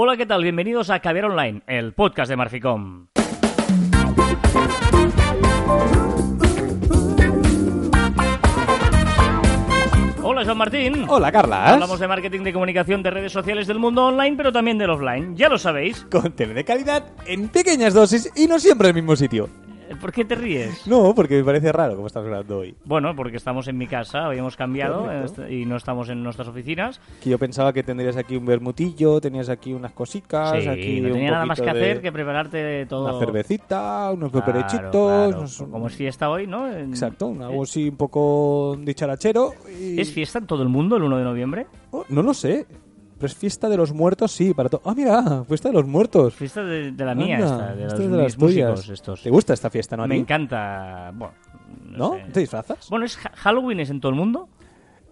Hola, 0.00 0.16
¿qué 0.16 0.26
tal? 0.26 0.44
Bienvenidos 0.44 0.90
a 0.90 1.00
Caviar 1.00 1.24
Online, 1.24 1.60
el 1.66 1.92
podcast 1.92 2.30
de 2.30 2.36
Marficom. 2.36 3.08
Hola, 10.22 10.44
Joan 10.44 10.56
Martín. 10.56 11.04
Hola, 11.08 11.32
Carlas. 11.32 11.72
Hablamos 11.72 11.98
de 11.98 12.06
marketing 12.06 12.42
de 12.44 12.52
comunicación 12.52 13.02
de 13.02 13.10
redes 13.10 13.32
sociales 13.32 13.66
del 13.66 13.80
mundo 13.80 14.06
online, 14.06 14.36
pero 14.36 14.52
también 14.52 14.78
del 14.78 14.90
offline. 14.90 15.34
Ya 15.34 15.48
lo 15.48 15.58
sabéis. 15.58 16.06
Contenido 16.08 16.54
de 16.54 16.64
calidad 16.64 17.04
en 17.26 17.48
pequeñas 17.48 17.92
dosis 17.92 18.30
y 18.36 18.46
no 18.46 18.60
siempre 18.60 18.90
en 18.90 18.96
el 18.96 19.02
mismo 19.02 19.16
sitio. 19.16 19.48
¿Por 20.00 20.12
qué 20.12 20.24
te 20.24 20.34
ríes? 20.34 20.86
No, 20.86 21.14
porque 21.14 21.36
me 21.38 21.44
parece 21.44 21.72
raro 21.72 21.94
como 21.96 22.06
estás 22.06 22.24
hablando 22.24 22.58
hoy. 22.58 22.74
Bueno, 22.84 23.14
porque 23.16 23.36
estamos 23.36 23.68
en 23.68 23.78
mi 23.78 23.86
casa, 23.86 24.28
hoy 24.28 24.38
hemos 24.38 24.56
cambiado 24.56 25.02
Correcto. 25.02 25.42
este- 25.42 25.54
y 25.54 25.64
no 25.64 25.76
estamos 25.76 26.08
en 26.08 26.22
nuestras 26.22 26.48
oficinas. 26.48 27.00
Que 27.22 27.30
yo 27.30 27.38
pensaba 27.38 27.72
que 27.72 27.82
tendrías 27.82 28.16
aquí 28.16 28.36
un 28.36 28.46
bermutillo, 28.46 29.20
tenías 29.20 29.48
aquí 29.48 29.72
unas 29.72 29.92
cositas, 29.92 30.62
Sí, 30.62 30.68
aquí 30.68 31.00
no 31.00 31.08
un 31.08 31.12
tenía 31.14 31.30
nada 31.32 31.46
más 31.46 31.60
que 31.60 31.70
hacer 31.70 32.00
que 32.00 32.12
prepararte 32.12 32.86
todo. 32.86 33.08
Una 33.08 33.18
cervecita, 33.18 34.10
unos 34.12 34.30
Claro, 34.30 34.46
peperechitos... 34.46 34.90
claro. 34.90 35.38
unos- 35.38 35.58
Como 35.70 35.86
es 35.86 35.94
fiesta 35.94 36.30
hoy, 36.30 36.46
¿no? 36.46 36.68
Exacto, 36.70 37.26
un 37.28 37.42
algo 37.42 37.62
así 37.62 37.88
un 37.88 37.96
poco 37.96 38.76
dicharachero. 38.80 39.52
Y... 39.80 40.00
¿Es 40.00 40.12
fiesta 40.12 40.38
en 40.38 40.46
todo 40.46 40.62
el 40.62 40.68
mundo 40.68 40.96
el 40.96 41.02
1 41.02 41.18
de 41.18 41.24
noviembre? 41.24 41.66
Oh, 41.90 42.04
no 42.08 42.22
lo 42.22 42.34
sé. 42.34 42.66
Pero 43.18 43.26
es 43.26 43.34
fiesta 43.34 43.68
de 43.68 43.76
los 43.76 43.92
muertos, 43.92 44.30
sí, 44.32 44.54
para 44.54 44.68
todo. 44.68 44.80
Ah, 44.84 44.94
mira, 44.96 45.44
fiesta 45.44 45.68
de 45.70 45.74
los 45.74 45.86
muertos. 45.86 46.34
Fiesta 46.34 46.62
de, 46.62 46.92
de 46.92 47.04
la 47.04 47.14
mía, 47.14 47.36
Anda, 47.36 47.48
esta, 47.48 47.74
de 47.74 47.82
los 47.82 47.98
de 47.98 48.22
las 48.22 48.38
músicos 48.38 48.88
estos. 48.88 49.22
¿Te 49.22 49.30
gusta 49.30 49.54
esta 49.54 49.70
fiesta, 49.70 49.96
no? 49.96 50.06
Me 50.06 50.16
encanta. 50.16 51.10
Bueno, 51.14 51.34
no, 51.84 51.98
¿No? 51.98 52.14
sé. 52.14 52.32
¿Te 52.32 52.40
disfrazas? 52.40 52.88
Bueno, 52.90 53.04
¿es 53.06 53.18
Ha- 53.26 53.32
Halloween 53.34 53.80
es 53.80 53.90
en 53.90 54.00
todo 54.00 54.10
el 54.10 54.16
mundo? 54.16 54.48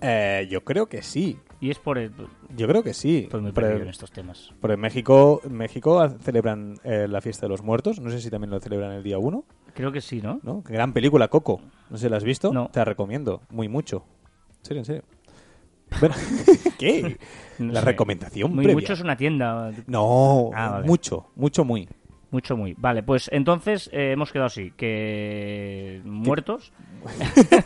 Eh, 0.01 0.47
yo 0.51 0.63
creo 0.63 0.87
que 0.87 1.03
sí. 1.03 1.39
Y 1.59 1.71
es 1.71 1.79
por 1.79 1.97
el... 1.99 2.13
Yo 2.55 2.69
creo 2.69 2.83
que 2.83 2.93
sí. 2.93 3.21
Estoy 3.25 3.41
muy 3.41 3.53
Pero- 3.53 3.67
perdido 3.69 3.85
en 3.85 3.91
estos 3.91 4.13
temas. 4.13 4.53
Pero 4.61 4.75
en 4.75 4.81
México, 4.81 5.41
en 5.43 5.55
México 5.55 6.09
celebran 6.21 6.75
eh, 6.85 7.07
la 7.09 7.21
fiesta 7.21 7.47
de 7.47 7.49
los 7.49 7.63
muertos. 7.63 7.99
No 7.99 8.11
sé 8.11 8.21
si 8.21 8.31
también 8.31 8.51
lo 8.51 8.61
celebran 8.61 8.93
el 8.93 9.03
día 9.03 9.19
1. 9.19 9.43
Creo 9.75 9.91
que 9.91 10.01
sí, 10.01 10.21
¿no? 10.23 10.39
¿no? 10.43 10.63
Gran 10.63 10.93
película, 10.93 11.29
Coco. 11.29 11.61
No 11.91 11.97
sé 11.97 12.05
si 12.07 12.11
la 12.11 12.19
has 12.19 12.25
visto. 12.25 12.53
No. 12.53 12.69
Te 12.69 12.79
la 12.81 12.85
recomiendo. 12.85 13.41
Muy 13.51 13.69
mucho. 13.69 14.05
En 14.61 14.65
serio, 14.65 14.81
en 14.81 14.85
serio. 14.85 15.03
Bueno, 16.01 16.15
¿qué? 16.79 17.17
No 17.59 17.73
la 17.73 17.81
sé. 17.81 17.87
recomendación 17.87 18.55
Muy 18.55 18.65
previa. 18.65 18.81
mucho 18.81 18.93
es 18.93 19.01
una 19.01 19.17
tienda. 19.17 19.73
No, 19.87 20.51
Ah, 20.55 20.71
vale. 20.71 20.87
mucho, 20.87 21.29
mucho, 21.37 21.65
muy. 21.65 21.89
Mucho, 22.31 22.57
muy. 22.57 22.75
Vale, 22.77 23.03
pues 23.03 23.31
entonces 23.33 23.89
eh, 23.93 24.13
hemos 24.13 24.33
quedado 24.33 24.47
así, 24.47 24.73
que 24.77 26.01
muertos. 26.05 26.73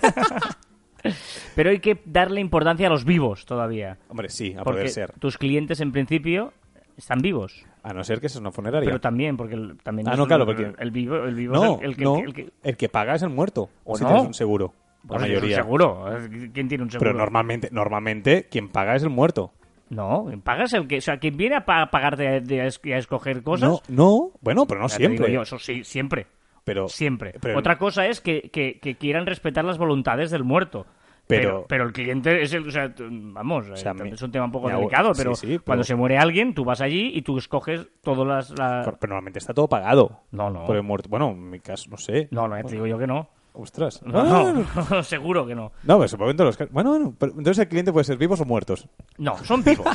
Pero 1.54 1.70
hay 1.70 1.78
que 1.78 1.98
darle 2.04 2.41
importancia 2.42 2.86
a 2.86 2.91
los 2.91 3.04
vivos 3.04 3.46
todavía. 3.46 3.96
Hombre, 4.08 4.28
sí, 4.28 4.52
a 4.52 4.62
Porque 4.64 4.80
poder 4.80 4.91
ser. 4.91 5.12
tus 5.18 5.38
clientes 5.38 5.80
en 5.80 5.92
principio 5.92 6.52
están 6.96 7.20
vivos. 7.20 7.64
A 7.82 7.94
no 7.94 8.04
ser 8.04 8.20
que 8.20 8.28
sea 8.28 8.42
una 8.42 8.52
funeraria. 8.52 8.86
Pero 8.86 9.00
también, 9.00 9.38
porque 9.38 9.54
el- 9.54 9.78
también 9.82 10.06
Ah, 10.08 10.12
es 10.12 10.18
no, 10.18 10.24
el- 10.24 10.28
claro, 10.28 10.44
porque- 10.44 10.72
el 10.78 10.91
vivo, 10.91 11.16
el 11.24 11.34
vivo 11.34 11.54
no, 11.54 11.76
es 11.76 11.80
el, 11.80 11.86
el 11.91 11.96
que, 11.96 12.04
no, 12.04 12.18
el 12.18 12.34
que- 12.34 12.50
el 12.62 12.76
que 12.76 12.88
paga 12.91 13.14
es 13.14 13.22
el 13.22 13.30
muerto. 13.30 13.70
¿O 13.84 13.96
si 13.96 14.02
no? 14.04 14.10
tienes 14.10 14.26
un 14.26 14.34
seguro. 14.34 14.74
La 15.09 15.17
un 15.17 15.23
mayoría. 15.23 15.56
seguro. 15.56 16.05
¿Quién 16.53 16.69
tiene 16.69 16.84
un 16.84 16.91
seguro? 16.91 17.11
Pero 17.11 17.19
normalmente, 17.19 17.69
normalmente 17.73 18.47
quien 18.51 18.69
paga 18.69 18.95
es 18.97 19.03
el 19.03 19.11
muerto. 19.11 19.53
No, 19.89 20.31
pagas 20.45 20.73
el 20.75 20.87
que, 20.87 20.98
o 20.98 21.01
sea, 21.01 21.19
quien 21.19 21.37
viene 21.37 21.56
a 21.56 21.65
pa- 21.65 21.91
pagarte 21.91 22.41
de- 22.43 22.61
a 22.61 22.67
es- 22.67 22.81
a 22.84 22.97
escoger 22.97 23.43
cosas. 23.43 23.69
No, 23.69 23.81
no, 23.89 24.31
bueno, 24.41 24.65
pero 24.67 24.81
no 24.81 24.87
ya 24.87 24.97
siempre. 24.97 25.33
yo, 25.33 25.43
eso 25.43 25.59
sí, 25.59 25.83
siempre. 25.83 26.27
Pero 26.62 26.87
Siempre. 26.89 27.34
pero- 27.41 27.59
Otra 27.59 27.77
cosa 27.78 28.06
es 28.06 28.21
que, 28.21 28.51
que- 28.53 28.78
que 28.78 28.95
quieran 28.97 29.27
respetar 29.27 29.65
las 29.65 29.78
voluntades 29.78 30.31
del 30.31 30.45
muerto. 30.45 30.87
Pero, 31.27 31.48
Pero- 31.48 31.67
pero 31.69 31.84
el 31.84 31.93
cliente 31.93 32.43
es 32.43 32.53
el. 32.55 32.67
O 32.69 32.71
sea, 32.71 32.93
vamos, 32.98 33.69
eh, 33.69 33.77
sea, 33.77 33.95
es 34.05 34.23
un 34.23 34.31
tema 34.33 34.45
un 34.47 34.53
poco 34.53 34.69
delicado, 34.69 35.12
pero, 35.17 35.34
sí, 35.34 35.59
cuando 35.59 35.84
se 35.84 35.95
muere 35.95 36.19
alguien, 36.19 36.55
tú 36.55 36.65
vas 36.65 36.81
allí 36.81 37.12
y 37.15 37.23
tú 37.23 37.39
escoges 37.39 37.87
todas 38.03 38.27
las. 38.27 38.59
la- 38.59 38.83
Pero 38.84 39.11
normalmente 39.11 39.39
está 39.39 39.55
todo 39.55 39.69
pagado. 39.69 40.21
No, 40.33 40.51
no. 40.51 40.65
Por 40.67 40.77
el 40.77 40.83
muerto. 40.83 41.09
Bueno, 41.09 41.31
en 41.31 41.51
mi 41.51 41.61
caso, 41.61 41.89
no 41.91 41.97
sé. 41.97 42.28
No, 42.33 42.47
no, 42.48 42.56
te 42.65 42.73
digo 42.75 42.87
yo 42.87 42.98
que 42.98 43.06
no. 43.06 43.28
Ostras. 43.53 44.01
No, 44.05 44.23
No, 44.25 44.53
no, 44.53 44.67
no, 44.91 45.03
seguro 45.03 45.47
que 45.47 45.55
no. 45.55 45.72
No, 45.83 46.03
en 46.31 46.37
todos 46.37 46.59
los 46.59 46.71
Bueno, 46.71 46.91
bueno. 46.91 47.15
pero 47.19 47.33
entonces 47.33 47.59
el 47.59 47.69
cliente 47.69 47.93
puede 47.93 48.05
ser 48.05 48.16
vivos 48.16 48.41
o 48.41 48.44
muertos. 48.44 48.87
No, 49.19 49.37
son 49.44 49.62
vivos. 49.65 49.87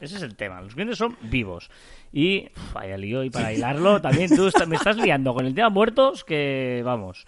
Ese 0.00 0.16
es 0.16 0.22
el 0.22 0.34
tema. 0.36 0.60
Los 0.60 0.74
clientes 0.74 0.98
son 0.98 1.16
vivos. 1.22 1.70
Y, 2.12 2.48
vaya 2.74 2.96
lío, 2.96 3.22
y 3.22 3.30
para 3.30 3.52
hilarlo, 3.52 4.00
también 4.00 4.34
tú 4.34 4.48
me 4.66 4.76
estás 4.76 4.96
liando 4.96 5.34
con 5.34 5.46
el 5.46 5.54
tema 5.54 5.70
muertos 5.70 6.24
que, 6.24 6.82
vamos. 6.84 7.26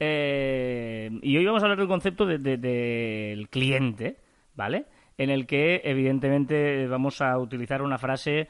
Eh, 0.00 1.10
y 1.22 1.36
hoy 1.36 1.44
vamos 1.44 1.62
a 1.62 1.66
hablar 1.66 1.78
del 1.78 1.88
concepto 1.88 2.24
de- 2.26 2.38
de- 2.38 2.56
del 2.56 3.48
cliente, 3.50 4.16
¿vale? 4.56 4.86
En 5.18 5.28
el 5.30 5.46
que, 5.46 5.82
evidentemente, 5.84 6.86
vamos 6.88 7.20
a 7.20 7.38
utilizar 7.38 7.82
una 7.82 7.98
frase 7.98 8.48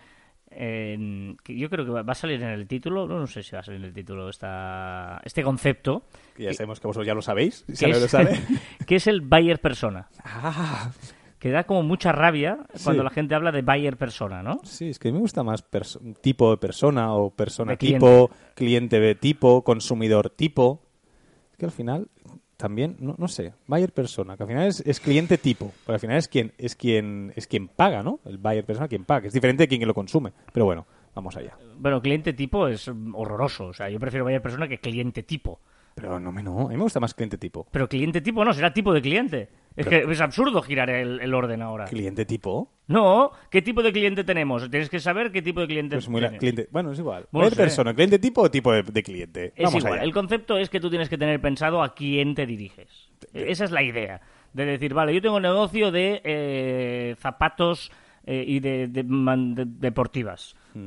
que 0.50 1.56
yo 1.56 1.70
creo 1.70 1.84
que 1.84 1.90
va 1.92 2.12
a 2.12 2.14
salir 2.14 2.42
en 2.42 2.48
el 2.50 2.66
título, 2.66 3.06
no, 3.06 3.18
no 3.18 3.26
sé 3.26 3.42
si 3.42 3.52
va 3.52 3.60
a 3.60 3.62
salir 3.62 3.80
en 3.80 3.86
el 3.86 3.92
título 3.94 4.28
esta, 4.28 5.20
este 5.24 5.42
concepto, 5.42 6.02
Que 6.36 6.44
ya 6.44 6.54
sabemos 6.54 6.80
que 6.80 6.86
vosotros 6.88 7.06
ya 7.06 7.14
lo 7.14 7.22
sabéis. 7.22 7.64
Si 7.72 7.84
que 7.84 7.90
lo 7.92 7.98
es, 7.98 8.10
sabe. 8.10 8.38
que 8.86 8.96
es 8.96 9.06
el 9.06 9.20
buyer 9.20 9.60
persona. 9.60 10.08
Ah, 10.24 10.90
Que 11.38 11.50
da 11.50 11.64
como 11.64 11.82
mucha 11.82 12.12
rabia 12.12 12.58
cuando 12.84 13.02
Sí. 13.02 13.04
la 13.04 13.10
gente 13.10 13.34
habla 13.34 13.50
de 13.52 13.62
buyer 13.62 13.96
persona, 13.96 14.42
¿no? 14.42 14.60
sí, 14.64 14.90
es 14.90 14.98
que 14.98 15.10
me 15.12 15.18
gusta 15.20 15.42
más 15.42 15.64
tipo 16.20 16.50
de 16.50 16.56
persona 16.58 17.14
o 17.14 17.30
persona 17.30 17.72
De 17.72 17.76
tipo, 17.78 18.30
cliente 18.54 19.00
de 19.00 19.14
tipo, 19.14 19.62
consumidor 19.64 20.28
tipo. 20.30 20.82
Es 21.52 21.56
que 21.56 21.64
al 21.64 21.72
final 21.72 22.08
también, 22.60 22.96
no, 23.00 23.14
no 23.18 23.28
sé, 23.28 23.54
buyer 23.66 23.92
persona, 23.92 24.36
que 24.36 24.42
al 24.42 24.48
final 24.48 24.68
es, 24.68 24.80
es 24.86 25.00
cliente 25.00 25.38
tipo, 25.38 25.72
pero 25.84 25.94
al 25.94 26.00
final 26.00 26.16
es 26.18 26.28
quien, 26.28 26.52
es 26.58 26.76
quien, 26.76 27.32
es 27.34 27.46
quien 27.46 27.68
paga, 27.68 28.02
¿no? 28.02 28.20
El 28.24 28.38
buyer 28.38 28.64
persona 28.64 28.88
quien 28.88 29.04
paga, 29.04 29.22
que 29.22 29.26
es 29.28 29.32
diferente 29.32 29.64
de 29.64 29.68
quien 29.68 29.86
lo 29.86 29.94
consume. 29.94 30.32
Pero 30.52 30.66
bueno, 30.66 30.86
vamos 31.14 31.36
allá. 31.36 31.56
Bueno, 31.78 32.00
cliente 32.00 32.32
tipo 32.32 32.68
es 32.68 32.88
horroroso. 32.88 33.66
O 33.66 33.72
sea, 33.72 33.88
yo 33.88 33.98
prefiero 33.98 34.24
buyer 34.24 34.42
persona 34.42 34.68
que 34.68 34.78
cliente 34.78 35.22
tipo. 35.22 35.60
Pero 35.94 36.20
no, 36.20 36.32
me 36.32 36.42
no, 36.42 36.66
a 36.66 36.68
mí 36.68 36.76
me 36.76 36.82
gusta 36.82 37.00
más 37.00 37.14
cliente 37.14 37.38
tipo. 37.38 37.66
Pero 37.70 37.88
cliente 37.88 38.20
tipo 38.20 38.44
no, 38.44 38.52
será 38.52 38.72
tipo 38.72 38.92
de 38.92 39.02
cliente. 39.02 39.48
Es 39.76 39.86
que 39.86 39.98
es 40.08 40.20
absurdo 40.20 40.60
girar 40.62 40.90
el, 40.90 41.20
el 41.20 41.32
orden 41.32 41.62
ahora. 41.62 41.84
¿Cliente 41.86 42.24
tipo? 42.26 42.72
No, 42.88 43.30
¿qué 43.50 43.62
tipo 43.62 43.82
de 43.82 43.92
cliente 43.92 44.24
tenemos? 44.24 44.68
Tienes 44.68 44.90
que 44.90 44.98
saber 45.00 45.30
qué 45.30 45.42
tipo 45.42 45.60
de 45.60 45.68
cliente 45.68 45.96
Pues 45.96 46.08
muy 46.08 46.20
la- 46.20 46.28
tienes. 46.28 46.40
cliente, 46.40 46.68
bueno, 46.72 46.92
es 46.92 46.98
igual. 46.98 47.26
Bueno, 47.30 47.44
¿Buyer 47.46 47.54
sé. 47.54 47.62
persona, 47.62 47.94
cliente 47.94 48.18
tipo 48.18 48.42
o 48.42 48.50
tipo 48.50 48.72
de, 48.72 48.82
de 48.82 49.02
cliente? 49.02 49.52
Es 49.56 49.64
Vamos 49.64 49.76
igual, 49.82 49.94
allá. 49.94 50.02
el 50.02 50.12
concepto 50.12 50.58
es 50.58 50.68
que 50.68 50.80
tú 50.80 50.90
tienes 50.90 51.08
que 51.08 51.16
tener 51.16 51.40
pensado 51.40 51.82
a 51.82 51.94
quién 51.94 52.34
te 52.34 52.46
diriges. 52.46 53.10
Esa 53.32 53.64
es 53.64 53.70
la 53.70 53.82
idea. 53.82 54.20
De 54.52 54.64
decir, 54.66 54.92
vale, 54.92 55.14
yo 55.14 55.22
tengo 55.22 55.36
un 55.36 55.42
negocio 55.42 55.92
de 55.92 56.20
eh, 56.24 57.14
zapatos 57.20 57.92
eh, 58.26 58.44
y 58.46 58.58
de, 58.60 58.88
de- 58.88 59.04
man- 59.04 59.54
de- 59.54 59.64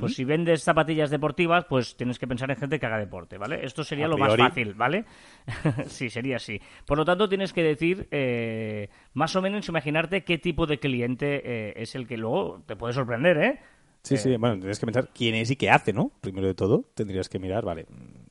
Pues 0.00 0.14
si 0.14 0.24
vendes 0.24 0.62
zapatillas 0.62 1.10
deportivas, 1.10 1.64
pues 1.66 1.96
tienes 1.96 2.18
que 2.18 2.26
pensar 2.26 2.50
en 2.50 2.56
gente 2.56 2.80
que 2.80 2.86
haga 2.86 2.98
deporte, 2.98 3.38
¿vale? 3.38 3.64
Esto 3.64 3.84
sería 3.84 4.08
lo 4.08 4.16
más 4.16 4.36
fácil, 4.36 4.74
¿vale? 4.74 5.04
sí, 5.86 6.10
sería 6.10 6.36
así. 6.36 6.60
Por 6.86 6.98
lo 6.98 7.04
tanto, 7.04 7.28
tienes 7.28 7.52
que 7.52 7.62
decir, 7.62 8.08
eh, 8.10 8.88
más 9.12 9.36
o 9.36 9.42
menos 9.42 9.68
imaginarte 9.68 10.24
qué 10.24 10.38
tipo 10.38 10.66
de 10.66 10.78
cliente 10.78 11.42
eh, 11.44 11.74
es 11.76 11.94
el 11.94 12.06
que 12.06 12.16
luego 12.16 12.62
te 12.66 12.76
puede 12.76 12.94
sorprender, 12.94 13.36
¿eh? 13.38 13.60
Sí, 14.02 14.16
sí, 14.18 14.36
bueno, 14.36 14.54
tendrías 14.56 14.78
que 14.78 14.86
pensar 14.86 15.08
quién 15.14 15.34
es 15.34 15.50
y 15.50 15.56
qué 15.56 15.70
hace, 15.70 15.92
¿no? 15.92 16.12
Primero 16.20 16.46
de 16.46 16.54
todo, 16.54 16.84
tendrías 16.94 17.28
que 17.28 17.38
mirar, 17.38 17.64
vale, 17.64 17.86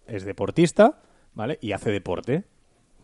es 0.06 0.24
deportista, 0.24 1.02
¿vale? 1.34 1.58
Y 1.62 1.72
hace 1.72 1.92
deporte. 1.92 2.44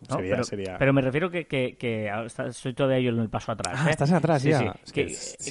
¿no? 0.08 0.16
Sería, 0.16 0.30
pero, 0.32 0.44
sería... 0.44 0.78
pero 0.78 0.92
me 0.92 1.02
refiero 1.02 1.30
que, 1.30 1.46
que, 1.46 2.10
estoy 2.46 2.72
todavía 2.74 3.00
yo 3.00 3.10
en 3.10 3.18
el 3.18 3.28
paso 3.28 3.52
atrás. 3.52 3.74
Ah, 3.76 3.88
¿eh? 3.88 3.90
estás 3.90 4.12
atrás 4.12 4.42
Sí, 4.42 4.50
ya. 4.50 4.58
sí. 4.58 4.68
Es 4.84 4.92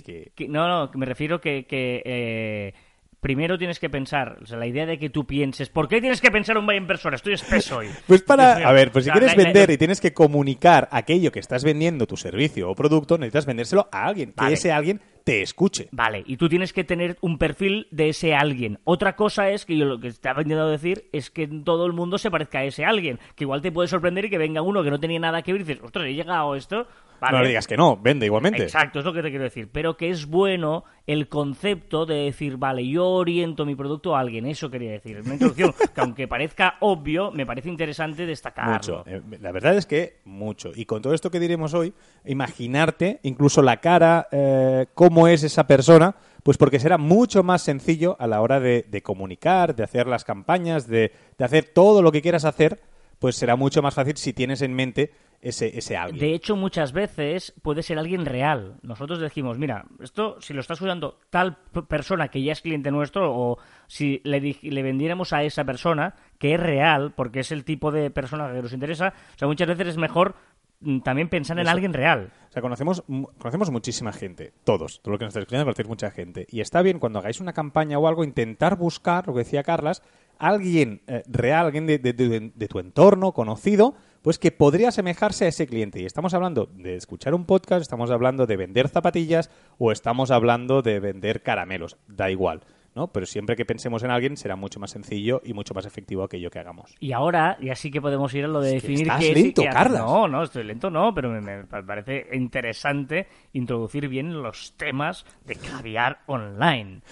que- 0.01 0.31
es 0.37 0.49
no, 0.49 0.67
no, 0.67 0.91
me 0.95 1.05
refiero 1.05 1.39
que, 1.39 1.65
que 1.65 2.01
eh, 2.05 2.73
primero 3.19 3.57
tienes 3.57 3.79
que 3.79 3.89
pensar, 3.89 4.37
o 4.41 4.45
sea, 4.45 4.57
la 4.57 4.67
idea 4.67 4.85
de 4.85 4.97
que 4.97 5.09
tú 5.09 5.25
pienses, 5.25 5.69
¿por 5.69 5.87
qué 5.87 5.99
tienes 5.99 6.21
que 6.21 6.31
pensar 6.31 6.57
un 6.57 6.69
en 6.71 6.87
persona? 6.87 7.15
Estoy 7.15 7.33
espeso 7.33 7.77
hoy. 7.77 7.87
Pues 8.07 8.21
para, 8.21 8.67
a 8.67 8.71
ver, 8.71 8.91
pues 8.91 9.05
si 9.05 9.11
quieres 9.11 9.35
vender 9.35 9.69
y 9.69 9.77
tienes 9.77 10.01
que 10.01 10.13
comunicar 10.13 10.87
aquello 10.91 11.31
que 11.31 11.39
estás 11.39 11.63
vendiendo, 11.63 12.07
tu 12.07 12.17
servicio 12.17 12.69
o 12.69 12.75
producto, 12.75 13.17
necesitas 13.17 13.45
vendérselo 13.45 13.87
a 13.91 14.05
alguien, 14.05 14.33
Vale. 14.35 14.49
que 14.49 14.53
ese 14.53 14.71
alguien 14.71 15.01
te 15.23 15.41
escuche. 15.41 15.89
Vale, 15.91 16.23
y 16.25 16.37
tú 16.37 16.49
tienes 16.49 16.73
que 16.73 16.83
tener 16.83 17.17
un 17.21 17.37
perfil 17.37 17.87
de 17.91 18.09
ese 18.09 18.33
alguien. 18.33 18.79
Otra 18.83 19.15
cosa 19.15 19.49
es 19.49 19.65
que 19.65 19.77
yo 19.77 19.85
lo 19.85 19.99
que 19.99 20.07
estaba 20.07 20.41
intentando 20.41 20.71
decir 20.71 21.09
es 21.11 21.29
que 21.29 21.47
todo 21.47 21.85
el 21.85 21.93
mundo 21.93 22.17
se 22.17 22.31
parezca 22.31 22.59
a 22.59 22.63
ese 22.63 22.85
alguien. 22.85 23.19
Que 23.35 23.43
igual 23.43 23.61
te 23.61 23.71
puede 23.71 23.87
sorprender 23.87 24.25
y 24.25 24.29
que 24.29 24.37
venga 24.37 24.61
uno 24.61 24.83
que 24.83 24.89
no 24.89 24.99
tenía 24.99 25.19
nada 25.19 25.41
que 25.41 25.51
ver 25.51 25.61
y 25.61 25.65
dices, 25.65 25.83
ostras, 25.83 26.07
he 26.07 26.13
llegado 26.13 26.53
a 26.53 26.57
esto. 26.57 26.87
Vale. 27.19 27.37
No 27.37 27.43
le 27.43 27.49
digas 27.49 27.67
que 27.67 27.77
no, 27.77 27.97
vende 27.97 28.25
igualmente. 28.25 28.63
Exacto, 28.63 28.99
es 28.99 29.05
lo 29.05 29.13
que 29.13 29.21
te 29.21 29.29
quiero 29.29 29.43
decir. 29.43 29.69
Pero 29.71 29.97
que 29.97 30.09
es 30.09 30.25
bueno 30.25 30.83
el 31.07 31.27
concepto 31.27 32.05
de 32.05 32.25
decir, 32.25 32.57
vale, 32.57 32.87
yo 32.87 33.07
oriento 33.07 33.65
mi 33.65 33.75
producto 33.75 34.15
a 34.15 34.19
alguien. 34.19 34.45
Eso 34.45 34.69
quería 34.69 34.91
decir. 34.91 35.21
Una 35.23 35.33
introducción 35.33 35.73
que, 35.95 36.01
aunque 36.01 36.27
parezca 36.27 36.75
obvio, 36.81 37.31
me 37.31 37.45
parece 37.45 37.69
interesante 37.69 38.25
destacarlo. 38.25 38.73
Mucho. 38.73 39.03
Eh, 39.07 39.21
La 39.41 39.51
verdad 39.51 39.75
es 39.75 39.85
que 39.85 40.19
mucho. 40.25 40.71
Y 40.75 40.85
con 40.85 41.01
todo 41.01 41.13
esto 41.13 41.31
que 41.31 41.39
diremos 41.39 41.73
hoy, 41.73 41.93
imaginarte 42.25 43.19
incluso 43.23 43.61
la 43.61 43.77
cara, 43.77 44.27
eh, 44.31 44.85
cómo 44.93 45.27
es 45.27 45.43
esa 45.43 45.67
persona, 45.67 46.15
pues 46.43 46.57
porque 46.57 46.79
será 46.79 46.97
mucho 46.97 47.43
más 47.43 47.61
sencillo 47.61 48.15
a 48.19 48.27
la 48.27 48.41
hora 48.41 48.59
de, 48.59 48.85
de 48.87 49.01
comunicar, 49.01 49.75
de 49.75 49.83
hacer 49.83 50.07
las 50.07 50.23
campañas, 50.23 50.87
de, 50.87 51.11
de 51.37 51.45
hacer 51.45 51.65
todo 51.65 52.01
lo 52.01 52.11
que 52.11 52.21
quieras 52.21 52.45
hacer, 52.45 52.79
pues 53.19 53.35
será 53.35 53.55
mucho 53.55 53.81
más 53.81 53.93
fácil 53.93 54.15
si 54.15 54.31
tienes 54.31 54.61
en 54.61 54.73
mente 54.73 55.11
ese, 55.41 55.77
ese 55.77 55.95
alguien. 55.97 56.19
De 56.19 56.33
hecho, 56.33 56.55
muchas 56.55 56.91
veces 56.91 57.53
puede 57.61 57.81
ser 57.83 57.97
alguien 57.99 58.25
real. 58.25 58.75
Nosotros 58.81 59.19
decimos, 59.19 59.57
mira, 59.57 59.85
esto 60.01 60.39
si 60.41 60.53
lo 60.53 60.61
está 60.61 60.73
usando 60.73 61.19
tal 61.29 61.57
persona 61.87 62.27
que 62.27 62.41
ya 62.43 62.51
es 62.51 62.61
cliente 62.61 62.91
nuestro 62.91 63.33
o 63.33 63.57
si 63.87 64.21
le, 64.23 64.39
di- 64.41 64.59
le 64.61 64.83
vendiéramos 64.83 65.31
a 65.33 65.43
esa 65.43 65.63
persona 65.63 66.15
que 66.37 66.53
es 66.55 66.59
real, 66.59 67.13
porque 67.15 67.39
es 67.41 67.51
el 67.51 67.63
tipo 67.63 67.91
de 67.91 68.09
persona 68.11 68.51
que 68.53 68.61
nos 68.61 68.73
interesa, 68.73 69.13
o 69.35 69.37
sea, 69.37 69.47
muchas 69.47 69.67
veces 69.67 69.87
es 69.87 69.97
mejor 69.97 70.35
mm, 70.81 70.99
también 71.01 71.29
pensar 71.29 71.57
en 71.57 71.63
Eso. 71.63 71.71
alguien 71.71 71.93
real. 71.93 72.31
O 72.49 72.51
sea, 72.51 72.61
conocemos, 72.61 73.03
conocemos 73.37 73.69
muchísima 73.71 74.11
gente, 74.11 74.53
todos, 74.63 75.01
todo 75.01 75.11
lo 75.13 75.19
que 75.19 75.25
nos 75.25 75.31
está 75.31 75.39
escuchando, 75.41 75.65
conocéis 75.65 75.87
mucha 75.87 76.11
gente. 76.11 76.47
Y 76.49 76.61
está 76.61 76.81
bien 76.81 76.99
cuando 76.99 77.19
hagáis 77.19 77.39
una 77.39 77.53
campaña 77.53 77.97
o 77.99 78.07
algo, 78.07 78.23
intentar 78.23 78.75
buscar, 78.77 79.27
lo 79.27 79.33
que 79.33 79.39
decía 79.39 79.63
Carlas, 79.63 80.01
alguien 80.39 81.01
eh, 81.07 81.23
real, 81.27 81.67
alguien 81.67 81.85
de, 81.85 81.99
de- 81.99 82.13
de- 82.13 82.51
de 82.55 82.67
tu 82.67 82.79
entorno, 82.79 83.33
conocido, 83.33 83.93
pues 84.21 84.39
que 84.39 84.51
podría 84.51 84.89
asemejarse 84.89 85.45
a 85.45 85.47
ese 85.49 85.67
cliente. 85.67 86.01
Y 86.01 86.05
estamos 86.05 86.33
hablando 86.33 86.67
de 86.75 86.95
escuchar 86.95 87.33
un 87.33 87.45
podcast, 87.45 87.81
estamos 87.81 88.09
hablando 88.11 88.47
de 88.47 88.57
vender 88.57 88.89
zapatillas 88.89 89.49
o 89.77 89.91
estamos 89.91 90.31
hablando 90.31 90.81
de 90.81 90.99
vender 90.99 91.41
caramelos, 91.43 91.97
da 92.07 92.29
igual. 92.31 92.61
¿No? 92.95 93.07
Pero 93.07 93.25
siempre 93.25 93.55
que 93.55 93.65
pensemos 93.65 94.03
en 94.03 94.11
alguien 94.11 94.37
será 94.37 94.55
mucho 94.55 94.79
más 94.79 94.91
sencillo 94.91 95.41
y 95.43 95.53
mucho 95.53 95.73
más 95.73 95.85
efectivo 95.85 96.23
aquello 96.23 96.49
que 96.49 96.59
hagamos. 96.59 96.95
Y 96.99 97.11
ahora 97.11 97.57
ya 97.61 97.75
sí 97.75 97.91
que 97.91 98.01
podemos 98.01 98.33
ir 98.33 98.45
a 98.45 98.47
lo 98.47 98.61
de 98.61 98.77
Es 98.77 98.81
que 98.83 98.87
definir 98.89 99.07
estás 99.07 99.19
qué 99.19 99.31
es 99.31 99.37
y 99.37 99.43
lento, 99.43 99.61
hace. 99.61 99.69
Carlas. 99.69 100.01
No, 100.01 100.27
no, 100.27 100.43
estoy 100.43 100.63
lento, 100.63 100.89
no, 100.89 101.13
pero 101.13 101.29
me, 101.29 101.41
me 101.41 101.63
parece 101.65 102.27
interesante 102.33 103.27
introducir 103.53 104.07
bien 104.07 104.41
los 104.41 104.73
temas 104.77 105.25
de 105.45 105.55
caviar 105.55 106.19
online. 106.27 107.01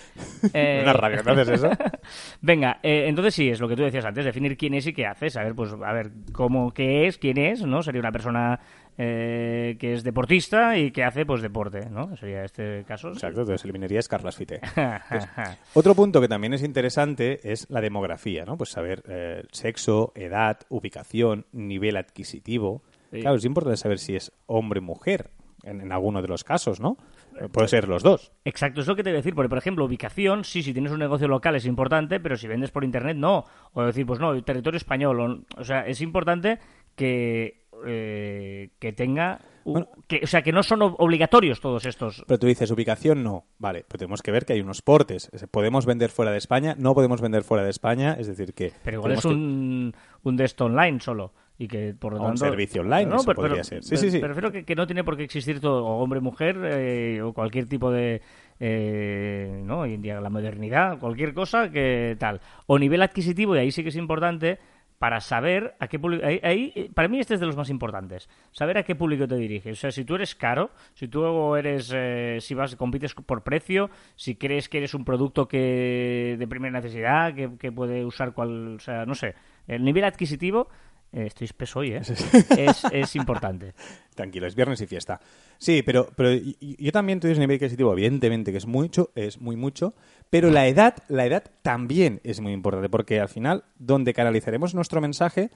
Eh, 0.53 0.81
Una 0.83 0.93
rabia, 0.93 1.21
¿no 1.23 1.31
haces 1.33 1.49
eso? 1.49 1.69
Venga, 2.41 2.79
eh, 2.83 3.05
entonces 3.07 3.33
sí, 3.33 3.49
es 3.49 3.59
lo 3.59 3.67
que 3.67 3.75
tú 3.75 3.83
decías 3.83 4.05
antes, 4.05 4.23
definir 4.23 4.55
quién 4.55 4.73
es 4.75 4.87
y 4.87 4.93
qué 4.93 5.05
hace, 5.05 5.29
saber, 5.29 5.55
pues, 5.55 5.73
a 5.73 5.93
ver, 5.93 6.11
cómo, 6.31 6.71
qué 6.73 7.07
es, 7.07 7.17
quién 7.17 7.37
es, 7.37 7.63
¿no? 7.63 7.81
Sería 7.81 7.99
una 7.99 8.11
persona 8.11 8.59
eh, 8.97 9.77
que 9.79 9.93
es 9.93 10.03
deportista 10.03 10.77
y 10.77 10.91
que 10.91 11.03
hace, 11.03 11.25
pues, 11.25 11.41
deporte, 11.41 11.89
¿no? 11.89 12.15
Sería 12.17 12.43
este 12.43 12.83
caso. 12.85 13.09
Exacto, 13.09 13.41
entonces 13.41 13.63
eliminarías 13.63 14.07
Carlas 14.07 14.35
Fite. 14.35 14.59
Pues, 15.09 15.27
Otro 15.73 15.95
punto 15.95 16.19
que 16.21 16.27
también 16.27 16.53
es 16.53 16.63
interesante 16.63 17.39
es 17.51 17.69
la 17.69 17.81
demografía, 17.81 18.45
¿no? 18.45 18.57
Pues 18.57 18.69
saber 18.71 19.03
eh, 19.07 19.43
sexo, 19.51 20.11
edad, 20.15 20.59
ubicación, 20.69 21.45
nivel 21.51 21.97
adquisitivo. 21.97 22.83
Sí. 23.11 23.21
Claro, 23.21 23.37
es 23.37 23.45
importante 23.45 23.77
saber 23.77 23.99
si 23.99 24.15
es 24.15 24.31
hombre 24.47 24.79
o 24.79 24.83
mujer 24.83 25.31
en, 25.63 25.81
en 25.81 25.91
alguno 25.91 26.21
de 26.21 26.27
los 26.27 26.43
casos, 26.43 26.79
¿no? 26.79 26.97
Eh, 27.39 27.49
Puede 27.49 27.67
ser 27.67 27.87
los 27.87 28.03
dos. 28.03 28.31
Exacto, 28.45 28.81
es 28.81 28.87
lo 28.87 28.95
que 28.95 29.03
te 29.03 29.09
voy 29.09 29.17
a 29.17 29.19
decir, 29.19 29.35
porque 29.35 29.49
por 29.49 29.57
ejemplo, 29.57 29.85
ubicación, 29.85 30.43
sí, 30.43 30.63
si 30.63 30.73
tienes 30.73 30.91
un 30.91 30.99
negocio 30.99 31.27
local 31.27 31.55
es 31.55 31.65
importante, 31.65 32.19
pero 32.19 32.35
si 32.35 32.47
vendes 32.47 32.71
por 32.71 32.83
internet, 32.83 33.17
no. 33.17 33.45
O 33.73 33.83
decir, 33.83 34.05
pues 34.05 34.19
no, 34.19 34.41
territorio 34.43 34.77
español. 34.77 35.19
O, 35.19 35.59
o 35.61 35.63
sea, 35.63 35.85
es 35.87 36.01
importante 36.01 36.59
que, 36.97 37.63
eh, 37.85 38.71
que 38.79 38.91
tenga... 38.91 39.39
Bueno. 39.63 39.89
que, 40.07 40.21
o 40.23 40.27
sea, 40.27 40.41
que 40.43 40.53
no 40.53 40.63
son 40.63 40.79
ob- 40.79 40.95
obligatorios 40.97 41.59
todos 41.59 41.85
estos. 41.85 42.23
Pero 42.25 42.39
tú 42.39 42.47
dices 42.47 42.71
ubicación 42.71 43.21
no. 43.21 43.43
Vale, 43.59 43.83
pero 43.85 43.99
tenemos 43.99 44.21
que 44.21 44.31
ver 44.31 44.45
que 44.45 44.53
hay 44.53 44.61
unos 44.61 44.81
portes. 44.81 45.29
Es- 45.33 45.45
Podemos 45.47 45.85
vender 45.85 46.09
fuera 46.09 46.31
de 46.31 46.37
España, 46.37 46.73
no 46.79 46.93
podemos 46.93 47.19
vender 47.21 47.43
fuera 47.43 47.63
de 47.65 47.69
España, 47.71 48.15
es 48.17 48.27
decir 48.27 48.53
que... 48.53 48.71
Pero 48.83 48.97
igual 48.99 49.11
es 49.13 49.21
tenemos 49.21 49.37
que- 49.37 49.45
un, 49.45 49.93
un 50.23 50.37
desktop 50.37 50.67
online 50.67 50.99
solo. 51.01 51.33
Y 51.59 51.67
que 51.67 51.95
por 51.99 52.13
lo 52.13 52.19
O 52.19 52.21
un 52.21 52.27
tanto. 52.35 52.45
servicio 52.45 52.81
online, 52.81 53.13
eso 53.15 53.33
podría 53.33 53.63
ser. 53.63 53.83
Sí, 53.83 53.97
sí, 53.97 54.11
sí. 54.11 54.19
Prefiero 54.19 54.51
que, 54.51 54.63
que 54.63 54.75
no 54.75 54.85
tiene 54.85 55.03
por 55.03 55.17
qué 55.17 55.23
existir 55.23 55.59
todo, 55.59 55.85
o 55.87 56.03
hombre, 56.03 56.19
mujer, 56.21 56.55
eh, 56.63 57.19
o 57.23 57.33
cualquier 57.33 57.67
tipo 57.67 57.89
de. 57.91 58.21
eh, 58.59 59.61
¿No? 59.65 59.79
Hoy 59.79 59.95
en 59.95 60.01
día 60.03 60.21
la 60.21 60.29
modernidad, 60.29 60.99
cualquier 60.99 61.33
cosa 61.33 61.71
que 61.71 62.15
tal. 62.19 62.41
O 62.67 62.77
nivel 62.77 63.01
adquisitivo, 63.01 63.55
y 63.55 63.59
ahí 63.59 63.71
sí 63.71 63.81
que 63.81 63.89
es 63.89 63.95
importante 63.95 64.59
para 64.99 65.19
saber 65.19 65.75
a 65.79 65.87
qué 65.87 65.99
público. 65.99 66.25
Ahí, 66.25 66.39
ahí, 66.43 66.89
para 66.93 67.07
mí, 67.07 67.19
este 67.19 67.35
es 67.35 67.39
de 67.39 67.45
los 67.45 67.55
más 67.55 67.69
importantes. 67.69 68.29
Saber 68.51 68.77
a 68.77 68.83
qué 68.83 68.95
público 68.95 69.27
te 69.27 69.35
diriges. 69.35 69.77
O 69.77 69.79
sea, 69.79 69.91
si 69.91 70.05
tú 70.05 70.15
eres 70.15 70.35
caro, 70.35 70.71
si 70.93 71.07
tú 71.07 71.55
eres. 71.55 71.91
eh, 71.95 72.37
si 72.41 72.55
vas, 72.55 72.75
compites 72.75 73.13
por 73.13 73.43
precio, 73.43 73.89
si 74.15 74.35
crees 74.35 74.69
que 74.69 74.79
eres 74.79 74.93
un 74.93 75.05
producto 75.05 75.47
que 75.47 76.35
de 76.37 76.47
primera 76.47 76.79
necesidad, 76.79 77.33
que, 77.33 77.57
que 77.57 77.71
puede 77.71 78.03
usar 78.05 78.33
cual. 78.33 78.75
O 78.75 78.79
sea, 78.79 79.05
no 79.05 79.13
sé. 79.13 79.35
El 79.67 79.83
nivel 79.83 80.03
adquisitivo. 80.03 80.69
Eh, 81.13 81.25
estoy 81.27 81.45
espeso 81.45 81.79
hoy, 81.79 81.91
¿eh? 81.93 82.01
es, 82.01 82.83
es 82.91 83.15
importante. 83.15 83.73
Tranquilo, 84.15 84.47
es 84.47 84.55
viernes 84.55 84.81
y 84.81 84.87
fiesta. 84.87 85.19
Sí, 85.57 85.83
pero, 85.83 86.09
pero 86.15 86.31
yo 86.59 86.91
también 86.91 87.19
tuve 87.19 87.31
ese 87.31 87.39
nivel 87.39 87.55
adquisitivo, 87.57 87.93
evidentemente, 87.93 88.51
que 88.51 88.57
es 88.57 88.65
mucho, 88.65 89.11
es 89.15 89.39
muy 89.39 89.55
mucho, 89.55 89.93
pero 90.29 90.49
la 90.49 90.67
edad, 90.67 90.95
la 91.07 91.25
edad 91.25 91.43
también 91.61 92.19
es 92.23 92.39
muy 92.41 92.51
importante, 92.51 92.89
porque 92.89 93.19
al 93.19 93.29
final, 93.29 93.63
donde 93.77 94.13
canalizaremos 94.13 94.73
nuestro 94.75 95.01
mensaje, 95.01 95.51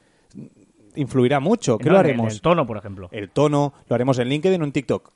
influirá 0.95 1.39
mucho. 1.39 1.77
¿Qué 1.77 1.85
No, 1.85 1.93
lo 1.93 1.99
el- 1.99 2.05
haremos? 2.05 2.33
el 2.33 2.41
tono, 2.41 2.65
por 2.65 2.77
ejemplo. 2.77 3.09
El 3.11 3.29
tono, 3.29 3.73
lo 3.87 3.95
haremos 3.95 4.19
en 4.19 4.29
LinkedIn 4.29 4.61
o 4.61 4.65
en 4.65 4.71
TikTok, 4.71 5.11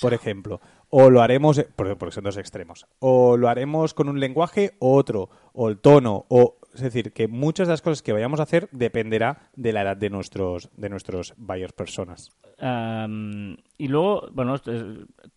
por 0.00 0.14
ejemplo. 0.14 0.60
O 0.90 1.10
lo 1.10 1.20
haremos, 1.22 1.64
porque 1.76 1.96
porque 1.96 2.14
son 2.14 2.24
dos 2.24 2.36
extremos. 2.36 2.86
O 2.98 3.36
lo 3.36 3.48
haremos 3.48 3.94
con 3.94 4.08
un 4.08 4.20
lenguaje 4.20 4.72
o 4.78 4.94
otro, 4.96 5.28
o 5.52 5.68
el 5.68 5.78
tono, 5.78 6.24
o 6.28 6.56
es 6.78 6.84
decir, 6.84 7.12
que 7.12 7.28
muchas 7.28 7.68
de 7.68 7.72
las 7.72 7.82
cosas 7.82 8.02
que 8.02 8.12
vayamos 8.12 8.40
a 8.40 8.44
hacer 8.44 8.68
dependerá 8.72 9.50
de 9.56 9.72
la 9.72 9.82
edad 9.82 9.96
de 9.96 10.10
nuestros 10.10 10.70
de 10.76 10.88
nuestros 10.88 11.34
buyers 11.36 11.72
personas. 11.72 12.30
Y 13.78 13.88
luego, 13.88 14.28
bueno, 14.32 14.56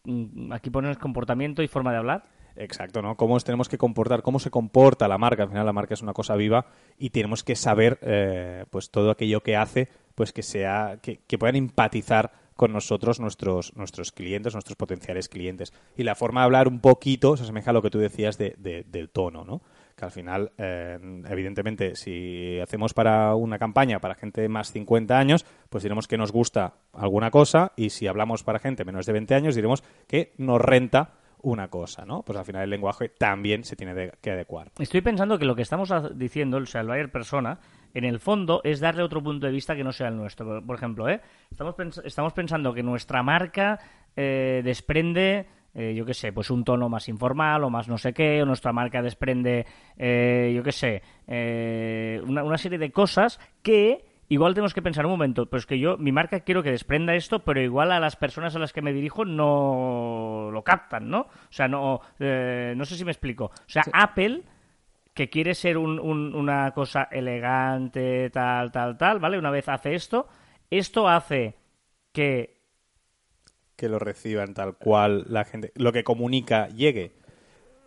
mm, 0.05 0.51
aquí 0.53 0.69
pones 0.69 0.97
comportamiento 0.97 1.61
y 1.63 1.67
forma 1.67 1.91
de 1.91 1.97
hablar. 1.97 2.23
Exacto, 2.55 3.01
¿no? 3.01 3.15
Cómo 3.15 3.39
tenemos 3.39 3.69
que 3.69 3.77
comportar, 3.77 4.21
cómo 4.23 4.39
se 4.39 4.49
comporta 4.51 5.07
la 5.07 5.17
marca. 5.17 5.43
Al 5.43 5.49
final 5.49 5.65
la 5.65 5.73
marca 5.73 5.93
es 5.93 6.01
una 6.01 6.13
cosa 6.13 6.35
viva 6.35 6.65
y 6.97 7.09
tenemos 7.11 7.43
que 7.43 7.55
saber, 7.55 7.97
eh, 8.01 8.65
pues 8.69 8.91
todo 8.91 9.09
aquello 9.11 9.41
que 9.41 9.55
hace, 9.55 9.87
pues 10.15 10.33
que 10.33 10.43
sea, 10.43 10.99
que, 11.01 11.21
que 11.27 11.37
puedan 11.37 11.55
empatizar 11.55 12.31
con 12.57 12.73
nosotros 12.73 13.19
nuestros, 13.19 13.75
nuestros 13.77 14.11
clientes, 14.11 14.53
nuestros 14.53 14.75
potenciales 14.75 15.29
clientes. 15.29 15.73
Y 15.97 16.03
la 16.03 16.13
forma 16.15 16.41
de 16.41 16.45
hablar 16.45 16.67
un 16.67 16.79
poquito 16.81 17.37
se 17.37 17.43
asemeja 17.43 17.71
a 17.71 17.73
lo 17.73 17.81
que 17.81 17.89
tú 17.89 17.99
decías 17.99 18.37
de- 18.37 18.55
de- 18.57 18.83
del 18.83 19.09
tono, 19.09 19.45
¿no? 19.45 19.61
Que 20.01 20.05
al 20.05 20.11
final, 20.11 20.51
eh, 20.57 20.97
evidentemente, 21.29 21.95
si 21.95 22.59
hacemos 22.59 22.91
para 22.91 23.35
una 23.35 23.59
campaña 23.59 23.99
para 23.99 24.15
gente 24.15 24.41
de 24.41 24.49
más 24.49 24.71
50 24.71 25.15
años, 25.15 25.45
pues 25.69 25.83
diremos 25.83 26.07
que 26.07 26.17
nos 26.17 26.31
gusta 26.31 26.73
alguna 26.91 27.29
cosa 27.29 27.71
y 27.75 27.91
si 27.91 28.07
hablamos 28.07 28.41
para 28.43 28.57
gente 28.57 28.83
menos 28.83 29.05
de 29.05 29.13
20 29.13 29.35
años, 29.35 29.53
diremos 29.53 29.83
que 30.07 30.33
nos 30.39 30.59
renta 30.59 31.11
una 31.43 31.67
cosa, 31.67 32.03
¿no? 32.03 32.23
Pues 32.23 32.35
al 32.35 32.45
final 32.45 32.63
el 32.63 32.71
lenguaje 32.71 33.09
también 33.09 33.63
se 33.63 33.75
tiene 33.75 33.93
de- 33.93 34.11
que 34.21 34.31
adecuar. 34.31 34.71
Estoy 34.79 35.01
pensando 35.01 35.37
que 35.37 35.45
lo 35.45 35.55
que 35.55 35.61
estamos 35.61 35.93
diciendo, 36.17 36.57
el 36.57 36.65
buyer 36.87 37.11
persona, 37.11 37.59
en 37.93 38.03
el 38.03 38.19
fondo 38.19 38.61
es 38.63 38.79
darle 38.79 39.03
otro 39.03 39.21
punto 39.21 39.45
de 39.45 39.51
vista 39.51 39.75
que 39.75 39.83
no 39.83 39.91
sea 39.91 40.07
el 40.07 40.17
nuestro. 40.17 40.65
Por, 40.65 40.75
ejemplo, 40.75 41.07
¿eh? 41.09 41.21
estamos, 41.51 41.75
estamos 42.03 42.33
pensando 42.33 42.73
que 42.73 42.81
nuestra 42.81 43.21
marca 43.21 43.77
eh, 44.15 44.61
desprende, 44.63 45.45
eh, 45.73 45.93
yo 45.95 46.05
qué 46.05 46.13
sé, 46.13 46.33
pues 46.33 46.49
un 46.49 46.63
tono 46.63 46.89
más 46.89 47.07
informal 47.09 47.63
o 47.63 47.69
más 47.69 47.87
no 47.87 47.97
sé 47.97 48.13
qué, 48.13 48.41
o 48.41 48.45
nuestra 48.45 48.73
marca 48.73 49.01
desprende, 49.01 49.65
eh, 49.97 50.51
yo 50.55 50.63
qué 50.63 50.71
sé, 50.71 51.01
eh, 51.27 52.21
una, 52.25 52.43
una 52.43 52.57
serie 52.57 52.77
de 52.77 52.91
cosas 52.91 53.39
que 53.61 54.05
igual 54.29 54.53
tenemos 54.53 54.73
que 54.73 54.81
pensar 54.81 55.05
un 55.05 55.11
momento, 55.11 55.45
pues 55.49 55.65
que 55.65 55.77
yo, 55.79 55.97
mi 55.97 56.11
marca 56.11 56.39
quiero 56.41 56.63
que 56.63 56.71
desprenda 56.71 57.15
esto, 57.15 57.39
pero 57.39 57.61
igual 57.61 57.91
a 57.91 57.99
las 57.99 58.15
personas 58.15 58.55
a 58.55 58.59
las 58.59 58.71
que 58.73 58.81
me 58.81 58.93
dirijo 58.93 59.25
no 59.25 60.49
lo 60.51 60.63
captan, 60.63 61.09
¿no? 61.09 61.21
O 61.21 61.29
sea, 61.51 61.67
no, 61.67 61.99
eh, 62.19 62.73
no 62.77 62.85
sé 62.85 62.95
si 62.95 63.03
me 63.03 63.11
explico. 63.11 63.45
O 63.45 63.51
sea, 63.67 63.83
Apple 63.93 64.43
que 65.13 65.29
quiere 65.29 65.53
ser 65.55 65.77
un- 65.77 65.99
un- 65.99 66.33
una 66.33 66.71
cosa 66.71 67.09
elegante, 67.11 68.29
tal, 68.29 68.71
tal, 68.71 68.97
tal, 68.97 69.19
¿vale? 69.19 69.37
Una 69.37 69.51
vez 69.51 69.67
hace 69.67 69.93
esto, 69.95 70.27
esto 70.69 71.09
hace 71.09 71.57
que 72.13 72.60
Que 73.81 73.89
lo 73.89 73.97
reciban 73.97 74.53
tal 74.53 74.75
cual 74.75 75.25
la 75.27 75.43
gente, 75.43 75.71
lo 75.73 75.91
que 75.91 76.03
comunica 76.03 76.67
llegue. 76.67 77.13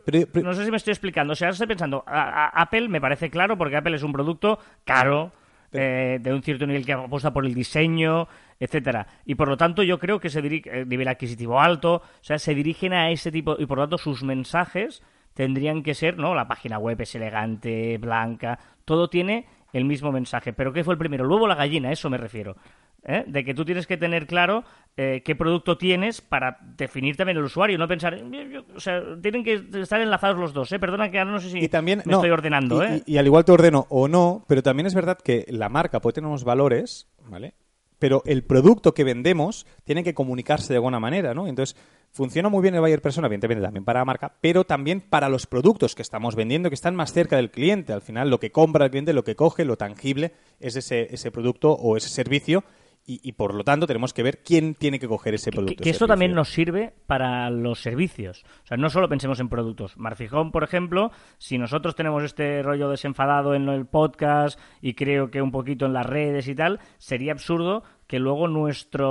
Pero, 0.04 0.26
pero- 0.32 0.44
No 0.44 0.52
sé 0.52 0.64
si 0.64 0.72
me 0.72 0.76
estoy 0.76 0.90
explicando. 0.90 1.34
O 1.34 1.36
sea, 1.36 1.46
ahora 1.46 1.52
estoy 1.52 1.68
pensando, 1.68 2.02
a- 2.04 2.46
a- 2.46 2.62
Apple 2.62 2.88
me 2.88 3.00
parece 3.00 3.30
claro 3.30 3.56
porque 3.56 3.76
Apple 3.76 3.94
es 3.94 4.02
un 4.02 4.12
producto 4.12 4.58
caro, 4.84 5.30
eh, 5.70 6.18
de 6.20 6.32
un 6.34 6.42
cierto 6.42 6.66
nivel 6.66 6.84
que 6.84 6.94
apuesta 6.94 7.32
por 7.32 7.46
el 7.46 7.54
diseño, 7.54 8.26
etcétera. 8.58 9.06
Y 9.24 9.36
por 9.36 9.46
lo 9.46 9.56
tanto 9.56 9.84
yo 9.84 10.00
creo 10.00 10.18
que 10.18 10.30
se 10.30 10.42
dirige, 10.42 10.80
eh, 10.80 10.84
nivel 10.84 11.06
adquisitivo 11.06 11.60
alto, 11.60 11.94
o 11.94 12.02
sea, 12.22 12.40
se 12.40 12.56
dirigen 12.56 12.92
a 12.92 13.12
ese 13.12 13.30
tipo, 13.30 13.54
y 13.56 13.66
por 13.66 13.78
lo 13.78 13.84
tanto 13.84 13.98
sus 13.98 14.24
mensajes 14.24 15.00
tendrían 15.32 15.84
que 15.84 15.94
ser, 15.94 16.18
¿no? 16.18 16.34
La 16.34 16.48
página 16.48 16.78
web 16.80 17.00
es 17.00 17.14
elegante, 17.14 17.98
blanca, 17.98 18.58
todo 18.84 19.08
tiene 19.08 19.46
el 19.72 19.84
mismo 19.84 20.10
mensaje. 20.10 20.52
Pero 20.52 20.72
¿qué 20.72 20.82
fue 20.82 20.94
el 20.94 20.98
primero? 20.98 21.24
Luego 21.24 21.46
la 21.46 21.54
gallina, 21.54 21.90
a 21.90 21.92
eso 21.92 22.10
me 22.10 22.18
refiero. 22.18 22.56
¿Eh? 23.04 23.25
De 23.26 23.44
que 23.44 23.54
tú 23.54 23.64
tienes 23.64 23.87
que 23.87 23.96
tener 23.96 24.26
claro 24.26 24.64
eh, 24.96 25.23
qué 25.25 25.34
producto 25.34 25.76
tienes 25.76 26.20
para 26.20 26.58
definir 26.76 27.16
también 27.16 27.37
el 27.38 27.44
usuario, 27.44 27.76
no 27.78 27.88
pensar, 27.88 28.16
yo- 28.16 28.42
yo- 28.42 28.64
o 28.76 28.80
sea, 28.80 29.02
tienen 29.20 29.42
que 29.42 29.64
estar 29.80 30.00
enlazados 30.00 30.38
los 30.38 30.52
dos, 30.52 30.70
¿eh? 30.73 30.78
Perdona 30.78 31.11
que 31.11 31.18
ahora 31.18 31.32
no 31.32 31.40
sé 31.40 31.50
si 31.50 31.58
y 31.58 31.68
también 31.68 32.02
me 32.04 32.12
no, 32.12 32.18
estoy 32.18 32.30
ordenando, 32.30 32.82
y, 32.82 32.87
¿eh? 32.87 33.02
y- 33.06 33.14
y 33.14 33.18
al 33.18 33.26
igual 33.26 33.44
te 33.44 33.52
ordeno 33.52 33.87
o 33.90 34.06
no, 34.08 34.44
pero 34.49 34.62
también 34.62 34.87
es 34.87 34.94
verdad 34.94 35.18
que 35.18 35.44
la 35.49 35.68
marca 35.68 36.00
puede 36.00 36.14
tener 36.14 36.28
unos 36.28 36.44
valores, 36.44 37.08
¿vale? 37.28 37.54
Pero 37.99 38.23
el 38.26 38.42
producto 38.44 38.92
que 38.92 39.02
vendemos 39.04 39.66
tiene 39.84 40.04
que 40.04 40.14
comunicarse 40.14 40.73
de 40.73 40.76
alguna 40.76 41.00
manera, 41.00 41.32
¿no? 41.34 41.46
Entonces, 41.46 41.76
funciona 42.12 42.49
muy 42.49 42.61
bien 42.62 42.75
el 42.75 42.80
buyer 42.80 43.00
persona, 43.00 43.26
evidentemente 43.28 43.62
también 43.62 43.84
para 43.84 44.00
la 44.00 44.04
marca, 44.04 44.34
pero 44.40 44.64
también 44.64 45.00
para 45.00 45.28
los 45.28 45.46
productos 45.46 45.94
que 45.94 46.02
estamos 46.02 46.37
vendiendo, 46.37 46.68
que 46.68 46.75
están 46.75 46.94
más 46.94 47.12
cerca 47.12 47.37
del 47.37 47.50
cliente. 47.50 47.92
Al 47.92 48.02
final, 48.02 48.30
lo 48.30 48.38
que 48.38 48.52
compra 48.52 48.84
el 48.84 48.90
cliente, 48.90 49.12
lo 49.12 49.25
que 49.25 49.37
coge, 49.37 49.64
lo 49.64 49.76
tangible, 49.76 50.32
es 50.61 50.76
ese, 50.76 51.08
ese 51.14 51.30
producto 51.30 51.73
o 51.73 51.96
ese 51.96 52.08
servicio 52.11 52.62
y, 53.06 53.20
y, 53.23 53.32
por 53.32 53.54
lo 53.54 53.64
tanto 53.64 53.87
tenemos 53.87 54.14
que 54.14 54.23
ver 54.23 54.42
quién 54.42 54.75
tiene 54.75 54.99
que 54.99 55.08
coger 55.08 55.34
ese 55.34 55.50
producto. 55.50 55.76
Que, 55.76 55.84
que 55.84 55.90
esto 55.90 56.06
también 56.06 56.32
nos 56.32 56.49
sirve 56.49 56.94
para 57.06 57.50
los 57.50 57.80
servicios. 57.80 58.44
O 58.64 58.66
sea, 58.66 58.76
no 58.76 58.88
solo 58.88 59.08
pensemos 59.08 59.40
en 59.40 59.49
productos. 59.49 59.96
Marfijón, 59.96 60.50
por 60.50 60.64
ejemplo, 60.64 61.11
si 61.38 61.58
nosotros 61.58 61.94
tenemos 61.94 62.23
este 62.25 62.62
rollo 62.62 62.88
desenfadado 62.88 63.54
en 63.54 63.68
el 63.68 63.87
podcast 63.87 64.58
y 64.80 64.94
creo 64.94 65.30
que 65.30 65.42
un 65.42 65.50
poquito 65.50 65.87
en 65.87 65.92
las 65.92 66.06
redes 66.06 66.49
y 66.49 66.54
tal, 66.54 66.80
sería 66.99 67.32
absurdo 67.32 67.82
que 68.06 68.18
luego 68.18 68.49
nuestra 68.49 69.06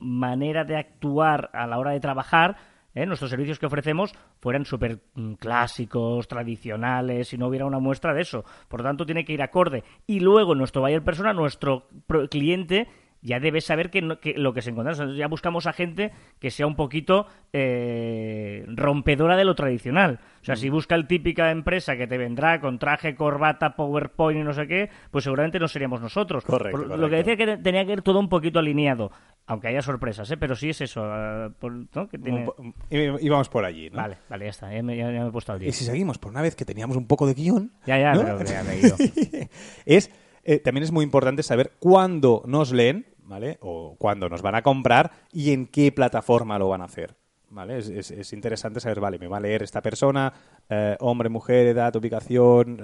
manera 0.00 0.64
de 0.64 0.76
actuar 0.76 1.50
a 1.52 1.66
la 1.66 1.78
hora 1.78 1.92
de 1.92 2.00
trabajar 2.00 2.56
¿eh? 2.94 3.06
nuestros 3.06 3.30
servicios 3.30 3.58
que 3.58 3.66
ofrecemos 3.66 4.12
fueran 4.40 4.64
súper 4.64 5.00
mm, 5.14 5.34
clásicos, 5.34 6.28
tradicionales, 6.28 7.32
y 7.32 7.38
no 7.38 7.48
hubiera 7.48 7.66
una 7.66 7.78
muestra 7.78 8.14
de 8.14 8.22
eso. 8.22 8.44
Por 8.68 8.80
lo 8.80 8.84
tanto, 8.84 9.06
tiene 9.06 9.24
que 9.24 9.32
ir 9.32 9.42
acorde. 9.42 9.84
Y 10.06 10.20
luego, 10.20 10.54
nuestro 10.54 10.82
buyer 10.82 11.02
persona, 11.02 11.32
nuestro 11.32 11.88
cliente, 12.30 12.88
ya 13.22 13.38
debe 13.38 13.60
saber 13.60 13.90
que, 13.90 14.00
lo 14.00 14.52
que 14.52 14.62
se 14.62 14.70
encuentra. 14.70 15.06
ya 15.14 15.28
buscamos 15.28 15.66
a 15.66 15.72
gente 15.72 16.12
que 16.38 16.50
sea 16.50 16.66
un 16.66 16.74
poquito 16.74 17.26
eh, 17.52 18.64
rompedora 18.68 19.36
de 19.36 19.44
lo 19.44 19.54
tradicional. 19.54 20.20
O 20.40 20.44
sea, 20.44 20.56
si 20.56 20.70
busca 20.70 20.94
el 20.94 21.06
típica 21.06 21.50
empresa 21.50 21.96
que 21.96 22.06
te 22.06 22.16
vendrá 22.16 22.60
con 22.60 22.78
traje, 22.78 23.14
corbata, 23.14 23.76
PowerPoint 23.76 24.40
y 24.40 24.44
no 24.44 24.52
sé 24.52 24.66
qué, 24.66 24.90
pues 25.10 25.24
seguramente 25.24 25.58
no 25.58 25.68
seríamos 25.68 26.00
nosotros. 26.00 26.44
Correcto, 26.44 26.96
Lo 26.96 27.10
que 27.10 27.16
decía 27.16 27.36
que 27.36 27.58
tenía 27.58 27.84
que 27.84 27.92
ir 27.92 28.02
todo 28.02 28.18
un 28.18 28.28
poquito 28.28 28.58
alineado. 28.58 29.10
Aunque 29.50 29.66
haya 29.66 29.82
sorpresas, 29.82 30.30
¿eh? 30.30 30.36
Pero 30.36 30.54
sí 30.54 30.70
es 30.70 30.80
eso. 30.80 31.02
Eh, 31.04 31.50
¿no? 31.92 32.08
que 32.08 32.18
tiene... 32.18 32.46
Y 32.88 33.28
vamos 33.28 33.48
por 33.48 33.64
allí, 33.64 33.90
¿no? 33.90 33.96
Vale, 33.96 34.18
vale, 34.28 34.44
ya 34.44 34.50
está. 34.50 34.72
Ya 34.72 34.80
me, 34.80 35.26
he 35.26 35.30
puesto 35.32 35.52
al 35.52 35.58
día. 35.58 35.68
Y 35.68 35.72
si 35.72 35.84
seguimos, 35.84 36.18
por 36.18 36.30
una 36.30 36.40
vez 36.40 36.54
que 36.54 36.64
teníamos 36.64 36.96
un 36.96 37.08
poco 37.08 37.26
de 37.26 37.34
guion... 37.34 37.72
Ya, 37.84 37.98
ya, 37.98 38.12
¿no? 38.14 38.22
pero 38.38 38.48
ya 38.48 38.62
me 38.62 38.74
he 38.74 38.78
ido. 38.78 38.96
es... 39.86 40.08
Eh, 40.44 40.60
también 40.60 40.84
es 40.84 40.92
muy 40.92 41.02
importante 41.02 41.42
saber 41.42 41.72
cuándo 41.80 42.44
nos 42.46 42.72
leen, 42.72 43.06
¿vale? 43.24 43.58
O 43.60 43.96
cuándo 43.98 44.28
nos 44.28 44.40
van 44.40 44.54
a 44.54 44.62
comprar 44.62 45.10
y 45.32 45.52
en 45.52 45.66
qué 45.66 45.90
plataforma 45.90 46.56
lo 46.56 46.68
van 46.68 46.82
a 46.82 46.84
hacer. 46.84 47.16
¿Vale? 47.48 47.78
Es, 47.78 47.88
es, 47.88 48.12
es 48.12 48.32
interesante 48.32 48.78
saber, 48.78 49.00
vale, 49.00 49.18
me 49.18 49.26
va 49.26 49.38
a 49.38 49.40
leer 49.40 49.64
esta 49.64 49.82
persona, 49.82 50.32
eh, 50.68 50.96
hombre, 51.00 51.28
mujer, 51.28 51.66
edad, 51.66 51.94
ubicación, 51.96 52.80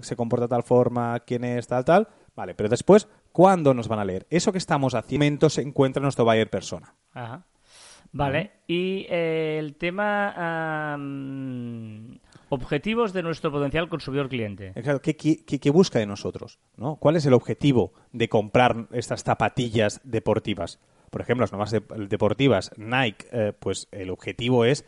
se 0.00 0.14
comporta 0.14 0.44
de 0.44 0.50
tal 0.50 0.62
forma, 0.62 1.18
quién 1.26 1.42
es, 1.42 1.66
tal, 1.66 1.84
tal. 1.84 2.08
Vale, 2.36 2.54
pero 2.54 2.68
después, 2.68 3.08
¿cuándo 3.32 3.74
nos 3.74 3.88
van 3.88 3.98
a 3.98 4.04
leer? 4.04 4.26
Eso 4.30 4.52
que 4.52 4.58
estamos 4.58 4.94
haciendo 4.94 5.48
se 5.48 5.62
encuentra 5.62 6.00
en 6.00 6.04
nuestro 6.04 6.26
buyer 6.26 6.50
persona. 6.50 6.94
Ajá. 7.12 7.46
Vale, 8.12 8.52
y 8.66 9.06
eh, 9.10 9.58
el 9.58 9.74
tema 9.76 10.96
objetivos 12.48 13.12
de 13.12 13.22
nuestro 13.22 13.50
potencial 13.50 13.88
consumidor 13.88 14.28
cliente. 14.28 14.68
Exacto, 14.74 15.02
¿Qué, 15.02 15.16
qué, 15.16 15.70
busca 15.70 15.98
de 15.98 16.06
nosotros? 16.06 16.58
¿no? 16.76 16.96
¿Cuál 16.96 17.16
es 17.16 17.26
el 17.26 17.34
objetivo 17.34 17.92
de 18.12 18.28
comprar 18.28 18.86
estas 18.92 19.22
zapatillas 19.22 20.00
deportivas? 20.04 20.78
Por 21.10 21.20
ejemplo, 21.20 21.42
las 21.42 21.52
nuevas 21.52 21.74
deportivas 22.08 22.70
Nike, 22.76 23.26
eh, 23.32 23.52
pues 23.58 23.88
el 23.92 24.10
objetivo 24.10 24.64
es 24.64 24.84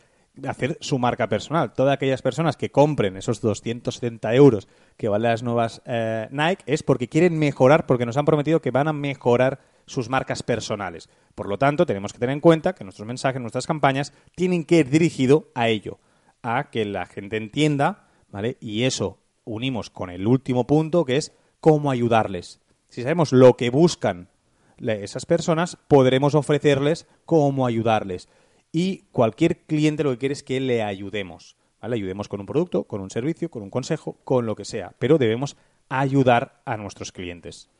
hacer 0.47 0.78
su 0.80 0.99
marca 0.99 1.28
personal. 1.28 1.73
Todas 1.73 1.95
aquellas 1.95 2.23
personas 2.23 2.57
que 2.57 2.71
compren 2.71 3.16
esos 3.16 3.40
270 3.40 4.35
euros 4.35 4.68
que 4.97 5.09
valen 5.09 5.30
las 5.30 5.42
nuevas 5.42 5.83
eh, 5.85 6.28
Nike 6.30 6.62
es 6.66 6.83
porque 6.83 7.09
quieren 7.09 7.38
mejorar, 7.38 7.87
porque 7.87 8.07
nos 8.07 8.16
han 8.16 8.25
prometido 8.25 8.61
que 8.61 8.71
van 8.71 8.88
a 8.88 8.92
mejorar 8.92 9.61
sus 9.87 10.09
marcas 10.09 10.42
personales. 10.42 11.09
Por 11.35 11.49
lo 11.49 11.59
tanto, 11.59 11.87
tenemos 11.87 12.12
que 12.12 12.18
tener 12.18 12.35
en 12.35 12.40
cuenta 12.40 12.75
que 12.75 12.85
nuestros 12.85 13.07
mensajes, 13.07 13.40
nuestras 13.40 13.66
campañas, 13.66 14.12
tienen 14.35 14.64
que 14.64 14.78
ir 14.78 14.90
dirigido 14.90 15.50
a 15.54 15.68
ello, 15.68 15.99
a 16.42 16.71
que 16.71 16.85
la 16.85 17.07
gente 17.07 17.37
entienda, 17.37 18.09
¿vale? 18.30 18.57
Y 18.61 18.85
eso 18.85 19.18
unimos 19.45 19.90
con 19.90 20.11
el 20.11 20.26
último 20.26 20.66
punto, 20.66 21.04
que 21.04 21.16
es 21.16 21.33
cómo 21.61 21.90
ayudarles. 21.90 22.61
Si 22.88 23.02
sabemos 23.02 23.33
lo 23.33 23.57
que 23.57 23.71
buscan 23.71 24.28
esas 24.78 25.26
personas, 25.26 25.76
podremos 25.88 26.35
ofrecerles 26.35 27.07
cómo 27.25 27.66
ayudarles 27.66 28.28
y 28.72 29.04
cualquier 29.12 29.58
cliente 29.64 30.04
lo 30.04 30.10
que 30.10 30.18
quiere 30.18 30.32
es 30.32 30.42
que 30.42 30.60
le 30.60 30.82
ayudemos. 30.82 31.56
¿vale? 31.80 31.96
Ayudemos 31.96 32.28
con 32.28 32.40
un 32.40 32.46
producto, 32.46 32.84
con 32.84 33.00
un 33.00 33.10
servicio, 33.10 33.50
con 33.50 33.62
un 33.62 33.70
consejo, 33.70 34.18
con 34.25 34.46
lo 34.46 34.54
que 34.56 34.64
sea, 34.64 34.92
pero 34.98 35.18
debemos 35.18 35.56
ayudar 35.88 36.60
a 36.64 36.76
nuestros 36.76 37.12
clientes. 37.12 37.70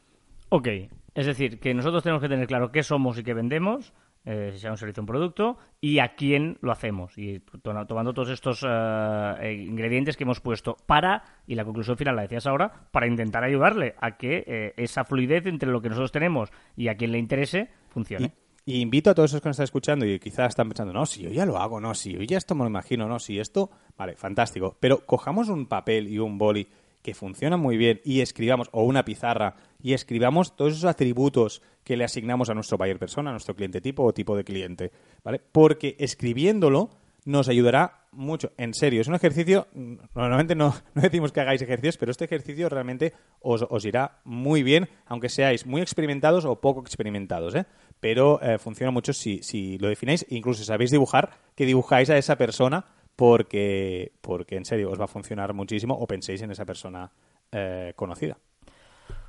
Ok, 0.51 0.69
es 1.15 1.27
decir, 1.27 1.61
que 1.61 1.75
nosotros 1.75 2.03
tenemos 2.03 2.23
que 2.23 2.29
tener 2.29 2.47
claro 2.47 2.73
qué 2.73 2.83
somos 2.83 3.19
y 3.19 3.23
qué 3.23 3.35
vendemos, 3.35 3.93
eh, 4.25 4.51
si 4.53 4.61
sea 4.61 4.71
un 4.71 4.79
servicio 4.79 5.01
o 5.01 5.05
un 5.05 5.07
producto, 5.07 5.59
y 5.81 5.99
a 5.99 6.15
quién 6.15 6.59
lo 6.63 6.73
hacemos. 6.73 7.17
Y 7.19 7.41
tomando 7.63 8.15
todos 8.15 8.31
estos 8.31 8.63
eh, 8.63 9.35
eh, 9.41 9.53
ingredientes 9.53 10.17
que 10.17 10.25
hemos 10.25 10.41
puesto 10.41 10.77
para, 10.87 11.23
y 11.47 11.55
la 11.55 11.65
conclusión 11.65 11.97
final 11.97 12.17
la 12.17 12.23
decías 12.23 12.47
ahora, 12.47 12.89
para 12.91 13.07
intentar 13.07 13.45
ayudarle 13.45 13.95
a 14.01 14.17
que 14.17 14.73
esa 14.77 15.05
fluidez 15.05 15.47
entre 15.47 15.71
lo 15.71 15.83
que 15.83 15.91
nosotros 15.91 16.13
tenemos 16.13 16.51
y 16.77 16.89
a 16.89 16.97
quien 16.97 17.13
le 17.13 17.19
interese 17.19 17.69
funcione. 17.89 18.27
Y 18.27 18.48
invito 18.77 19.11
a 19.11 19.15
todos 19.15 19.31
esos 19.31 19.41
que 19.41 19.49
nos 19.49 19.55
están 19.55 19.65
escuchando 19.65 20.07
y 20.07 20.19
quizás 20.19 20.51
están 20.51 20.69
pensando, 20.69 20.93
no, 20.93 21.07
si 21.07 21.23
yo 21.23 21.31
ya 21.31 21.47
lo 21.47 21.59
hago, 21.59 21.81
no, 21.81 21.95
si 21.95 22.13
yo 22.13 22.23
ya 22.23 22.39
esto 22.39 22.55
me 22.55 22.65
lo 22.65 22.69
imagino, 22.69 23.09
no, 23.09 23.19
si 23.19 23.39
esto, 23.39 23.71
vale, 23.97 24.17
fantástico. 24.17 24.77
Pero 24.81 25.07
cojamos 25.07 25.49
un 25.49 25.67
papel 25.67 26.09
y 26.09 26.19
un 26.19 26.39
boli 26.39 26.69
que 27.03 27.15
funciona 27.15 27.57
muy 27.57 27.77
bien 27.77 28.01
y 28.05 28.21
escribamos, 28.21 28.69
o 28.73 28.83
una 28.85 29.05
pizarra, 29.05 29.55
y 29.83 29.93
escribamos 29.93 30.57
todos 30.57 30.73
esos 30.73 30.85
atributos 30.85 31.63
que 31.85 31.97
le 31.97 32.05
asignamos 32.05 32.51
a 32.51 32.55
nuestro 32.55 32.77
buyer 32.77 32.99
persona, 32.99 33.31
a 33.31 33.33
nuestro 33.33 33.55
cliente 33.55 33.81
tipo 33.81 34.05
o 34.05 34.13
tipo 34.13 34.37
de 34.37 34.45
cliente, 34.45 34.93
¿vale? 35.25 35.41
Porque 35.53 35.97
escribiéndolo 35.99 36.91
nos 37.25 37.49
ayudará 37.49 38.07
mucho. 38.11 38.53
En 38.57 38.73
serio, 38.75 39.01
es 39.01 39.09
un 39.09 39.15
ejercicio, 39.15 39.69
normalmente 40.15 40.55
no, 40.55 40.75
no 40.95 41.03
decimos 41.03 41.33
que 41.33 41.41
hagáis 41.41 41.63
ejercicios, 41.63 41.99
pero 41.99 42.11
este 42.11 42.25
ejercicio 42.25 42.69
realmente 42.69 43.13
os, 43.41 43.65
os, 43.69 43.85
irá 43.85 44.21
muy 44.25 44.63
bien, 44.63 44.89
aunque 45.07 45.29
seáis 45.29 45.67
muy 45.67 45.83
experimentados 45.83 46.45
o 46.45 46.61
poco 46.61 46.81
experimentados, 46.81 47.55
¿eh? 47.55 47.67
Pero 48.01 48.41
eh, 48.43 48.59
funciona 48.59 48.91
mucho 48.91 49.13
si, 49.13 49.43
si 49.43 49.79
lo 49.79 49.89
defináis, 49.89 50.27
incluso 50.31 50.65
sabéis 50.65 50.91
dibujar, 50.91 51.31
que 51.55 51.67
dibujáis 51.67 52.11
a 52.11 52.19
esa 52.19 52.37
persona 52.37 52.85
porque, 53.17 54.13
porque 54.21 54.57
en 54.57 54.65
serio 54.65 54.91
os 54.91 55.01
va 55.01 55.05
a 55.05 55.09
funcionar 55.09 55.53
muchísimo 55.53 55.95
o 55.95 56.07
penséis 56.07 56.43
en 56.43 56.51
esa 56.51 56.65
persona 56.65 57.11
eh, 57.51 57.93
conocida. 57.97 58.39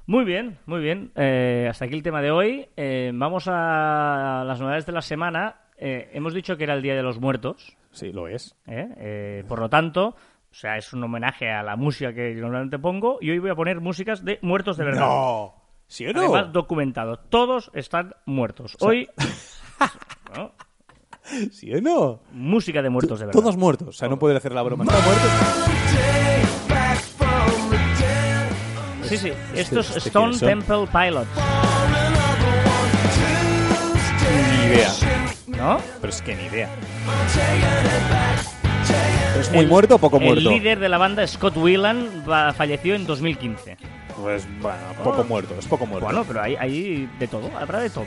Muy 0.05 0.25
bien, 0.25 0.57
muy 0.65 0.81
bien. 0.81 1.11
Eh, 1.15 1.67
hasta 1.69 1.85
aquí 1.85 1.95
el 1.95 2.03
tema 2.03 2.21
de 2.21 2.31
hoy. 2.31 2.67
vamos 3.13 3.47
a 3.47 4.43
las 4.45 4.59
novedades 4.59 4.85
de 4.85 4.91
la 4.91 5.01
semana. 5.01 5.55
hemos 5.77 6.33
dicho 6.33 6.57
que 6.57 6.63
era 6.63 6.73
el 6.73 6.81
Día 6.81 6.95
de 6.95 7.03
los 7.03 7.19
Muertos. 7.19 7.77
Sí, 7.91 8.11
lo 8.11 8.27
es. 8.27 8.55
¿Eh? 8.67 8.87
Eh, 8.97 9.43
por 9.47 9.59
lo 9.59 9.69
tanto, 9.69 10.07
o 10.07 10.53
sea, 10.53 10.77
es 10.77 10.93
un 10.93 11.03
homenaje 11.03 11.49
a 11.49 11.63
la 11.63 11.75
música 11.75 12.13
que 12.13 12.33
normalmente 12.35 12.79
pongo 12.79 13.17
y 13.21 13.31
hoy 13.31 13.39
voy 13.39 13.49
a 13.49 13.55
poner 13.55 13.81
músicas 13.81 14.23
de 14.23 14.39
muertos 14.41 14.77
de 14.77 14.85
verdad. 14.85 15.01
¡No! 15.01 15.53
¿Sí 15.89 16.05
o 16.05 16.13
no? 16.13 16.21
Además, 16.21 16.53
documentado. 16.53 17.17
Todos 17.17 17.69
están 17.73 18.15
muertos. 18.25 18.77
Hoy... 18.79 19.09
¿Sí 21.51 21.73
o 21.73 21.81
no? 21.81 22.19
Música 22.31 22.83
de 22.83 22.91
muertos 22.91 23.19
de 23.19 23.25
verdad. 23.25 23.41
Todos 23.41 23.57
muertos. 23.57 23.87
O 23.87 23.93
sea, 23.93 24.07
no 24.07 24.19
puede 24.19 24.37
hacer 24.37 24.53
la 24.53 24.61
broma. 24.61 24.83
¿Están 24.83 25.03
muertos? 25.03 25.31
Sí, 29.03 29.17
sí. 29.17 29.31
Estos 29.55 29.97
¿Este 29.97 30.09
Stone 30.09 30.37
Temple 30.37 30.85
Pilots. 30.91 31.27
Ni 34.59 34.65
idea. 34.67 34.91
¿No? 35.47 35.79
Pero 36.01 36.13
es 36.13 36.21
que 36.21 36.35
ni 36.35 36.43
idea. 36.43 36.69
¿Es 39.39 39.51
muy 39.51 39.65
muerto 39.65 39.95
o 39.95 39.97
poco 39.97 40.19
muerto? 40.19 40.47
El 40.49 40.55
líder 40.55 40.77
de 40.79 40.89
la 40.89 40.99
banda, 40.99 41.25
Scott 41.25 41.57
Whelan, 41.57 42.23
falleció 42.55 42.93
en 42.93 43.07
2015. 43.07 43.77
Pues 44.21 44.47
bueno, 44.61 44.77
poco 45.03 45.23
muerto, 45.23 45.55
es 45.57 45.65
poco 45.65 45.85
muerto. 45.85 46.05
Bueno, 46.05 46.25
pero 46.27 46.41
hay, 46.41 46.55
hay 46.55 47.09
de 47.19 47.27
todo, 47.27 47.49
habrá 47.57 47.79
de 47.79 47.89
todo. 47.89 48.05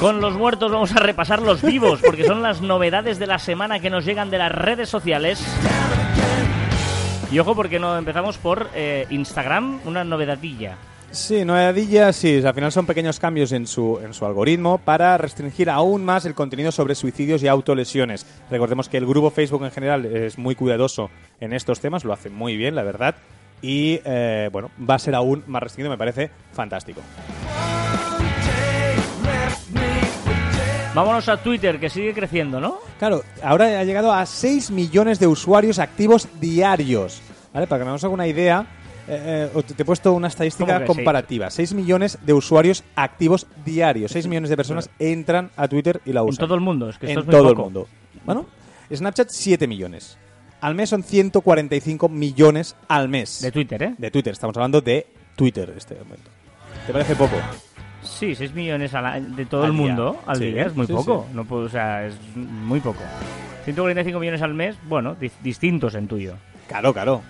Con 0.00 0.20
los 0.20 0.34
muertos 0.34 0.70
vamos 0.70 0.94
a 0.94 1.00
repasar 1.00 1.42
los 1.42 1.60
vivos, 1.60 2.00
porque 2.04 2.24
son 2.24 2.40
las 2.40 2.60
novedades 2.60 3.18
de 3.18 3.26
la 3.26 3.40
semana 3.40 3.80
que 3.80 3.90
nos 3.90 4.04
llegan 4.04 4.30
de 4.30 4.38
las 4.38 4.52
redes 4.52 4.88
sociales. 4.88 5.44
Y 7.32 7.38
ojo, 7.40 7.56
porque 7.56 7.78
no 7.80 7.98
empezamos 7.98 8.38
por 8.38 8.70
eh, 8.74 9.06
Instagram, 9.10 9.80
una 9.84 10.04
novedadilla. 10.04 10.76
Sí, 11.10 11.44
novedadillas, 11.44 12.16
sí. 12.16 12.42
Al 12.44 12.54
final 12.54 12.70
son 12.70 12.86
pequeños 12.86 13.18
cambios 13.18 13.52
en 13.52 13.66
su, 13.66 13.98
en 14.04 14.12
su 14.12 14.26
algoritmo 14.26 14.78
para 14.78 15.16
restringir 15.16 15.70
aún 15.70 16.04
más 16.04 16.26
el 16.26 16.34
contenido 16.34 16.70
sobre 16.70 16.94
suicidios 16.94 17.42
y 17.42 17.48
autolesiones. 17.48 18.26
Recordemos 18.50 18.88
que 18.88 18.98
el 18.98 19.06
grupo 19.06 19.30
Facebook 19.30 19.64
en 19.64 19.70
general 19.70 20.04
es 20.04 20.36
muy 20.36 20.54
cuidadoso 20.54 21.10
en 21.40 21.54
estos 21.54 21.80
temas, 21.80 22.04
lo 22.04 22.12
hace 22.12 22.28
muy 22.28 22.56
bien, 22.56 22.74
la 22.74 22.82
verdad. 22.82 23.14
Y 23.62 24.00
eh, 24.04 24.50
bueno, 24.52 24.70
va 24.88 24.96
a 24.96 24.98
ser 24.98 25.14
aún 25.14 25.42
más 25.46 25.62
restringido, 25.62 25.90
me 25.90 25.98
parece 25.98 26.30
fantástico. 26.52 27.00
Vámonos 30.94 31.28
a 31.28 31.36
Twitter, 31.36 31.78
que 31.78 31.90
sigue 31.90 32.12
creciendo, 32.12 32.60
¿no? 32.60 32.78
Claro, 32.98 33.22
ahora 33.42 33.80
ha 33.80 33.84
llegado 33.84 34.12
a 34.12 34.26
6 34.26 34.70
millones 34.72 35.18
de 35.18 35.26
usuarios 35.26 35.78
activos 35.78 36.28
diarios. 36.40 37.22
¿Vale? 37.52 37.66
Para 37.66 37.84
que 37.84 37.90
nos 37.90 38.04
haga 38.04 38.12
una 38.12 38.26
idea, 38.26 38.66
eh, 39.08 39.50
eh, 39.54 39.62
te 39.74 39.82
he 39.82 39.86
puesto 39.86 40.12
una 40.12 40.28
estadística 40.28 40.84
comparativa. 40.84 41.50
6 41.50 41.74
millones 41.74 42.18
de 42.24 42.32
usuarios 42.32 42.84
activos 42.96 43.46
diarios. 43.64 44.12
6 44.12 44.26
millones 44.26 44.50
de 44.50 44.56
personas 44.56 44.90
entran 44.98 45.50
a 45.56 45.66
Twitter 45.68 46.00
y 46.04 46.12
la 46.12 46.22
usan. 46.22 46.42
En 46.44 46.46
todo 46.48 46.54
el 46.54 46.60
mundo. 46.60 46.88
Es 46.90 46.98
que 46.98 47.10
en 47.12 47.24
todo 47.26 47.50
el 47.50 47.56
mundo. 47.56 47.88
Bueno, 48.24 48.46
Snapchat 48.94 49.28
7 49.30 49.66
millones. 49.66 50.18
Al 50.60 50.74
mes 50.74 50.88
son 50.90 51.02
145 51.04 52.08
millones 52.08 52.74
al 52.88 53.08
mes. 53.08 53.40
De 53.40 53.52
Twitter, 53.52 53.82
¿eh? 53.82 53.94
De 53.96 54.10
Twitter. 54.10 54.32
Estamos 54.32 54.56
hablando 54.56 54.80
de 54.80 55.06
Twitter 55.36 55.72
este 55.76 55.94
momento. 55.94 56.30
¿Te 56.86 56.92
parece 56.92 57.14
poco? 57.14 57.36
Sí, 58.02 58.34
6 58.34 58.52
millones 58.54 58.92
a- 58.94 59.20
de 59.20 59.46
todo 59.46 59.62
Al 59.64 59.70
el 59.70 59.76
día. 59.76 59.86
mundo 59.86 60.20
al 60.26 60.36
Sí, 60.38 60.46
día 60.50 60.66
es 60.66 60.74
muy 60.74 60.86
sí, 60.86 60.92
poco. 60.92 61.26
No 61.32 61.44
puedo, 61.44 61.64
o 61.66 61.68
sea, 61.68 62.06
es 62.06 62.14
muy 62.34 62.80
poco. 62.80 63.00
145 63.64 64.18
millones 64.18 64.42
al 64.42 64.54
mes, 64.54 64.76
bueno, 64.84 65.14
di- 65.14 65.30
distintos 65.42 65.94
en 65.94 66.08
tuyo. 66.08 66.34
Claro, 66.68 66.92
claro. 66.92 67.22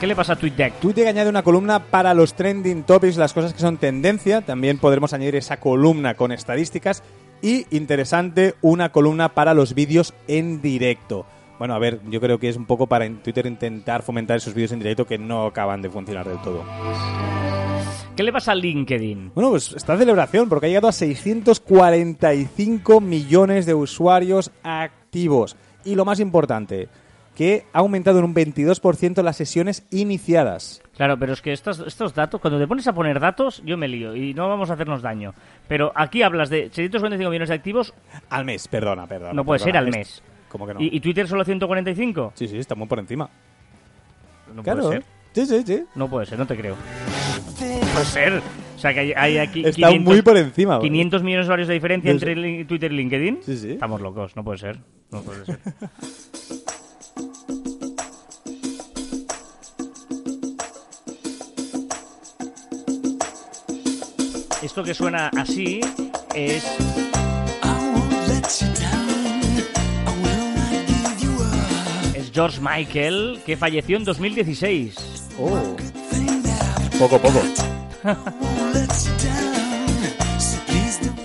¿Qué 0.00 0.06
le 0.06 0.14
pasa 0.14 0.34
a 0.34 0.36
TweetDeck? 0.36 0.74
Twitter 0.74 1.08
añade 1.08 1.28
una 1.28 1.42
columna 1.42 1.80
para 1.80 2.14
los 2.14 2.34
trending 2.34 2.84
topics, 2.84 3.16
las 3.16 3.32
cosas 3.32 3.52
que 3.52 3.58
son 3.58 3.78
tendencia. 3.78 4.42
También 4.42 4.78
podremos 4.78 5.12
añadir 5.12 5.34
esa 5.34 5.58
columna 5.58 6.14
con 6.14 6.30
estadísticas. 6.30 7.02
Y, 7.42 7.66
interesante, 7.76 8.54
una 8.62 8.92
columna 8.92 9.30
para 9.30 9.54
los 9.54 9.74
vídeos 9.74 10.14
en 10.28 10.62
directo. 10.62 11.26
Bueno, 11.58 11.74
a 11.74 11.80
ver, 11.80 11.98
yo 12.08 12.20
creo 12.20 12.38
que 12.38 12.48
es 12.48 12.56
un 12.56 12.66
poco 12.66 12.86
para 12.86 13.06
en 13.06 13.24
Twitter 13.24 13.44
intentar 13.46 14.02
fomentar 14.02 14.36
esos 14.36 14.54
vídeos 14.54 14.70
en 14.70 14.78
directo 14.78 15.04
que 15.04 15.18
no 15.18 15.46
acaban 15.46 15.82
de 15.82 15.90
funcionar 15.90 16.28
del 16.28 16.40
todo. 16.42 16.62
¿Qué 18.14 18.22
le 18.22 18.32
pasa 18.32 18.52
a 18.52 18.54
LinkedIn? 18.54 19.32
Bueno, 19.34 19.50
pues 19.50 19.72
está 19.72 19.94
en 19.94 19.98
celebración 19.98 20.48
porque 20.48 20.66
ha 20.66 20.68
llegado 20.68 20.86
a 20.86 20.92
645 20.92 23.00
millones 23.00 23.66
de 23.66 23.74
usuarios 23.74 24.52
activos. 24.62 25.56
Y 25.84 25.96
lo 25.96 26.04
más 26.04 26.20
importante, 26.20 26.88
que 27.38 27.64
ha 27.72 27.78
aumentado 27.78 28.18
en 28.18 28.24
un 28.24 28.34
22% 28.34 29.22
las 29.22 29.36
sesiones 29.36 29.86
iniciadas. 29.92 30.82
Claro, 30.96 31.16
pero 31.20 31.32
es 31.34 31.40
que 31.40 31.52
estos, 31.52 31.78
estos 31.86 32.12
datos, 32.12 32.40
cuando 32.40 32.58
te 32.58 32.66
pones 32.66 32.88
a 32.88 32.92
poner 32.92 33.20
datos, 33.20 33.62
yo 33.64 33.76
me 33.76 33.86
lío 33.86 34.16
y 34.16 34.34
no 34.34 34.48
vamos 34.48 34.70
a 34.70 34.72
hacernos 34.74 35.02
daño. 35.02 35.34
Pero 35.68 35.92
aquí 35.94 36.22
hablas 36.22 36.50
de 36.50 36.62
645 36.72 37.30
millones 37.30 37.48
de 37.50 37.54
activos, 37.54 37.94
Al 38.28 38.44
mes, 38.44 38.66
perdona, 38.66 39.06
perdona. 39.06 39.34
no 39.34 39.44
puede 39.44 39.60
ser 39.60 39.76
al 39.76 39.86
Es- 39.88 39.96
mes. 39.96 40.22
¿Cómo 40.48 40.66
que 40.66 40.74
no? 40.74 40.80
¿Y, 40.82 40.88
y 40.96 40.98
Twitter 40.98 41.28
solo 41.28 41.44
145? 41.44 42.32
Sí, 42.34 42.48
sí, 42.48 42.58
está 42.58 42.74
muy 42.74 42.88
por 42.88 42.98
encima. 42.98 43.30
No 44.52 44.62
claro. 44.64 44.82
puede 44.82 44.94
ser. 44.96 45.04
Sí, 45.32 45.46
sí, 45.46 45.62
sí. 45.64 45.84
No 45.94 46.08
puede 46.08 46.26
ser, 46.26 46.38
no 46.40 46.46
te 46.46 46.56
creo. 46.56 46.74
No 46.74 47.86
puede 47.92 48.04
ser. 48.06 48.42
O 48.74 48.78
sea, 48.80 48.92
que 48.92 49.00
hay, 49.00 49.12
hay 49.12 49.38
aquí 49.38 49.64
Está 49.64 49.90
muy 49.92 50.22
por 50.22 50.36
encima. 50.36 50.80
500 50.80 51.22
millones 51.22 51.44
de 51.44 51.48
usuarios 51.48 51.68
de 51.68 51.74
diferencia 51.74 52.10
entre 52.10 52.64
Twitter 52.64 52.92
y 52.92 52.96
LinkedIn. 52.96 53.38
Sí, 53.42 53.56
sí. 53.58 53.70
Estamos 53.72 54.00
locos, 54.00 54.34
no 54.34 54.42
puede 54.42 54.58
ser. 54.58 54.78
No 55.12 55.20
puede 55.22 55.44
ser. 55.44 55.58
Esto 64.68 64.84
que 64.84 64.92
suena 64.92 65.28
así 65.34 65.80
es 66.34 66.62
es 72.14 72.30
George 72.32 72.58
Michael 72.60 73.40
que 73.46 73.56
falleció 73.56 73.96
en 73.96 74.04
2016. 74.04 74.94
Oh. 75.40 75.58
Poco, 76.98 77.18
poco. 77.18 77.40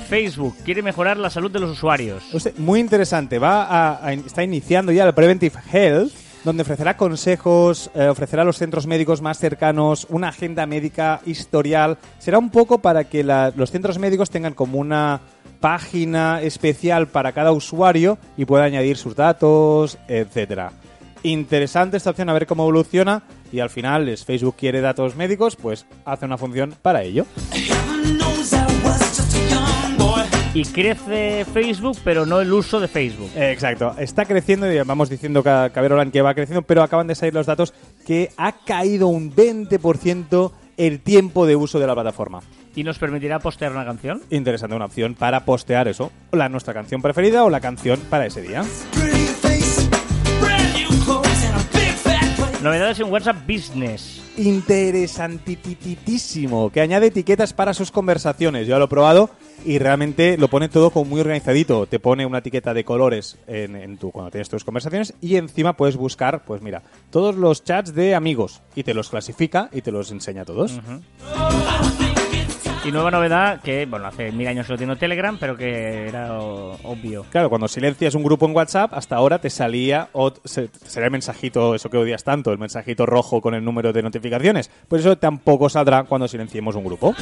Facebook 0.07 0.55
quiere 0.63 0.81
mejorar 0.81 1.17
la 1.17 1.29
salud 1.29 1.51
de 1.51 1.59
los 1.59 1.71
usuarios. 1.71 2.23
O 2.33 2.39
sea, 2.39 2.53
muy 2.57 2.79
interesante. 2.79 3.39
Va 3.39 3.63
a, 3.63 4.05
a- 4.07 4.13
está 4.13 4.41
iniciando 4.43 4.91
ya 4.93 5.03
el 5.05 5.13
Preventive 5.13 5.59
Health, 5.71 6.13
donde 6.43 6.63
ofrecerá 6.63 6.97
consejos, 6.97 7.89
eh, 7.95 8.07
ofrecerá 8.07 8.41
a 8.41 8.45
los 8.45 8.57
centros 8.57 8.85
médicos 8.87 9.21
más 9.21 9.37
cercanos 9.39 10.05
una 10.09 10.29
agenda 10.29 10.65
médica 10.65 11.21
historial. 11.25 11.97
Será 12.19 12.37
un 12.39 12.49
poco 12.49 12.79
para 12.79 13.05
que 13.05 13.23
la- 13.23 13.51
los 13.55 13.71
centros 13.71 13.97
médicos 13.99 14.29
tengan 14.29 14.53
como 14.53 14.77
una 14.79 15.21
página 15.59 16.41
especial 16.41 17.07
para 17.07 17.31
cada 17.31 17.51
usuario 17.53 18.17
y 18.35 18.43
pueda 18.45 18.65
añadir 18.65 18.97
sus 18.97 19.15
datos, 19.15 19.97
etcétera. 20.09 20.71
Interesante 21.23 21.95
esta 21.95 22.09
opción, 22.09 22.27
a 22.29 22.33
ver 22.33 22.45
cómo 22.47 22.63
evoluciona. 22.63 23.23
Y 23.53 23.59
al 23.61 23.69
final, 23.69 24.09
es 24.09 24.25
Facebook 24.25 24.55
quiere 24.57 24.81
datos 24.81 25.15
médicos, 25.15 25.55
pues 25.55 25.85
hace 26.03 26.25
una 26.25 26.37
función 26.37 26.75
para 26.81 27.03
ello. 27.03 27.25
Y 30.53 30.65
crece 30.65 31.45
Facebook, 31.51 31.97
pero 32.03 32.27
no 32.27 32.39
el 32.39 32.53
uso 32.53 32.79
de 32.79 32.87
Facebook. 32.87 33.31
Eh, 33.35 33.51
Exacto, 33.51 33.95
está 33.97 34.25
creciendo 34.25 34.71
y 34.71 34.77
vamos 34.83 35.09
diciendo 35.09 35.41
que 35.41 35.71
Caberolan 35.73 36.11
que 36.11 36.21
va 36.21 36.35
creciendo, 36.35 36.61
pero 36.61 36.83
acaban 36.83 37.07
de 37.07 37.15
salir 37.15 37.33
los 37.33 37.47
datos 37.47 37.73
que 38.05 38.29
ha 38.37 38.51
caído 38.51 39.07
un 39.07 39.33
20% 39.35 40.51
el 40.77 40.99
tiempo 40.99 41.47
de 41.47 41.55
uso 41.55 41.79
de 41.79 41.87
la 41.87 41.95
plataforma. 41.95 42.41
¿Y 42.75 42.83
nos 42.83 42.99
permitirá 42.99 43.39
postear 43.39 43.71
una 43.71 43.85
canción? 43.85 44.21
Interesante, 44.29 44.75
una 44.75 44.85
opción 44.85 45.15
para 45.15 45.43
postear 45.43 45.87
eso, 45.87 46.11
la 46.31 46.49
nuestra 46.49 46.73
canción 46.73 47.01
preferida 47.01 47.43
o 47.43 47.49
la 47.49 47.59
canción 47.59 47.99
para 48.09 48.27
ese 48.27 48.41
día. 48.43 48.63
Novedades 52.61 52.99
en 52.99 53.11
WhatsApp 53.11 53.37
Business. 53.47 54.22
Interesantitísimo, 54.37 56.71
que 56.71 56.79
añade 56.81 57.07
etiquetas 57.07 57.53
para 57.53 57.73
sus 57.73 57.89
conversaciones. 57.91 58.67
Yo 58.67 58.77
lo 58.79 58.85
he 58.85 58.87
probado 58.87 59.29
y 59.63 59.77
realmente 59.77 60.37
lo 60.37 60.47
pone 60.47 60.69
todo 60.69 60.89
como 60.89 61.05
muy 61.05 61.21
organizadito. 61.21 61.85
Te 61.85 61.99
pone 61.99 62.25
una 62.25 62.39
etiqueta 62.39 62.73
de 62.73 62.83
colores 62.83 63.37
en, 63.47 63.97
cuando 63.97 64.31
tienes 64.31 64.49
tus 64.49 64.63
conversaciones 64.63 65.13
y 65.21 65.35
encima 65.35 65.73
puedes 65.73 65.97
buscar, 65.97 66.45
pues 66.45 66.63
mira, 66.63 66.81
todos 67.11 67.35
los 67.35 67.63
chats 67.63 67.93
de 67.93 68.15
amigos 68.15 68.63
y 68.75 68.81
te 68.83 68.95
los 68.95 69.09
clasifica 69.09 69.69
y 69.71 69.81
te 69.81 69.91
los 69.91 70.11
enseña 70.11 70.45
todos. 70.45 70.79
Y 72.85 72.91
nueva 72.91 73.11
novedad 73.11 73.61
que, 73.61 73.85
bueno, 73.85 74.07
hace 74.07 74.31
mil 74.33 74.45
años 74.45 74.67
lo 74.67 74.77
tiene 74.77 74.97
Telegram, 74.97 75.37
pero 75.39 75.55
que 75.55 76.07
era 76.09 76.37
o- 76.39 76.77
obvio. 76.83 77.25
Claro, 77.29 77.49
cuando 77.49 77.69
silencias 77.69 78.13
un 78.13 78.23
grupo 78.23 78.45
en 78.45 78.53
WhatsApp, 78.53 78.93
hasta 78.93 79.15
ahora 79.15 79.39
te 79.39 79.49
salía 79.49 80.09
o 80.11 80.33
se, 80.43 80.69
el 80.95 81.11
mensajito, 81.11 81.75
eso 81.75 81.89
que 81.89 81.97
odias 81.97 82.25
tanto, 82.25 82.51
el 82.51 82.57
mensajito 82.57 83.05
rojo 83.05 83.39
con 83.39 83.53
el 83.53 83.63
número 83.63 83.93
de 83.93 84.03
notificaciones. 84.03 84.69
Pues 84.89 85.01
eso 85.01 85.17
tampoco 85.17 85.69
saldrá 85.69 86.03
cuando 86.03 86.27
silenciemos 86.27 86.75
un 86.75 86.83
grupo. 86.83 87.15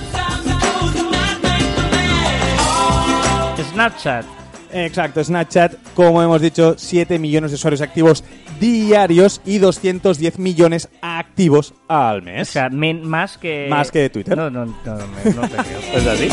Snapchat. 3.72 4.41
Exacto, 4.74 5.24
Snapchat, 5.24 5.74
como 5.96 6.22
hemos 6.24 6.42
dicho, 6.42 6.76
7 6.78 7.20
millones 7.20 7.52
de 7.52 7.56
usuarios 7.56 7.82
activos 7.82 8.24
diarios 8.60 9.42
y 9.46 9.58
210 9.58 10.40
millones 10.40 10.88
activos 11.02 11.74
al 11.88 12.20
O 12.20 12.22
mes. 12.22 12.50
sea, 12.50 12.70
men- 12.70 13.04
más 13.08 13.38
que... 13.38 13.68
Más 13.70 13.92
que 13.92 14.10
Twitter. 14.10 14.38
No, 14.38 14.50
no, 14.50 14.66
no, 14.66 14.74
no, 14.86 14.96
no 14.98 15.42
te 15.48 15.56
creo. 15.58 15.80
¿Es 15.94 16.08
así? 16.08 16.30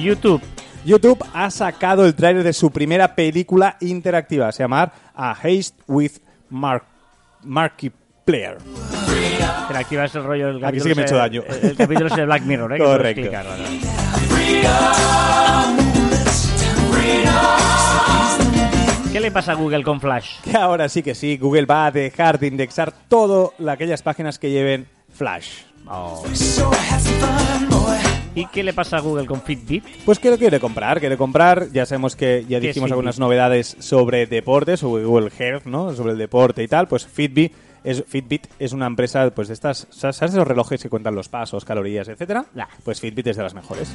YouTube. 0.00 0.40
YouTube 0.84 1.24
ha 1.34 1.50
sacado 1.50 2.06
el 2.06 2.14
tráiler 2.14 2.44
de 2.44 2.52
su 2.52 2.70
primera 2.70 3.14
película 3.14 3.76
interactiva. 3.80 4.52
Se 4.52 4.62
llama 4.62 4.92
A 5.14 5.32
Haste 5.32 5.74
with 5.88 6.12
Mark 6.48 6.84
Marky 7.42 7.90
Player. 8.24 8.58
Te 9.68 9.76
activas 9.76 10.14
el 10.14 10.22
rollo 10.24 10.46
del 10.46 10.56
Aquí 10.64 10.78
capítulo 10.78 10.84
sí 10.84 10.88
que 10.90 10.94
me 10.94 11.02
he 11.02 11.04
hecho 11.06 11.16
daño. 11.16 11.42
El, 11.48 11.70
el 11.70 11.76
capítulo 11.76 12.06
ese 12.06 12.16
de 12.20 12.24
Black 12.26 12.42
Mirror, 12.42 12.72
¿eh? 12.74 12.76
que 12.78 12.84
Correcto. 12.84 13.30
vale. 13.32 13.95
¿Qué 19.12 19.20
le 19.20 19.30
pasa 19.30 19.52
a 19.52 19.54
Google 19.54 19.82
con 19.82 19.98
Flash? 19.98 20.40
Que 20.44 20.56
ahora 20.58 20.90
sí 20.90 21.02
que 21.02 21.14
sí, 21.14 21.38
Google 21.38 21.64
va 21.64 21.86
a 21.86 21.90
dejar 21.90 22.38
de 22.38 22.48
indexar 22.48 22.92
todas 23.08 23.50
aquellas 23.66 24.02
páginas 24.02 24.38
que 24.38 24.50
lleven 24.50 24.86
Flash. 25.10 25.62
¿Y 28.34 28.44
qué 28.48 28.62
le 28.62 28.74
pasa 28.74 28.98
a 28.98 29.00
Google 29.00 29.24
con 29.24 29.40
Fitbit? 29.40 29.82
Pues 30.04 30.18
que 30.18 30.28
lo 30.28 30.36
quiere 30.36 30.60
comprar, 30.60 31.00
quiere 31.00 31.16
comprar. 31.16 31.72
Ya 31.72 31.86
sabemos 31.86 32.14
que 32.14 32.42
ya 32.46 32.60
¿Qué 32.60 32.68
es 32.68 32.74
dijimos 32.74 32.90
algunas 32.90 33.18
novedades 33.18 33.76
sobre 33.78 34.26
deportes, 34.26 34.80
sobre 34.80 35.04
Google 35.04 35.30
Health, 35.38 35.64
¿no? 35.64 35.94
Sobre 35.94 36.12
el 36.12 36.18
deporte 36.18 36.62
y 36.62 36.68
tal. 36.68 36.86
Pues 36.86 37.06
Fitbit 37.06 37.54
es, 37.86 38.04
Fitbit 38.06 38.48
es 38.58 38.72
una 38.72 38.86
empresa, 38.86 39.30
pues 39.30 39.48
de 39.48 39.54
estas, 39.54 39.86
¿sabes 39.90 40.32
de 40.32 40.38
los 40.38 40.46
relojes 40.46 40.82
que 40.82 40.90
cuentan 40.90 41.14
los 41.14 41.28
pasos, 41.28 41.64
calorías, 41.64 42.08
etcétera? 42.08 42.44
Nah. 42.54 42.66
Pues 42.84 43.00
Fitbit 43.00 43.28
es 43.28 43.36
de 43.36 43.42
las 43.44 43.54
mejores. 43.54 43.94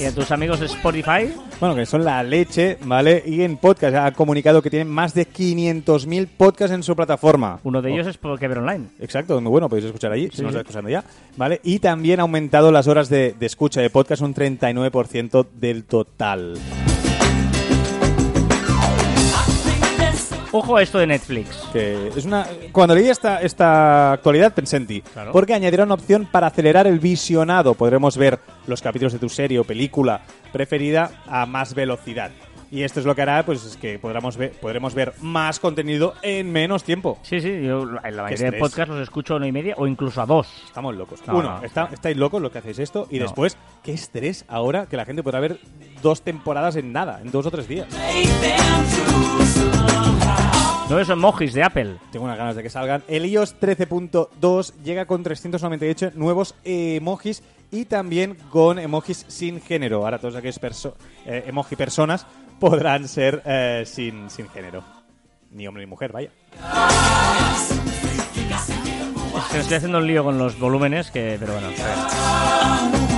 ¿Y 0.00 0.04
a 0.04 0.12
tus 0.12 0.32
amigos 0.32 0.58
de 0.58 0.66
Spotify? 0.66 1.32
Bueno, 1.60 1.76
que 1.76 1.86
son 1.86 2.04
la 2.04 2.24
leche, 2.24 2.76
¿vale? 2.82 3.22
Y 3.24 3.42
en 3.42 3.56
podcast 3.56 3.94
ha 3.94 4.10
comunicado 4.10 4.60
que 4.60 4.70
tienen 4.70 4.88
más 4.88 5.14
de 5.14 5.28
500.000 5.28 6.28
podcasts 6.36 6.74
en 6.74 6.82
su 6.82 6.96
plataforma. 6.96 7.60
Uno 7.62 7.80
de 7.80 7.92
ellos 7.92 8.08
es 8.08 8.18
Pokémon 8.18 8.58
Online. 8.58 8.86
Exacto, 8.98 9.40
muy 9.40 9.50
bueno, 9.50 9.68
podéis 9.68 9.86
escuchar 9.86 10.10
allí, 10.10 10.28
si 10.32 10.42
no 10.42 10.48
sí. 10.48 10.56
estáis 10.56 10.62
escuchando 10.62 10.90
ya. 10.90 11.04
¿Vale? 11.36 11.60
Y 11.62 11.78
también 11.78 12.18
ha 12.18 12.22
aumentado 12.22 12.72
las 12.72 12.88
horas 12.88 13.08
de, 13.08 13.36
de 13.38 13.46
escucha 13.46 13.80
de 13.80 13.90
podcast 13.90 14.22
un 14.22 14.34
39% 14.34 15.46
del 15.54 15.84
total. 15.84 16.58
Ojo 20.54 20.76
a 20.76 20.82
esto 20.82 20.98
de 20.98 21.06
Netflix. 21.06 21.56
Que 21.72 22.08
es 22.08 22.24
una... 22.26 22.46
Cuando 22.72 22.94
leí 22.94 23.08
esta, 23.08 23.40
esta 23.40 24.12
actualidad 24.12 24.52
pensé 24.52 24.76
en 24.76 24.86
ti. 24.86 25.00
Claro. 25.00 25.32
Porque 25.32 25.54
añadirá 25.54 25.84
una 25.84 25.94
opción 25.94 26.28
para 26.30 26.48
acelerar 26.48 26.86
el 26.86 26.98
visionado. 26.98 27.72
Podremos 27.74 28.18
ver 28.18 28.38
los 28.66 28.82
capítulos 28.82 29.14
de 29.14 29.18
tu 29.18 29.30
serie 29.30 29.58
o 29.58 29.64
película 29.64 30.20
preferida 30.52 31.10
a 31.26 31.46
más 31.46 31.74
velocidad. 31.74 32.30
Y 32.70 32.84
esto 32.84 33.00
es 33.00 33.06
lo 33.06 33.14
que 33.14 33.20
hará, 33.20 33.44
pues 33.44 33.64
es 33.64 33.76
que 33.76 33.98
podremos 33.98 34.38
ver, 34.38 34.52
podremos 34.52 34.94
ver 34.94 35.12
más 35.20 35.60
contenido 35.60 36.14
en 36.22 36.50
menos 36.52 36.84
tiempo. 36.84 37.18
Sí, 37.22 37.38
sí, 37.40 37.62
yo 37.62 37.82
en 38.02 38.16
la 38.16 38.22
mayoría 38.22 38.50
de 38.50 38.58
podcasts 38.58 38.88
los 38.94 39.02
escucho 39.02 39.34
a 39.34 39.36
una 39.36 39.46
y 39.46 39.52
media 39.52 39.74
o 39.76 39.86
incluso 39.86 40.22
a 40.22 40.26
dos. 40.26 40.48
Estamos 40.66 40.94
locos. 40.96 41.20
No, 41.26 41.36
Uno, 41.36 41.58
no. 41.60 41.64
está- 41.66 41.90
estáis 41.92 42.16
locos 42.16 42.40
los 42.40 42.50
que 42.50 42.58
hacéis 42.58 42.78
esto. 42.78 43.06
Y 43.10 43.18
No. 43.18 43.24
después, 43.24 43.58
qué 43.82 43.92
estrés 43.92 44.46
ahora 44.48 44.86
que 44.86 44.96
la 44.96 45.04
gente 45.04 45.22
podrá 45.22 45.40
ver 45.40 45.58
dos 46.02 46.22
temporadas 46.22 46.76
en 46.76 46.92
nada, 46.94 47.20
en 47.22 47.30
dos 47.30 47.44
o 47.44 47.50
tres 47.50 47.68
días. 47.68 47.88
Nuevos 50.88 51.08
emojis 51.08 51.54
de 51.54 51.62
Apple. 51.62 51.96
Tengo 52.10 52.26
unas 52.26 52.36
ganas 52.36 52.54
de 52.56 52.62
que 52.62 52.68
salgan. 52.70 53.02
El 53.08 53.24
iOS 53.26 53.56
13.2 53.60 54.74
llega 54.84 55.06
con 55.06 55.22
398 55.22 56.10
nuevos 56.14 56.54
emojis 56.64 57.42
y 57.70 57.86
también 57.86 58.36
con 58.50 58.78
emojis 58.78 59.24
sin 59.28 59.60
género. 59.62 60.04
Ahora 60.04 60.18
todos 60.18 60.36
aquellos 60.36 60.60
perso- 60.60 60.94
eh, 61.24 61.44
emoji 61.46 61.76
personas 61.76 62.26
podrán 62.60 63.08
ser 63.08 63.42
eh, 63.46 63.84
sin, 63.86 64.28
sin 64.28 64.48
género. 64.50 64.84
Ni 65.50 65.66
hombre 65.66 65.82
ni 65.84 65.88
mujer, 65.88 66.12
vaya. 66.12 66.30
Que 69.50 69.54
me 69.56 69.60
estoy 69.60 69.76
haciendo 69.78 69.98
un 69.98 70.06
lío 70.06 70.24
con 70.24 70.36
los 70.38 70.58
volúmenes, 70.58 71.10
que, 71.10 71.36
pero 71.40 71.52
bueno, 71.54 71.68
a 71.68 71.70
ver. 71.70 73.11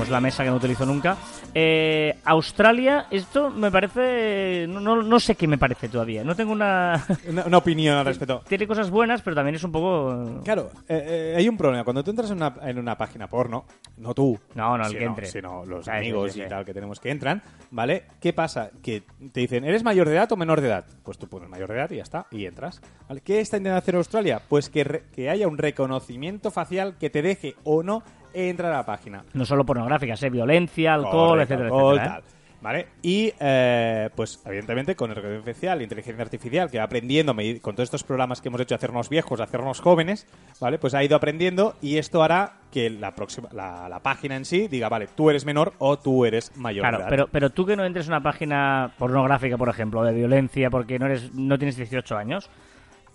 Como 0.00 0.04
es 0.06 0.10
la 0.12 0.20
mesa 0.22 0.42
que 0.44 0.48
no 0.50 0.56
utilizo 0.56 0.86
nunca. 0.86 1.16
Eh, 1.54 2.16
Australia, 2.24 3.06
esto 3.10 3.50
me 3.50 3.70
parece. 3.70 4.66
No, 4.66 4.80
no, 4.80 5.02
no 5.02 5.20
sé 5.20 5.34
qué 5.34 5.46
me 5.46 5.58
parece 5.58 5.90
todavía. 5.90 6.24
No 6.24 6.34
tengo 6.34 6.52
una. 6.52 7.04
Una, 7.28 7.44
una 7.44 7.58
opinión 7.58 7.96
al 7.98 8.06
respecto. 8.06 8.42
Tiene 8.48 8.66
cosas 8.66 8.90
buenas, 8.90 9.20
pero 9.20 9.36
también 9.36 9.56
es 9.56 9.62
un 9.64 9.72
poco. 9.72 10.40
Claro, 10.42 10.70
eh, 10.88 11.32
eh, 11.32 11.34
hay 11.36 11.48
un 11.48 11.56
problema. 11.58 11.84
Cuando 11.84 12.02
tú 12.02 12.10
entras 12.10 12.30
en 12.30 12.38
una, 12.38 12.54
en 12.62 12.78
una 12.78 12.96
página 12.96 13.26
porno, 13.28 13.66
no 13.98 14.14
tú, 14.14 14.38
No, 14.54 14.78
no, 14.78 14.84
el 14.84 14.88
sino, 14.88 14.98
que 14.98 15.04
entre. 15.04 15.26
sino 15.26 15.66
los 15.66 15.86
Ah, 15.86 15.92
sí, 15.92 15.98
amigos 15.98 16.32
sí, 16.32 16.40
sí. 16.40 16.46
y 16.46 16.48
tal 16.48 16.64
que 16.64 16.72
tenemos 16.72 16.98
que 16.98 17.10
entran, 17.10 17.42
¿vale? 17.70 18.04
¿Qué 18.20 18.32
pasa? 18.32 18.70
Que 18.82 19.02
te 19.32 19.40
dicen, 19.40 19.64
¿eres 19.64 19.84
mayor 19.84 20.08
de 20.08 20.14
edad 20.16 20.32
o 20.32 20.36
menor 20.36 20.60
de 20.62 20.68
edad? 20.68 20.86
Pues 21.04 21.18
tú 21.18 21.28
pones 21.28 21.48
mayor 21.50 21.68
de 21.68 21.74
edad 21.76 21.90
y 21.90 21.96
ya 21.96 22.02
está, 22.02 22.26
y 22.30 22.46
entras. 22.46 22.80
¿Vale? 23.08 23.20
¿Qué 23.20 23.40
está 23.40 23.58
intentando 23.58 23.78
hacer 23.78 23.96
Australia? 23.96 24.40
Pues 24.48 24.70
que, 24.70 24.82
re- 24.84 25.02
que 25.14 25.28
haya 25.30 25.46
un 25.46 25.58
reconocimiento 25.58 26.50
facial 26.50 26.96
que 26.98 27.10
te 27.10 27.20
deje 27.22 27.54
o 27.64 27.82
no 27.82 28.02
entrar 28.34 28.72
a 28.72 28.78
la 28.78 28.86
página. 28.86 29.24
No 29.32 29.44
solo 29.44 29.64
pornográficas, 29.64 30.22
¿eh? 30.22 30.30
Violencia, 30.30 30.94
alcohol, 30.94 31.30
Correcto, 31.30 31.54
etcétera, 31.54 31.64
alcohol, 31.64 31.96
etcétera. 31.96 32.18
¿eh? 32.18 32.22
tal. 32.22 32.40
¿Vale? 32.60 32.88
Y, 33.00 33.32
eh, 33.40 34.10
pues, 34.14 34.42
evidentemente, 34.44 34.94
con 34.94 35.10
el 35.10 35.42
facial, 35.42 35.80
inteligencia 35.80 36.22
artificial, 36.22 36.70
que 36.70 36.78
va 36.78 36.84
aprendiendo, 36.84 37.34
con 37.62 37.74
todos 37.74 37.86
estos 37.86 38.04
programas 38.04 38.42
que 38.42 38.48
hemos 38.48 38.60
hecho, 38.60 38.74
hacernos 38.74 39.08
viejos, 39.08 39.40
hacernos 39.40 39.80
jóvenes, 39.80 40.26
¿vale? 40.60 40.78
Pues 40.78 40.92
ha 40.92 41.02
ido 41.02 41.16
aprendiendo 41.16 41.76
y 41.80 41.96
esto 41.96 42.22
hará 42.22 42.56
que 42.70 42.90
la 42.90 43.14
próxima, 43.14 43.48
la, 43.52 43.88
la 43.88 44.00
página 44.00 44.36
en 44.36 44.44
sí 44.44 44.68
diga, 44.68 44.90
vale, 44.90 45.08
tú 45.14 45.30
eres 45.30 45.46
menor 45.46 45.72
o 45.78 45.98
tú 45.98 46.26
eres 46.26 46.54
mayor 46.56 46.86
Claro, 46.86 47.06
pero, 47.08 47.28
pero 47.28 47.50
tú 47.50 47.64
que 47.64 47.76
no 47.76 47.84
entres 47.84 48.06
en 48.06 48.12
una 48.12 48.22
página 48.22 48.92
pornográfica, 48.98 49.56
por 49.56 49.70
ejemplo, 49.70 50.04
de 50.04 50.12
violencia 50.12 50.68
porque 50.70 50.98
no 50.98 51.06
eres 51.06 51.32
no 51.34 51.58
tienes 51.58 51.76
18 51.76 52.16
años, 52.16 52.50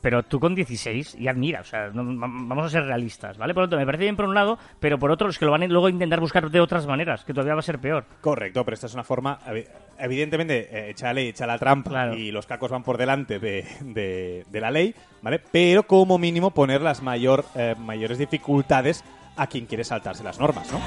pero 0.06 0.22
tú 0.22 0.40
con 0.40 0.54
16 0.54 1.18
ya 1.20 1.32
admira, 1.32 1.62
o 1.62 1.64
sea, 1.64 1.88
no- 1.92 2.04
vamos 2.06 2.64
a 2.68 2.70
ser 2.70 2.84
realistas, 2.84 3.40
¿vale? 3.40 3.56
Por 3.56 3.64
lo 3.64 3.70
tanto, 3.70 3.80
me 3.80 3.88
parece 3.88 4.04
bien 4.04 4.16
por 4.16 4.26
un 4.26 4.36
lado, 4.36 4.60
pero 4.80 5.00
por 5.00 5.10
otro 5.10 5.30
es 5.30 5.40
que 5.40 5.46
lo 5.46 5.52
van 5.52 5.64
a 5.64 5.66
luego 5.66 5.90
intentar 5.90 6.20
buscar 6.20 6.52
de 6.52 6.60
otras 6.62 6.86
maneras, 6.86 7.26
que 7.26 7.34
todavía 7.34 7.56
va 7.56 7.62
a 7.62 7.64
ser 7.64 7.80
peor. 7.80 8.06
Correcto, 8.22 8.64
pero 8.64 8.76
esta 8.76 8.86
es 8.86 8.94
una 8.94 9.04
forma, 9.04 9.40
evi- 9.48 9.66
evidentemente, 9.98 10.68
eh, 10.70 10.92
echa 10.92 11.08
la 11.08 11.14
ley, 11.14 11.30
echa 11.30 11.48
la 11.48 11.58
trampa 11.58 11.90
Claro. 11.90 12.14
y 12.16 12.30
los 12.30 12.46
cacos 12.46 12.70
van 12.70 12.84
por 12.84 13.00
delante 13.00 13.40
de, 13.40 13.66
de- 13.82 14.46
de 14.48 14.62
la 14.62 14.70
ley, 14.70 14.94
¿vale? 15.24 15.40
Pero 15.52 15.88
como 15.88 16.20
mínimo 16.20 16.52
poner 16.52 16.82
las 16.84 17.02
mayor, 17.02 17.44
eh, 17.56 17.74
mayores 17.80 18.20
dificultades 18.20 19.04
a 19.38 19.48
quien 19.48 19.66
quiere 19.66 19.84
saltarse 19.84 20.24
las 20.24 20.40
normas, 20.40 20.72
¿no? 20.72 20.80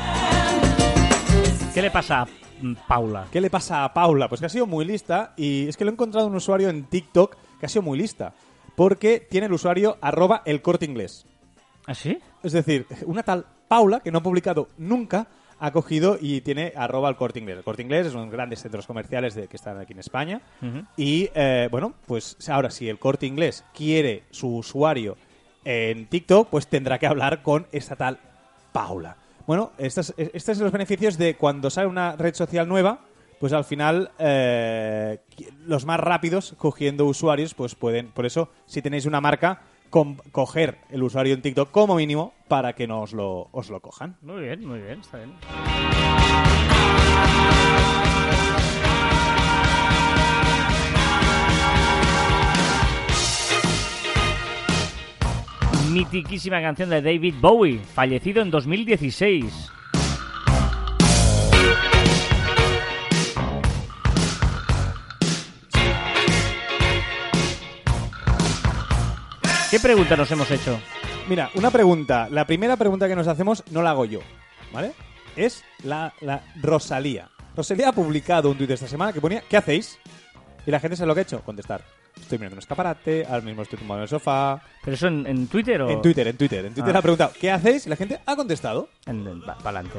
¿Qué 1.75 1.83
le 1.83 1.91
pasa 1.91 2.21
a 2.23 2.27
mm, 2.63 2.75
Paula? 2.87 3.27
¿Qué 3.33 3.41
le 3.41 3.51
pasa 3.51 3.83
a 3.85 3.93
Paula? 3.93 4.29
Pues 4.29 4.41
que 4.41 4.47
ha 4.47 4.51
sido 4.51 4.67
muy 4.67 4.85
lista 4.85 5.33
y 5.37 5.69
es 5.69 5.77
que 5.77 5.85
lo 5.85 5.91
he 5.91 5.95
encontrado 5.95 6.27
un 6.29 6.35
usuario 6.37 6.69
en 6.69 6.85
TikTok 6.85 7.37
que 7.59 7.67
ha 7.67 7.69
sido 7.69 7.83
muy 7.83 7.99
lista. 7.99 8.33
Porque 8.79 9.19
tiene 9.19 9.49
el 9.49 9.53
usuario 9.53 9.99
arroba 10.01 10.43
el 10.45 10.63
corte 10.63 10.85
inglés. 10.85 11.27
¿Ah, 11.85 11.97
sí? 11.97 12.17
Es 12.45 12.53
decir, 12.53 12.87
una 13.07 13.25
tal 13.25 13.45
Paula, 13.67 13.99
que 13.99 14.13
no 14.13 14.19
ha 14.19 14.23
publicado 14.23 14.69
nunca, 14.79 15.27
ha 15.59 15.73
cogido 15.73 16.17
y 16.21 16.43
tiene 16.43 16.73
arroba 16.77 17.09
el 17.09 17.17
corte 17.17 17.41
inglés. 17.41 17.59
El 17.59 17.65
corte 17.65 17.83
inglés 17.83 18.07
es 18.07 18.13
uno 18.13 18.21
de 18.21 18.27
los 18.27 18.33
grandes 18.33 18.63
centros 18.63 18.87
comerciales 18.87 19.35
de, 19.35 19.49
que 19.49 19.57
están 19.57 19.79
aquí 19.79 19.95
en 19.95 19.99
España. 19.99 20.41
Y 20.97 21.29
eh, 21.35 21.67
bueno, 21.73 21.93
pues 22.07 22.37
ahora 22.49 22.71
si 22.71 22.89
el 22.89 23.01
corte 23.01 23.27
inglés 23.27 23.65
quiere 23.75 24.23
su 24.31 24.59
usuario 24.59 25.17
en 25.65 26.07
TikTok, 26.07 26.49
pues 26.49 26.69
tendrá 26.69 27.01
que 27.01 27.09
hablar 27.09 27.43
con 27.43 27.67
esta 27.73 27.97
tal 27.97 28.21
Paula. 28.71 29.17
Bueno, 29.45 29.73
estos, 29.77 30.15
estos 30.17 30.57
son 30.57 30.67
los 30.67 30.73
beneficios 30.73 31.19
de 31.19 31.35
cuando 31.35 31.69
sale 31.69 31.89
una 31.89 32.15
red 32.15 32.35
social 32.35 32.69
nueva, 32.69 33.01
pues 33.39 33.53
al 33.53 33.65
final 33.65 34.11
eh, 34.19 35.19
los 35.67 35.85
más 35.85 36.01
rápidos 36.01 36.55
cogiendo 36.59 37.07
usuarios, 37.07 37.55
pues 37.55 37.75
pueden, 37.75 38.09
por 38.09 38.27
eso 38.27 38.51
si 38.67 38.83
tenéis 38.83 39.07
una 39.07 39.21
marca, 39.21 39.63
coger 39.91 40.79
el 40.91 41.03
usuario 41.03 41.35
en 41.35 41.43
TikTok 41.43 41.71
como 41.71 41.97
mínimo 41.97 42.35
para 42.47 42.75
que 42.75 42.87
no 42.87 43.03
os 43.03 43.13
lo, 43.13 43.49
os 43.53 43.71
lo 43.71 43.81
cojan. 43.81 44.17
Muy 44.23 44.43
bien, 44.43 44.67
muy 44.67 44.81
bien, 44.81 45.01
está 45.01 45.19
bien. 45.19 45.33
Mitiquísima 55.93 56.61
canción 56.61 56.91
de 56.91 57.01
David 57.01 57.35
Bowie, 57.41 57.79
fallecido 57.79 58.43
en 58.43 58.51
2016. 58.51 59.73
¿Qué 69.71 69.79
pregunta 69.79 70.17
nos 70.17 70.31
hemos 70.31 70.51
hecho? 70.51 70.81
Mira, 71.29 71.51
una 71.55 71.71
pregunta. 71.71 72.29
La 72.31 72.47
primera 72.47 72.77
pregunta 72.77 73.07
que 73.07 73.15
nos 73.15 73.29
hacemos 73.29 73.63
no 73.71 73.83
la 73.83 73.91
hago 73.91 74.07
yo, 74.07 74.21
¿vale? 74.73 74.93
Es 75.37 75.63
la, 75.85 76.15
la 76.23 76.43
Rosalía. 76.63 77.29
Rosalía 77.55 77.91
ha 77.91 77.93
publicado 77.93 78.51
un 78.51 78.57
tuit 78.57 78.71
esta 78.71 78.89
semana 78.89 79.13
que 79.13 79.21
ponía 79.21 79.43
¿Qué 79.47 79.59
hacéis? 79.59 79.99
Y 80.67 80.71
la 80.71 80.81
gente 80.81 80.97
sabe 80.97 81.09
lo 81.09 81.15
que 81.15 81.21
ha 81.21 81.23
hecho. 81.25 81.43
Contestar. 81.43 81.83
Estoy 82.21 82.39
mirando 82.39 82.55
un 82.57 82.59
escaparate, 82.61 83.25
ahora 83.27 83.41
mismo 83.41 83.63
estoy 83.63 83.79
tumbado 83.79 84.01
en 84.01 84.03
el 84.03 84.09
sofá. 84.09 84.61
¿Pero 84.85 84.95
eso 84.95 85.07
en, 85.09 85.27
en 85.27 85.47
Twitter 85.49 85.81
o...? 85.83 85.91
En 85.91 86.03
Twitter, 86.03 86.29
en 86.29 86.37
Twitter. 86.37 86.65
En 86.67 86.75
Twitter 86.75 86.95
Ah. 86.95 86.99
ha 86.99 87.03
preguntado 87.03 87.33
¿Qué 87.41 87.51
hacéis? 87.51 87.87
Y 87.87 87.91
la 87.91 87.97
gente 87.97 88.21
ha 88.27 88.37
contestado. 88.37 88.89
Para 89.05 89.81
adelante. 89.81 89.99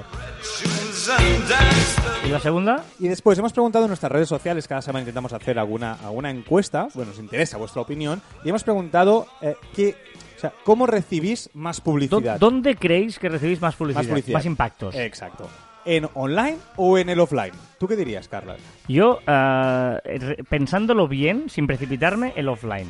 ¿Y 2.26 2.30
la 2.30 2.40
segunda? 2.40 2.84
Y 3.00 3.08
después 3.08 3.38
hemos 3.40 3.54
preguntado 3.54 3.86
en 3.86 3.90
nuestras 3.90 4.12
redes 4.12 4.28
sociales, 4.30 4.68
cada 4.68 4.82
semana 4.82 5.02
intentamos 5.02 5.34
hacer 5.34 5.58
alguna, 5.58 5.94
alguna 6.04 6.30
encuesta, 6.30 6.88
bueno, 6.94 7.12
nos 7.12 7.20
interesa 7.20 7.58
vuestra 7.58 7.82
opinión, 7.82 8.22
y 8.44 8.50
hemos 8.50 8.64
preguntado 8.64 9.28
eh, 9.42 9.56
qué, 9.74 9.96
o 10.36 10.40
sea, 10.40 10.54
cómo 10.64 10.86
recibís 10.86 11.50
más 11.54 11.80
¿Dó- 11.80 11.84
publicidad. 11.84 12.40
¿Dónde 12.40 12.76
creéis 12.76 13.18
que 13.18 13.30
recibís 13.30 13.62
más 13.62 13.76
publicidad? 13.76 14.02
Más 14.04 14.10
publicidad. 14.10 14.44
impactos. 14.44 14.96
Exacto. 14.96 15.50
¿En 15.86 16.08
online 16.14 16.58
o 16.76 16.98
en 16.98 17.10
el 17.10 17.20
offline? 17.20 17.54
¿Tú 17.80 17.88
qué 17.88 17.96
dirías, 17.96 18.28
Carla? 18.28 18.58
Yo, 18.88 19.20
re- 19.26 20.44
pensándolo 20.50 21.08
bien, 21.08 21.50
sin 21.50 21.68
precipitarme, 21.68 22.34
el 22.36 22.50
offline. 22.50 22.88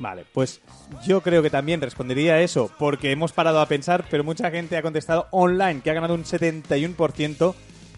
Vale, 0.00 0.24
pues 0.32 0.60
yo 1.06 1.20
creo 1.20 1.40
que 1.42 1.50
también 1.50 1.80
respondería 1.80 2.34
a 2.34 2.40
eso, 2.40 2.70
porque 2.78 3.12
hemos 3.12 3.32
parado 3.32 3.60
a 3.60 3.66
pensar, 3.66 4.04
pero 4.10 4.24
mucha 4.24 4.50
gente 4.50 4.76
ha 4.76 4.82
contestado 4.82 5.28
online, 5.30 5.80
que 5.82 5.90
ha 5.90 5.94
ganado 5.94 6.14
un 6.14 6.24
71% 6.24 7.54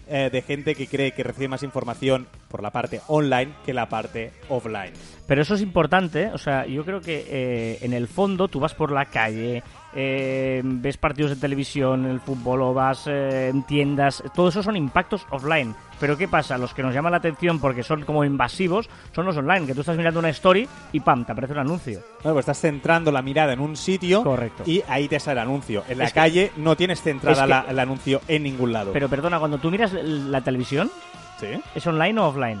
eh, 0.09 0.29
de 0.31 0.41
gente 0.41 0.75
que 0.75 0.87
cree 0.87 1.11
que 1.11 1.23
recibe 1.23 1.49
más 1.49 1.63
información 1.63 2.27
por 2.47 2.61
la 2.63 2.71
parte 2.71 3.01
online 3.07 3.51
que 3.65 3.73
la 3.73 3.89
parte 3.89 4.31
offline. 4.47 4.93
Pero 5.27 5.41
eso 5.41 5.55
es 5.55 5.61
importante, 5.61 6.27
o 6.27 6.37
sea, 6.37 6.65
yo 6.65 6.85
creo 6.85 7.01
que 7.01 7.25
eh, 7.29 7.79
en 7.81 7.93
el 7.93 8.07
fondo 8.07 8.47
tú 8.47 8.59
vas 8.59 8.73
por 8.73 8.91
la 8.91 9.05
calle, 9.05 9.63
eh, 9.99 10.61
ves 10.63 10.95
partidos 10.97 11.31
de 11.31 11.37
televisión, 11.37 12.05
el 12.05 12.19
fútbol 12.19 12.61
o 12.61 12.71
vas 12.71 13.07
eh, 13.07 13.49
en 13.49 13.63
tiendas, 13.63 14.23
todo 14.35 14.49
eso 14.49 14.61
son 14.61 14.75
impactos 14.75 15.25
offline. 15.31 15.75
Pero 15.99 16.15
¿qué 16.15 16.27
pasa? 16.27 16.59
Los 16.59 16.75
que 16.75 16.83
nos 16.83 16.93
llaman 16.93 17.11
la 17.11 17.17
atención 17.17 17.59
porque 17.59 17.81
son 17.81 18.03
como 18.05 18.23
invasivos 18.23 18.87
son 19.15 19.25
los 19.25 19.35
online, 19.35 19.65
que 19.65 19.73
tú 19.73 19.79
estás 19.79 19.97
mirando 19.97 20.19
una 20.19 20.29
story 20.29 20.69
y 20.91 20.99
¡pam! 20.99 21.25
te 21.25 21.31
aparece 21.31 21.53
un 21.53 21.59
anuncio. 21.61 22.01
Bueno, 22.21 22.33
pues 22.35 22.43
estás 22.43 22.59
centrando 22.59 23.11
la 23.11 23.23
mirada 23.23 23.53
en 23.53 23.59
un 23.59 23.75
sitio 23.75 24.21
Correcto. 24.23 24.61
y 24.67 24.83
ahí 24.87 25.07
te 25.07 25.19
sale 25.19 25.41
el 25.41 25.47
anuncio. 25.47 25.83
En 25.89 25.97
la 25.97 26.03
Es 26.03 26.13
que- 26.13 26.19
calle 26.19 26.51
no 26.57 26.75
tienes 26.75 27.01
centrada 27.01 27.35
es 27.35 27.41
que- 27.41 27.47
la- 27.49 27.65
el 27.67 27.79
anuncio 27.79 28.21
en 28.27 28.43
ningún 28.43 28.71
lado. 28.71 28.93
Pero 28.93 29.09
perdona, 29.09 29.39
cuando 29.39 29.57
tú 29.57 29.71
miras 29.71 29.93
la 29.93 30.41
televisión, 30.41 30.91
¿Sí? 31.39 31.47
¿es 31.73 31.87
online 31.87 32.19
o 32.21 32.27
offline? 32.27 32.59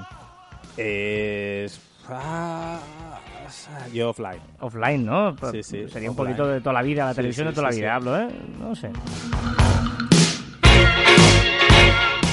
Es... 0.75 1.79
ah, 2.09 2.79
yo 3.93 4.09
offline. 4.09 4.39
Offline, 4.59 5.05
¿no? 5.05 5.35
Sí, 5.51 5.63
sí, 5.63 5.87
Sería 5.89 6.09
un 6.11 6.17
offline. 6.17 6.35
poquito 6.35 6.47
de 6.47 6.59
toda 6.61 6.73
la 6.73 6.81
vida, 6.81 7.05
la 7.05 7.11
Sí, 7.11 7.17
televisión 7.17 7.47
de 7.47 7.53
toda 7.53 7.69
la 7.69 7.75
vida, 7.75 7.95
hablo, 7.95 8.17
¿eh? 8.19 8.27
No 8.59 8.75
sé. 8.75 8.89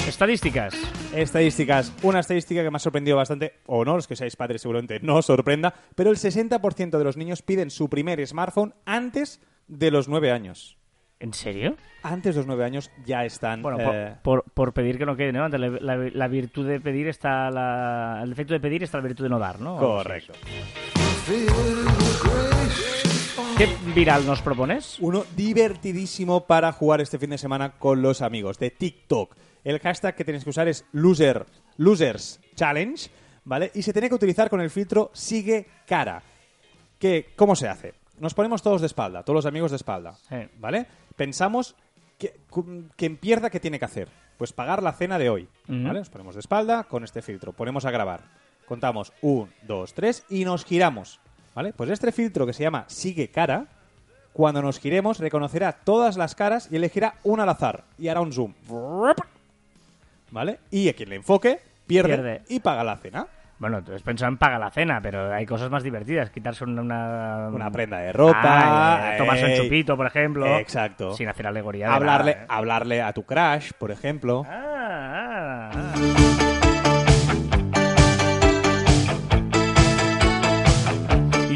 Estadísticas. 0.08 0.74
Estadísticas. 1.14 1.92
Una 2.02 2.20
estadística 2.20 2.62
que 2.62 2.70
me 2.70 2.76
ha 2.76 2.80
sorprendido 2.80 3.16
bastante, 3.16 3.54
o 3.66 3.84
no, 3.84 3.96
los 3.96 4.06
que 4.06 4.16
seáis 4.16 4.36
padres 4.36 4.62
seguramente 4.62 5.00
no 5.00 5.16
os 5.16 5.26
sorprenda, 5.26 5.74
pero 5.96 6.10
el 6.10 6.16
60% 6.16 6.98
de 6.98 7.04
los 7.04 7.16
niños 7.16 7.42
piden 7.42 7.70
su 7.70 7.88
primer 7.88 8.24
smartphone 8.26 8.74
antes 8.84 9.40
de 9.66 9.90
los 9.90 10.08
9 10.08 10.30
años. 10.30 10.76
¿En 11.20 11.32
serio? 11.32 11.76
Antes 12.02 12.34
de 12.34 12.40
los 12.40 12.46
nueve 12.46 12.64
años 12.64 12.90
ya 13.06 13.24
están... 13.24 13.62
Bueno, 13.62 13.78
eh, 13.80 14.16
por, 14.22 14.42
por, 14.42 14.52
por 14.52 14.72
pedir 14.74 14.98
que 14.98 15.06
no 15.06 15.16
quede, 15.16 15.32
¿no? 15.32 15.48
La, 15.48 15.58
la- 15.58 15.96
la 16.12 16.28
virtud 16.28 16.66
de 16.68 16.80
pedir 16.80 17.08
está 17.08 17.50
la... 17.50 18.20
El 18.22 18.30
defecto 18.30 18.52
de 18.52 18.60
pedir 18.60 18.82
está 18.82 18.98
la 18.98 19.04
virtud 19.04 19.24
de 19.24 19.30
no 19.30 19.38
dar, 19.38 19.58
¿no? 19.58 19.76
Correcto. 19.78 20.34
¿Qué 23.56 23.68
viral 23.94 24.26
nos 24.26 24.42
propones? 24.42 24.98
Uno 25.00 25.24
divertidísimo 25.34 26.46
para 26.46 26.70
jugar 26.72 27.00
este 27.00 27.18
fin 27.18 27.30
de 27.30 27.38
semana 27.38 27.78
con 27.78 28.02
los 28.02 28.20
amigos 28.20 28.58
de 28.58 28.70
TikTok. 28.70 29.34
El 29.62 29.78
hashtag 29.78 30.16
que 30.16 30.24
tenéis 30.24 30.44
que 30.44 30.50
usar 30.50 30.68
es 30.68 30.84
loser, 30.92 31.46
Losers 31.78 32.40
Challenge, 32.54 33.10
¿vale? 33.44 33.70
Y 33.74 33.80
se 33.80 33.94
tiene 33.94 34.10
que 34.10 34.16
utilizar 34.16 34.50
con 34.50 34.60
el 34.60 34.68
filtro 34.68 35.10
Sigue 35.14 35.66
Cara. 35.86 36.22
Que, 36.98 37.32
¿Cómo 37.36 37.56
se 37.56 37.68
hace? 37.68 37.94
Nos 38.18 38.34
ponemos 38.34 38.62
todos 38.62 38.82
de 38.82 38.86
espalda, 38.86 39.22
todos 39.22 39.36
los 39.36 39.46
amigos 39.46 39.70
de 39.70 39.78
espalda. 39.78 40.18
¿vale? 40.58 40.86
Pensamos 41.16 41.74
que, 42.18 42.38
quien 42.96 43.16
pierda, 43.16 43.48
¿qué 43.48 43.60
tiene 43.60 43.78
que 43.78 43.86
hacer? 43.86 44.10
Pues 44.36 44.52
pagar 44.52 44.82
la 44.82 44.92
cena 44.92 45.18
de 45.18 45.30
hoy. 45.30 45.48
¿vale? 45.68 46.00
Nos 46.00 46.10
ponemos 46.10 46.34
de 46.34 46.40
espalda 46.40 46.84
con 46.84 47.02
este 47.02 47.22
filtro, 47.22 47.54
ponemos 47.54 47.86
a 47.86 47.90
grabar. 47.90 48.43
Contamos 48.66 49.12
un, 49.20 49.50
dos, 49.62 49.94
tres 49.94 50.24
y 50.28 50.44
nos 50.44 50.64
giramos, 50.64 51.20
¿vale? 51.54 51.72
Pues 51.72 51.90
este 51.90 52.12
filtro 52.12 52.46
que 52.46 52.52
se 52.52 52.62
llama 52.62 52.84
Sigue 52.88 53.28
Cara, 53.28 53.66
cuando 54.32 54.62
nos 54.62 54.80
giremos, 54.80 55.18
reconocerá 55.20 55.72
todas 55.72 56.16
las 56.16 56.34
caras 56.34 56.68
y 56.70 56.76
elegirá 56.76 57.14
una 57.22 57.44
al 57.44 57.50
azar. 57.50 57.84
Y 57.98 58.08
hará 58.08 58.20
un 58.20 58.32
zoom. 58.32 58.52
¿Vale? 60.30 60.58
Y 60.70 60.88
a 60.88 60.94
quien 60.94 61.10
le 61.10 61.16
enfoque, 61.16 61.60
pierde, 61.86 62.08
Pierde. 62.08 62.42
y 62.48 62.58
paga 62.60 62.82
la 62.82 62.96
cena. 62.96 63.28
Bueno, 63.60 63.78
entonces 63.78 64.22
en 64.22 64.36
paga 64.36 64.58
la 64.58 64.70
cena, 64.70 65.00
pero 65.00 65.32
hay 65.32 65.46
cosas 65.46 65.70
más 65.70 65.84
divertidas. 65.84 66.30
Quitarse 66.30 66.64
una... 66.64 66.82
Una, 66.82 67.48
Una 67.52 67.70
prenda 67.70 67.98
de 67.98 68.12
ropa. 68.12 68.40
Ah, 68.42 69.14
eh, 69.14 69.18
tomarse 69.18 69.44
un 69.46 69.62
chupito, 69.62 69.96
por 69.96 70.06
ejemplo. 70.06 70.58
Exacto. 70.58 71.14
Sin 71.14 71.28
hacer 71.28 71.46
alegoría 71.46 71.86
de 71.88 71.94
Hablarle, 71.94 72.32
nada, 72.32 72.44
¿eh? 72.44 72.46
hablarle 72.50 73.02
a 73.02 73.12
tu 73.12 73.22
crush, 73.22 73.70
por 73.78 73.92
ejemplo. 73.92 74.44
Ah, 74.48 75.70
ah, 75.72 75.94
ah. 75.96 76.43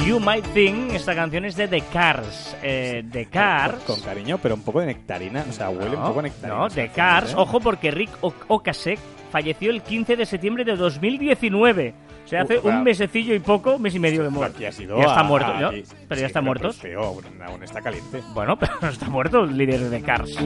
You 0.09 0.19
Might 0.19 0.45
Think, 0.55 0.95
esta 0.95 1.15
canción 1.15 1.45
es 1.45 1.55
de 1.55 1.69
The 1.69 1.83
Cars. 1.93 2.57
Eh, 2.63 3.05
The 3.13 3.27
Cars. 3.27 3.75
Con, 3.85 3.97
con 3.97 4.05
cariño, 4.05 4.39
pero 4.43 4.55
un 4.55 4.63
poco 4.63 4.81
de 4.81 4.87
nectarina. 4.87 5.45
O 5.47 5.53
sea, 5.53 5.69
huele 5.69 5.97
un 5.97 6.03
poco 6.03 6.21
a 6.21 6.23
nectarina. 6.23 6.59
No, 6.61 6.69
The 6.71 6.89
Cars. 6.89 7.33
¿eh? 7.33 7.37
Ojo, 7.37 7.61
porque 7.61 7.91
Rick 7.91 8.11
Ocasek 8.49 8.99
falleció 9.31 9.71
el 9.71 9.83
15 9.83 10.17
de 10.17 10.25
septiembre 10.25 10.65
de 10.65 10.77
2019. 10.77 11.93
O 12.25 12.29
sea, 12.29 12.43
hace 12.43 12.59
Uh, 12.59 12.69
un 12.69 12.83
mesecillo 12.85 13.35
y 13.35 13.39
poco, 13.41 13.79
mes 13.79 13.95
y 13.95 13.99
medio 13.99 14.23
de 14.23 14.31
muerto. 14.31 14.57
Aquí 14.57 14.65
ha 14.65 14.73
sido 14.73 14.97
ya 14.99 15.05
está 15.09 15.21
a- 15.21 15.25
muerto, 15.25 15.53
¿no? 15.61 15.71
Pero 15.71 15.85
sí, 16.15 16.21
ya 16.21 16.27
está 16.27 16.41
muerto. 16.41 16.61
pero 16.63 16.71
es 16.71 16.77
feo, 16.79 17.03
aún, 17.05 17.25
aún 17.43 17.63
está 17.63 17.81
caliente. 17.83 18.23
Bueno, 18.33 18.57
pero 18.61 18.73
no 18.81 18.89
está 18.89 19.09
muerto 19.11 19.45
el 19.45 19.57
líder 19.59 19.81
de 19.81 19.99
The 19.99 20.03
Cars. 20.07 20.39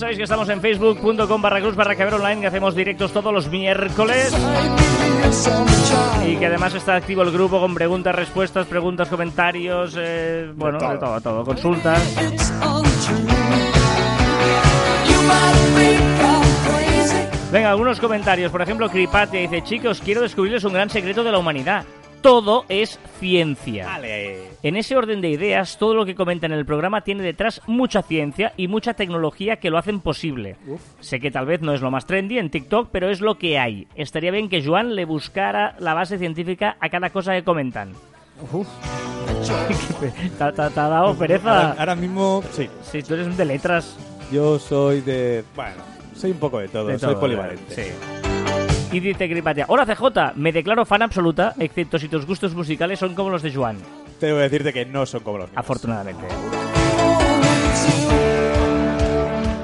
Sabéis 0.00 0.16
que 0.16 0.24
estamos 0.24 0.48
en 0.48 0.62
facebook.com 0.62 1.42
barra 1.42 1.60
cruz 1.60 1.76
barra 1.76 1.94
caber 1.94 2.14
online, 2.14 2.40
que 2.40 2.46
hacemos 2.46 2.74
directos 2.74 3.12
todos 3.12 3.32
los 3.34 3.48
miércoles. 3.50 4.34
Y 6.26 6.36
que 6.36 6.46
además 6.46 6.74
está 6.74 6.96
activo 6.96 7.22
el 7.22 7.30
grupo 7.30 7.60
con 7.60 7.74
preguntas, 7.74 8.14
respuestas, 8.14 8.66
preguntas, 8.66 9.08
comentarios, 9.08 9.94
eh, 9.98 10.50
bueno, 10.56 10.78
de 10.78 10.86
todo. 10.86 10.98
todo, 10.98 11.20
todo, 11.20 11.44
consultas. 11.44 12.00
Venga, 17.52 17.70
algunos 17.70 18.00
comentarios. 18.00 18.50
Por 18.50 18.62
ejemplo, 18.62 18.88
Cripatia 18.88 19.40
dice, 19.40 19.62
chicos, 19.62 20.00
quiero 20.02 20.22
descubrirles 20.22 20.64
un 20.64 20.72
gran 20.72 20.88
secreto 20.88 21.22
de 21.22 21.30
la 21.32 21.38
humanidad. 21.38 21.84
Todo 22.22 22.64
es 22.68 22.98
ciencia. 23.18 23.86
Vale. 23.86 24.42
En 24.62 24.76
ese 24.76 24.94
orden 24.96 25.20
de 25.22 25.30
ideas, 25.30 25.78
todo 25.78 25.94
lo 25.94 26.04
que 26.04 26.14
comentan 26.14 26.52
en 26.52 26.58
el 26.58 26.66
programa 26.66 27.00
tiene 27.00 27.22
detrás 27.22 27.62
mucha 27.66 28.02
ciencia 28.02 28.52
y 28.58 28.68
mucha 28.68 28.92
tecnología 28.94 29.56
que 29.56 29.70
lo 29.70 29.78
hacen 29.78 30.00
posible. 30.00 30.56
Sé 31.00 31.18
que 31.18 31.30
tal 31.30 31.46
vez 31.46 31.62
no 31.62 31.72
es 31.72 31.80
lo 31.80 31.90
más 31.90 32.04
trendy 32.06 32.38
en 32.38 32.50
TikTok, 32.50 32.90
pero 32.92 33.08
es 33.08 33.20
lo 33.22 33.38
que 33.38 33.58
hay. 33.58 33.88
Estaría 33.94 34.30
bien 34.30 34.48
que 34.50 34.62
Joan 34.62 34.94
le 34.96 35.06
buscara 35.06 35.76
la 35.78 35.94
base 35.94 36.18
científica 36.18 36.76
a 36.78 36.88
cada 36.90 37.08
cosa 37.10 37.32
que 37.32 37.42
comentan. 37.44 37.92
¿Te, 40.38 40.44
ha- 40.44 40.52
te 40.52 40.62
ha- 40.62 40.68
dado 40.70 41.14
pereza? 41.16 41.72
ahora 41.72 41.94
mismo, 41.94 42.42
sí. 42.52 42.68
Si 42.82 43.02
tú 43.02 43.14
eres 43.14 43.36
de 43.36 43.44
letras. 43.44 43.96
Yo 44.32 44.58
soy 44.58 45.00
de. 45.00 45.44
Bueno, 45.56 45.82
soy 46.14 46.32
un 46.32 46.38
poco 46.38 46.58
de 46.58 46.68
todo. 46.68 46.86
de 46.86 46.98
soy 46.98 47.12
todo, 47.12 47.20
polivalente. 47.20 47.74
Sí. 47.74 48.19
Y 48.92 48.98
dice 49.00 49.28
Gripatia, 49.28 49.66
hola 49.68 49.86
CJ, 49.86 50.34
me 50.34 50.50
declaro 50.52 50.84
fan 50.84 51.02
absoluta, 51.02 51.54
excepto 51.60 51.96
si 51.98 52.08
tus 52.08 52.26
gustos 52.26 52.54
musicales 52.54 52.98
son 52.98 53.14
como 53.14 53.30
los 53.30 53.42
de 53.42 53.54
Joan. 53.54 53.76
Tengo 54.18 54.36
que 54.36 54.42
decirte 54.42 54.72
que 54.72 54.84
no 54.84 55.06
son 55.06 55.22
como 55.22 55.38
los 55.38 55.46
míos. 55.48 55.56
Afortunadamente. 55.58 56.24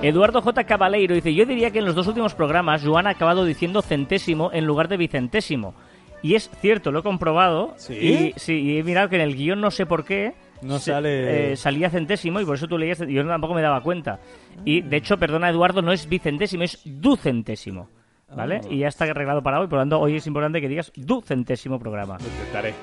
Eduardo 0.02 0.40
J. 0.42 0.64
Cabaleiro 0.64 1.14
dice, 1.16 1.34
yo 1.34 1.44
diría 1.44 1.72
que 1.72 1.80
en 1.80 1.86
los 1.86 1.96
dos 1.96 2.06
últimos 2.06 2.34
programas 2.34 2.84
Joan 2.84 3.08
ha 3.08 3.10
acabado 3.10 3.44
diciendo 3.44 3.82
centésimo 3.82 4.50
en 4.52 4.64
lugar 4.64 4.86
de 4.86 4.96
vicentésimo. 4.96 5.74
Y 6.22 6.36
es 6.36 6.48
cierto, 6.60 6.92
lo 6.92 7.00
he 7.00 7.02
comprobado. 7.02 7.74
¿Sí? 7.78 7.94
Y, 7.94 8.32
sí, 8.38 8.52
y 8.60 8.78
he 8.78 8.84
mirado 8.84 9.08
que 9.08 9.16
en 9.16 9.22
el 9.22 9.34
guion 9.34 9.60
no 9.60 9.72
sé 9.72 9.86
por 9.86 10.04
qué. 10.04 10.34
No 10.62 10.78
se- 10.78 10.92
sale- 10.92 11.52
eh, 11.52 11.56
salía 11.56 11.90
centésimo 11.90 12.40
y 12.40 12.44
por 12.44 12.54
eso 12.54 12.68
tú 12.68 12.78
leías. 12.78 13.00
Yo 13.06 13.26
tampoco 13.26 13.54
me 13.54 13.62
daba 13.62 13.82
cuenta. 13.82 14.20
Y 14.64 14.82
de 14.82 14.96
hecho, 14.96 15.18
perdona 15.18 15.50
Eduardo, 15.50 15.82
no 15.82 15.92
es 15.92 16.08
vicentésimo, 16.08 16.62
es 16.62 16.80
ducentésimo. 16.84 17.88
¿Vale? 18.34 18.60
Ah. 18.64 18.68
Y 18.70 18.78
ya 18.78 18.88
está 18.88 19.04
arreglado 19.04 19.42
para 19.42 19.60
hoy. 19.60 19.66
Por 19.66 19.76
lo 19.78 19.82
tanto, 19.82 20.00
hoy 20.00 20.16
es 20.16 20.26
importante 20.26 20.60
que 20.60 20.68
digas 20.68 20.90
ducentésimo 20.96 21.78
programa. 21.78 22.18
Lo 22.18 22.26
intentaré. 22.26 22.74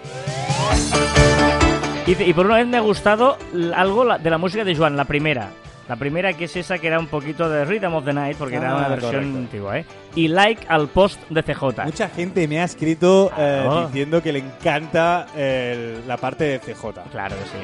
Y, 2.07 2.21
y 2.29 2.33
por 2.33 2.45
una 2.45 2.55
vez 2.55 2.67
me 2.67 2.77
ha 2.77 2.81
gustado 2.81 3.37
algo 3.75 4.17
de 4.17 4.29
la 4.29 4.37
música 4.37 4.63
de 4.63 4.75
Joan, 4.75 4.95
la 4.97 5.05
primera. 5.05 5.49
La 5.89 5.97
primera 5.97 6.31
que 6.31 6.45
es 6.45 6.55
esa 6.55 6.77
que 6.79 6.87
era 6.87 6.97
un 6.97 7.07
poquito 7.07 7.49
de 7.49 7.65
Rhythm 7.65 7.93
of 7.93 8.05
the 8.05 8.13
Night, 8.13 8.37
porque 8.37 8.55
era 8.55 8.71
Ah, 8.71 8.77
una 8.77 8.87
versión 8.87 9.11
correcto. 9.15 9.37
antigua, 9.37 9.79
¿eh? 9.79 9.85
Y 10.15 10.29
like 10.29 10.65
al 10.69 10.87
post 10.87 11.19
de 11.29 11.43
CJ. 11.43 11.83
Mucha 11.83 12.07
gente 12.07 12.47
me 12.47 12.61
ha 12.61 12.63
escrito 12.63 13.27
eh, 13.37 13.61
Claro. 13.63 13.87
diciendo 13.87 14.21
que 14.23 14.31
le 14.31 14.39
encanta 14.39 15.25
el- 15.35 16.07
la 16.07 16.15
parte 16.15 16.45
de 16.45 16.59
CJ. 16.59 17.01
Claro 17.11 17.35
que 17.35 17.43
sí. 17.43 17.57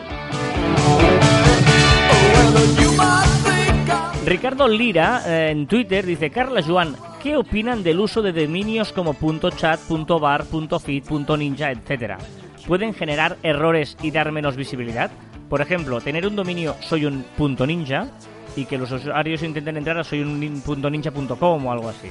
Ricardo 4.25 4.67
Lira 4.67 5.23
eh, 5.25 5.51
en 5.51 5.65
Twitter 5.65 6.05
dice, 6.05 6.29
Carla 6.29 6.61
Joan, 6.61 6.95
¿qué 7.23 7.37
opinan 7.37 7.83
del 7.83 7.99
uso 7.99 8.21
de 8.21 8.33
dominios 8.33 8.91
como 8.91 9.15
.chat, 9.55 9.79
.bar, 9.89 10.45
.fit, 10.79 11.09
.ninja, 11.09 11.71
etcétera? 11.71 12.17
¿Pueden 12.67 12.93
generar 12.93 13.37
errores 13.43 13.97
y 14.01 14.11
dar 14.11 14.31
menos 14.31 14.55
visibilidad? 14.55 15.09
Por 15.49 15.61
ejemplo, 15.61 16.01
tener 16.01 16.27
un 16.27 16.35
dominio 16.35 16.75
soy 16.81 17.05
un 17.05 17.23
punto 17.37 17.65
.ninja 17.65 18.07
y 18.55 18.65
que 18.65 18.77
los 18.77 18.91
usuarios 18.91 19.41
intenten 19.41 19.77
entrar 19.77 19.97
a 19.97 20.03
soy 20.03 20.21
un 20.21 20.61
punto 20.63 20.89
.ninja.com 20.89 21.65
o 21.65 21.71
algo 21.71 21.89
así. 21.89 22.09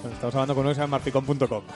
Bueno, 0.00 0.14
estamos 0.14 0.34
hablando 0.34 0.54
con 0.54 0.64
uno 0.64 0.70
que 0.70 0.74
se 0.74 0.80
llama. 0.80 1.00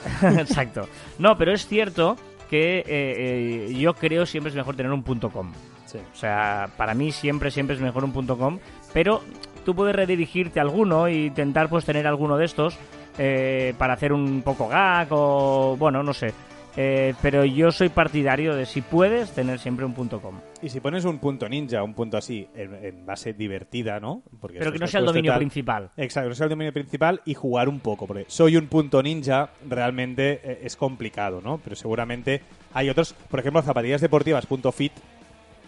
Exacto. 0.41 0.87
No, 1.19 1.37
pero 1.37 1.53
es 1.53 1.67
cierto 1.67 2.17
que 2.49 2.79
eh, 2.79 2.85
eh, 2.87 3.73
yo 3.77 3.93
creo 3.93 4.25
siempre 4.25 4.49
es 4.49 4.55
mejor 4.55 4.75
tener 4.75 4.91
un 4.91 5.03
punto 5.03 5.29
.com. 5.29 5.51
Sí. 5.85 5.99
O 6.13 6.15
sea, 6.15 6.69
para 6.77 6.93
mí 6.93 7.11
siempre, 7.11 7.51
siempre 7.51 7.75
es 7.75 7.81
mejor 7.81 8.03
un 8.03 8.11
punto 8.11 8.37
.com, 8.37 8.59
pero 8.93 9.21
tú 9.63 9.75
puedes 9.75 9.95
redirigirte 9.95 10.59
a 10.59 10.63
alguno 10.63 11.07
e 11.07 11.25
intentar 11.25 11.69
pues 11.69 11.85
tener 11.85 12.07
alguno 12.07 12.37
de 12.37 12.45
estos 12.45 12.77
eh, 13.17 13.73
para 13.77 13.93
hacer 13.93 14.13
un 14.13 14.41
poco 14.41 14.67
gag 14.67 15.07
o, 15.11 15.75
bueno, 15.77 16.03
no 16.03 16.13
sé. 16.13 16.33
Eh, 16.77 17.13
pero 17.21 17.43
yo 17.43 17.69
soy 17.71 17.89
partidario 17.89 18.55
de 18.55 18.65
si 18.65 18.81
puedes 18.81 19.31
tener 19.31 19.59
siempre 19.59 19.83
un 19.83 19.93
punto 19.93 20.21
.com. 20.21 20.39
Y 20.61 20.69
si 20.69 20.79
pones 20.79 21.03
un 21.03 21.19
punto 21.19 21.49
ninja, 21.49 21.83
un 21.83 21.93
punto 21.93 22.15
así, 22.15 22.47
en, 22.55 22.73
en 22.85 23.05
base 23.05 23.33
divertida, 23.33 23.99
¿no? 23.99 24.23
Porque 24.39 24.59
Pero 24.59 24.71
que 24.71 24.79
no 24.79 24.87
sea 24.87 25.01
el 25.01 25.05
dominio 25.05 25.33
tal. 25.33 25.39
principal. 25.39 25.89
Exacto, 25.97 26.29
no 26.29 26.35
sea 26.35 26.45
el 26.45 26.51
dominio 26.51 26.71
principal 26.71 27.21
y 27.25 27.33
jugar 27.33 27.67
un 27.67 27.81
poco. 27.81 28.07
Porque 28.07 28.23
soy 28.27 28.55
un 28.55 28.67
punto 28.67 29.03
ninja, 29.03 29.49
realmente 29.67 30.39
eh, 30.43 30.61
es 30.63 30.77
complicado, 30.77 31.41
¿no? 31.41 31.59
Pero 31.61 31.75
seguramente 31.75 32.41
hay 32.73 32.89
otros, 32.89 33.13
por 33.29 33.41
ejemplo, 33.41 33.61
zapatillas 33.61 33.99
deportivas 33.99 34.45
punto 34.45 34.71
fit, 34.71 34.93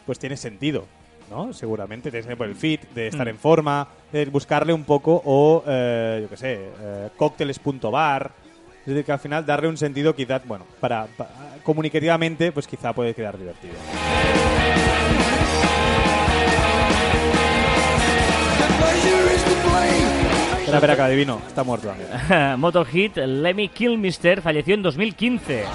pues 0.06 0.20
tiene 0.20 0.38
sentido, 0.38 0.86
¿no? 1.30 1.54
Seguramente 1.54 2.10
tienes 2.12 2.28
que 2.28 2.36
por 2.36 2.48
el 2.48 2.56
fit, 2.56 2.82
de 2.94 3.08
estar 3.08 3.26
Mm. 3.26 3.30
en 3.30 3.38
forma, 3.38 3.88
de 4.12 4.26
buscarle 4.26 4.74
un 4.74 4.84
poco, 4.84 5.22
o, 5.26 5.64
eh, 5.68 6.20
yo 6.24 6.30
qué 6.30 6.38
sé, 6.38 6.54
eh, 6.82 7.10
cócteles.bar. 7.18 8.32
Es 8.82 8.88
decir, 8.88 9.06
que 9.06 9.12
al 9.14 9.20
final 9.20 9.46
darle 9.46 9.70
un 9.70 9.78
sentido 9.78 10.14
quizás, 10.14 10.46
bueno, 10.46 10.66
para, 10.80 11.06
pa- 11.18 11.30
comunicativamente, 11.64 12.52
pues 12.52 12.68
quizá 12.68 12.92
puede 12.94 13.14
quedar 13.14 13.38
divertido. 13.38 13.76
Espera, 20.64 20.78
espera, 20.78 20.96
que 20.96 21.02
adivino, 21.02 21.42
está 21.48 21.64
muerto 21.64 21.88
también. 21.88 22.10
Motorhead, 22.60 23.16
Lemmy 23.26 23.68
Kilmister, 23.70 24.42
falleció 24.42 24.74
en 24.76 24.82
2015. 24.84 25.66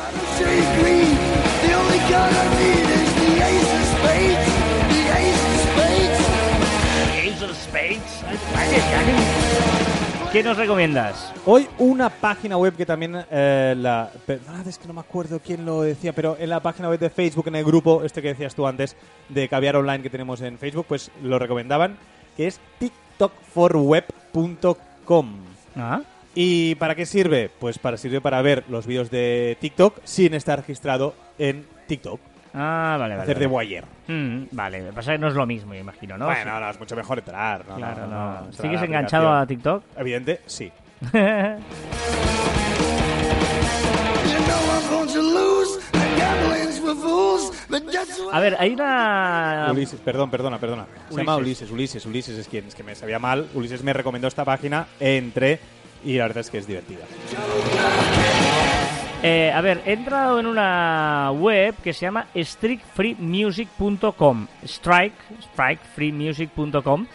¿Qué 10.33 10.42
nos 10.42 10.57
recomiendas? 10.57 11.33
Hoy 11.47 11.68
una 11.79 12.11
página 12.11 12.57
web 12.57 12.75
que 12.77 12.85
también 12.85 13.25
eh, 13.31 13.75
la... 13.77 14.11
Perdonad, 14.27 14.66
es 14.66 14.79
que 14.79 14.87
no 14.87 14.94
me 14.94 15.01
acuerdo 15.01 15.40
quién 15.40 15.64
lo 15.64 15.83
decía, 15.83 16.12
pero 16.12 16.37
en 16.38 16.51
la 16.51 16.61
página 16.61 16.88
web 16.88 17.01
de 17.01 17.09
Facebook, 17.09 17.49
en 17.49 17.57
el 17.57 17.64
grupo, 17.64 18.05
este 18.05 18.21
que 18.21 18.29
decías 18.29 18.55
tú 18.55 18.66
antes, 18.66 18.97
de 19.29 19.49
Caviar 19.49 19.77
Online 19.77 20.03
que 20.03 20.11
tenemos 20.11 20.40
en 20.42 20.59
Facebook, 20.59 20.87
pues 20.88 21.11
lo 21.23 21.38
recomendaban, 21.38 21.97
que 22.37 22.47
es 22.47 22.61
tiktokforweb.com. 22.79 25.37
Ah, 25.77 26.03
¿Y 26.35 26.75
para 26.75 26.94
qué 26.94 27.07
sirve? 27.07 27.51
Pues 27.59 27.79
para 27.79 27.97
sirve 27.97 28.21
para 28.21 28.42
ver 28.42 28.64
los 28.68 28.87
vídeos 28.87 29.11
de 29.11 29.57
TikTok 29.61 30.01
sin 30.05 30.35
estar 30.35 30.59
registrado 30.59 31.14
en 31.38 31.64
TikTok. 31.87 32.21
Ah 32.55 32.97
vale, 32.99 33.15
vale. 33.15 33.23
hacer 33.23 33.39
de 33.39 33.47
vale. 33.47 33.53
voyeur. 33.53 33.85
Mm, 34.09 34.45
vale, 34.53 34.81
lo 34.81 34.87
que 34.89 34.93
pasa 34.93 35.13
es 35.13 35.19
que 35.19 35.21
no 35.21 35.29
es 35.29 35.35
lo 35.35 35.47
mismo, 35.47 35.71
me 35.71 35.79
imagino, 35.81 36.17
¿no? 36.19 36.27
Bueno, 36.27 36.59
no, 36.61 36.71
es 36.71 36.79
mucho 36.79 36.97
mejor 36.97 37.19
entrar. 37.19 37.65
No, 37.69 37.77
Claro, 37.77 38.07
no, 38.07 38.09
no. 38.09 38.33
no, 38.33 38.47
entrar 38.47 38.63
¿Sigues 38.63 38.83
enganchado 38.83 39.33
a. 39.33 39.47
TikTok? 39.47 39.83
Evidente, 39.97 40.41
sí. 40.47 40.71
A 48.33 48.41
ver, 48.41 48.57
hay 48.59 48.73
una... 48.73 49.69
Ulises, 49.73 50.01
perdón, 50.01 50.31
perdona, 50.31 50.59
perdona. 50.59 50.87
Se 51.11 51.17
llama 51.17 51.37
Ulises, 51.37 51.71
Ulises, 51.71 52.05
Ulises 52.07 52.39
es 52.39 52.49
quien, 52.49 52.67
es 52.67 52.75
que 52.75 52.83
me 52.83 52.95
sabía 52.95 53.19
mal. 53.19 53.47
Ulises 53.55 53.83
me 53.83 53.93
recomendó 53.93 54.29
esta 54.29 54.45
página, 54.45 54.87
entré 55.01 55.61
y 56.05 56.17
la 56.17 56.25
verdad 56.25 56.41
es 56.41 56.51
que 56.51 56.59
es 56.59 56.67
divertida. 56.67 57.05
Eh, 59.23 59.51
a 59.53 59.61
ver, 59.61 59.83
he 59.85 59.93
entrado 59.95 60.39
en 60.39 60.47
una 60.47 61.33
web 61.33 61.75
que 61.83 61.93
se 61.93 62.03
llama 62.07 62.27
strikefreemusic.com. 62.37 64.47
Strike, 64.65 65.15
strikefreemusic.com. 65.53 67.07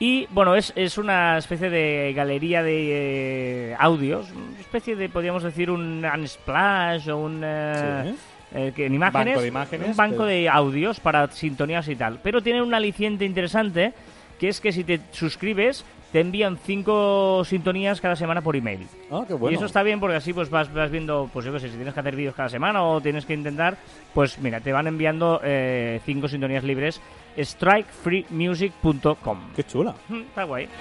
Y 0.00 0.26
bueno, 0.30 0.56
es, 0.56 0.72
es 0.74 0.98
una 0.98 1.38
especie 1.38 1.70
de 1.70 2.12
galería 2.16 2.64
de 2.64 3.70
eh, 3.70 3.76
audios, 3.78 4.28
una 4.32 4.58
especie 4.58 4.96
de, 4.96 5.08
podríamos 5.08 5.44
decir, 5.44 5.70
un 5.70 6.04
Unsplash 6.04 7.08
o 7.10 7.18
un... 7.18 7.42
eh, 7.44 8.02
Sí. 8.06 8.16
eh, 8.58 8.72
que 8.74 8.86
en 8.86 8.94
imágenes, 8.94 9.34
Banco 9.34 9.40
de 9.42 9.48
imágenes, 9.48 9.88
un 9.90 9.96
banco 9.96 10.16
pero- 10.18 10.26
de 10.26 10.48
audios 10.48 10.98
para 10.98 11.30
sintonías 11.30 11.86
y 11.88 11.94
tal. 11.94 12.18
Pero 12.22 12.42
tiene 12.42 12.60
un 12.60 12.74
aliciente 12.74 13.24
interesante, 13.24 13.92
que 14.40 14.48
es 14.48 14.60
que 14.60 14.72
si 14.72 14.82
te 14.82 14.98
suscribes, 15.12 15.84
te 16.12 16.20
envían 16.20 16.56
cinco 16.58 17.42
sintonías 17.44 18.00
cada 18.00 18.14
semana 18.14 18.40
por 18.42 18.54
email. 18.54 18.86
Ah, 19.10 19.24
qué 19.26 19.34
bueno. 19.34 19.52
Y 19.52 19.56
eso 19.56 19.66
está 19.66 19.82
bien 19.82 19.98
porque 19.98 20.16
así 20.16 20.32
pues 20.32 20.50
vas, 20.50 20.72
vas 20.72 20.90
viendo, 20.90 21.28
pues 21.32 21.44
yo 21.46 21.52
qué 21.52 21.58
sé, 21.60 21.70
si 21.70 21.76
tienes 21.76 21.94
que 21.94 22.00
hacer 22.00 22.14
vídeos 22.14 22.34
cada 22.34 22.48
semana 22.50 22.82
o 22.84 23.00
tienes 23.00 23.24
que 23.24 23.34
intentar, 23.34 23.78
pues 24.12 24.38
mira, 24.38 24.60
te 24.60 24.72
van 24.72 24.86
enviando 24.86 25.40
eh, 25.42 26.00
cinco 26.04 26.28
sintonías 26.28 26.62
libres. 26.64 27.00
strikefreemusic.com. 27.36 29.38
Qué 29.56 29.64
chula. 29.64 29.94
Mm, 30.08 30.20
Está 30.20 30.44
guay. 30.44 30.66
Die. 30.66 30.72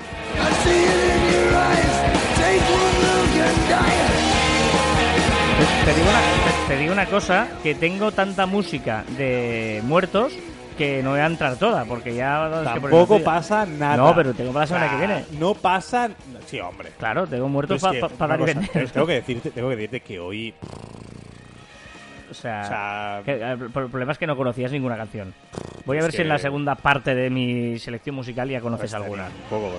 Te, 5.86 5.94
digo 5.94 6.10
una, 6.10 6.22
te 6.67 6.78
digo 6.78 6.91
una 6.94 7.06
cosa, 7.06 7.48
que 7.63 7.76
tengo 7.76 8.12
tanta 8.12 8.46
música 8.48 9.04
de 9.17 9.82
muertos 9.86 10.34
que 10.77 11.01
no 11.03 11.12
voy 11.12 11.19
a 11.19 11.25
entrar 11.25 11.55
toda, 11.57 11.86
porque 11.86 12.13
ya... 12.15 12.47
es 12.63 12.69
que 12.73 12.79
por 12.81 12.89
Tampoco 12.91 13.23
pasa 13.23 13.65
nada. 13.65 13.97
No, 13.97 14.15
pero 14.15 14.34
tengo 14.34 14.51
para 14.51 14.63
la 14.63 14.67
semana 14.67 14.89
que 14.89 14.97
viene. 14.97 15.25
No 15.39 15.53
pasa... 15.53 16.10
Sí, 16.45 16.60
hombre. 16.60 16.91
Claro, 16.97 17.27
tengo 17.27 17.47
muertos 17.49 17.81
Pero 17.81 18.07
es 18.07 18.13
para 18.13 18.38
que, 18.38 18.45
dar 18.45 18.57
y 18.57 18.60
vender. 18.60 18.89
tengo 18.91 19.07
que 19.07 19.13
decirte, 19.13 19.51
tengo 19.51 19.69
que 19.69 19.75
decirte 19.75 19.99
que 20.01 20.19
hoy... 20.19 20.53
O 22.29 22.34
sea, 22.34 22.62
O 22.63 22.67
sea, 22.67 23.21
que, 23.25 23.41
el 23.41 23.69
problema 23.71 24.13
es 24.13 24.17
que 24.17 24.25
no 24.25 24.38
conocías 24.38 24.71
ninguna 24.71 24.95
canción. 24.95 25.34
Voy 25.86 25.97
a 25.97 26.01
ver 26.01 26.12
si 26.13 26.21
en 26.21 26.29
la 26.29 26.38
segunda 26.38 26.75
parte 26.75 27.13
de 27.13 27.29
mi 27.29 27.77
selección 27.77 28.15
musical 28.15 28.49
ya 28.49 28.62
conoces 28.62 28.93
alguna. 28.93 29.25
Un 29.25 29.49
poco 29.49 29.71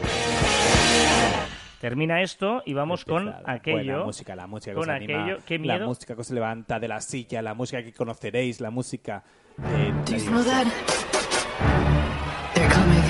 Termina 1.81 2.22
esto 2.22 2.62
y 2.64 2.74
vamos 2.74 3.05
con 3.05 3.35
aquello. 3.44 4.05
música, 4.05 4.37
la 4.37 4.46
música 4.46 4.70
que 4.70 4.74
con 4.76 4.88
os 4.88 4.94
anima, 4.94 5.22
aquello. 5.24 5.38
Qué 5.44 5.59
La 5.59 5.62
miedo. 5.62 5.87
música 5.88 6.14
que 6.14 6.20
os 6.20 6.31
levanta 6.31 6.78
de 6.78 6.87
la 6.87 7.00
silla, 7.00 7.42
la 7.42 7.55
música 7.55 7.83
que 7.83 7.92
conoceréis, 7.92 8.61
la 8.61 8.70
música 8.70 9.24
de... 9.59 9.93
Do 10.05 10.12
you 10.12 10.19
la 10.19 10.25
smell 10.25 10.45
diversión. 10.45 10.45
that? 10.45 10.67
They're 12.55 12.71
coming. 12.71 13.03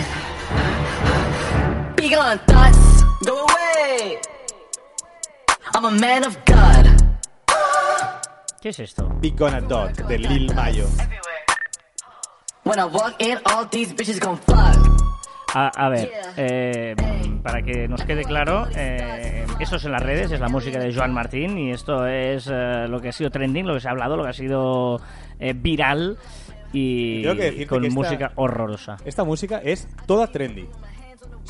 Be 1.97 2.09
gone, 2.09 2.39
thoughts. 2.47 3.03
Go 3.25 3.47
away. 3.47 4.21
I'm 5.75 5.85
a 5.85 5.91
man 5.91 6.25
of 6.25 6.37
God. 6.45 6.87
¿Qué 8.61 8.69
es 8.69 8.79
esto? 8.79 9.09
Big 9.21 9.37
Gonna 9.37 9.61
Dot, 9.61 9.97
de 10.07 10.19
Lil 10.19 10.55
Mayo. 10.55 10.87
When 12.65 12.79
I 12.79 12.85
walk 12.85 13.21
in, 13.21 13.41
all 13.47 13.65
these 13.65 13.93
bitches 13.93 14.21
gon' 14.21 14.37
fuck. 14.37 15.02
A, 15.55 15.69
a 15.69 15.89
ver, 15.91 16.11
eh, 16.37 16.95
para 17.43 17.63
que 17.63 17.87
nos 17.89 18.03
quede 18.05 18.25
claro, 18.25 18.67
eh, 18.75 19.45
eso 19.61 19.77
es 19.77 19.85
en 19.85 19.93
las 19.93 20.03
redes, 20.03 20.31
es 20.33 20.41
la 20.41 20.49
música 20.49 20.79
de 20.79 20.95
Joan 20.95 21.13
Martín 21.13 21.59
y 21.59 21.71
esto 21.73 22.07
es 22.07 22.49
eh, 22.51 22.87
lo 22.89 23.01
que 23.01 23.11
ha 23.11 23.13
sido 23.13 23.31
trending, 23.31 23.67
lo 23.67 23.75
que 23.75 23.81
se 23.81 23.89
ha 23.89 23.91
hablado, 23.91 24.17
lo 24.17 24.23
que 24.25 24.31
ha 24.31 24.35
sido 24.35 25.01
eh, 25.39 25.53
viral 25.55 26.17
y 26.73 27.23
Tengo 27.23 27.37
que 27.37 27.43
decirte 27.45 27.67
con 27.67 27.83
que 27.83 27.89
esta- 27.89 28.01
música 28.01 28.33
horrorosa. 28.37 28.97
Esta 29.05 29.25
música 29.25 29.59
es 29.63 29.87
toda 30.07 30.27
trendy. 30.29 30.67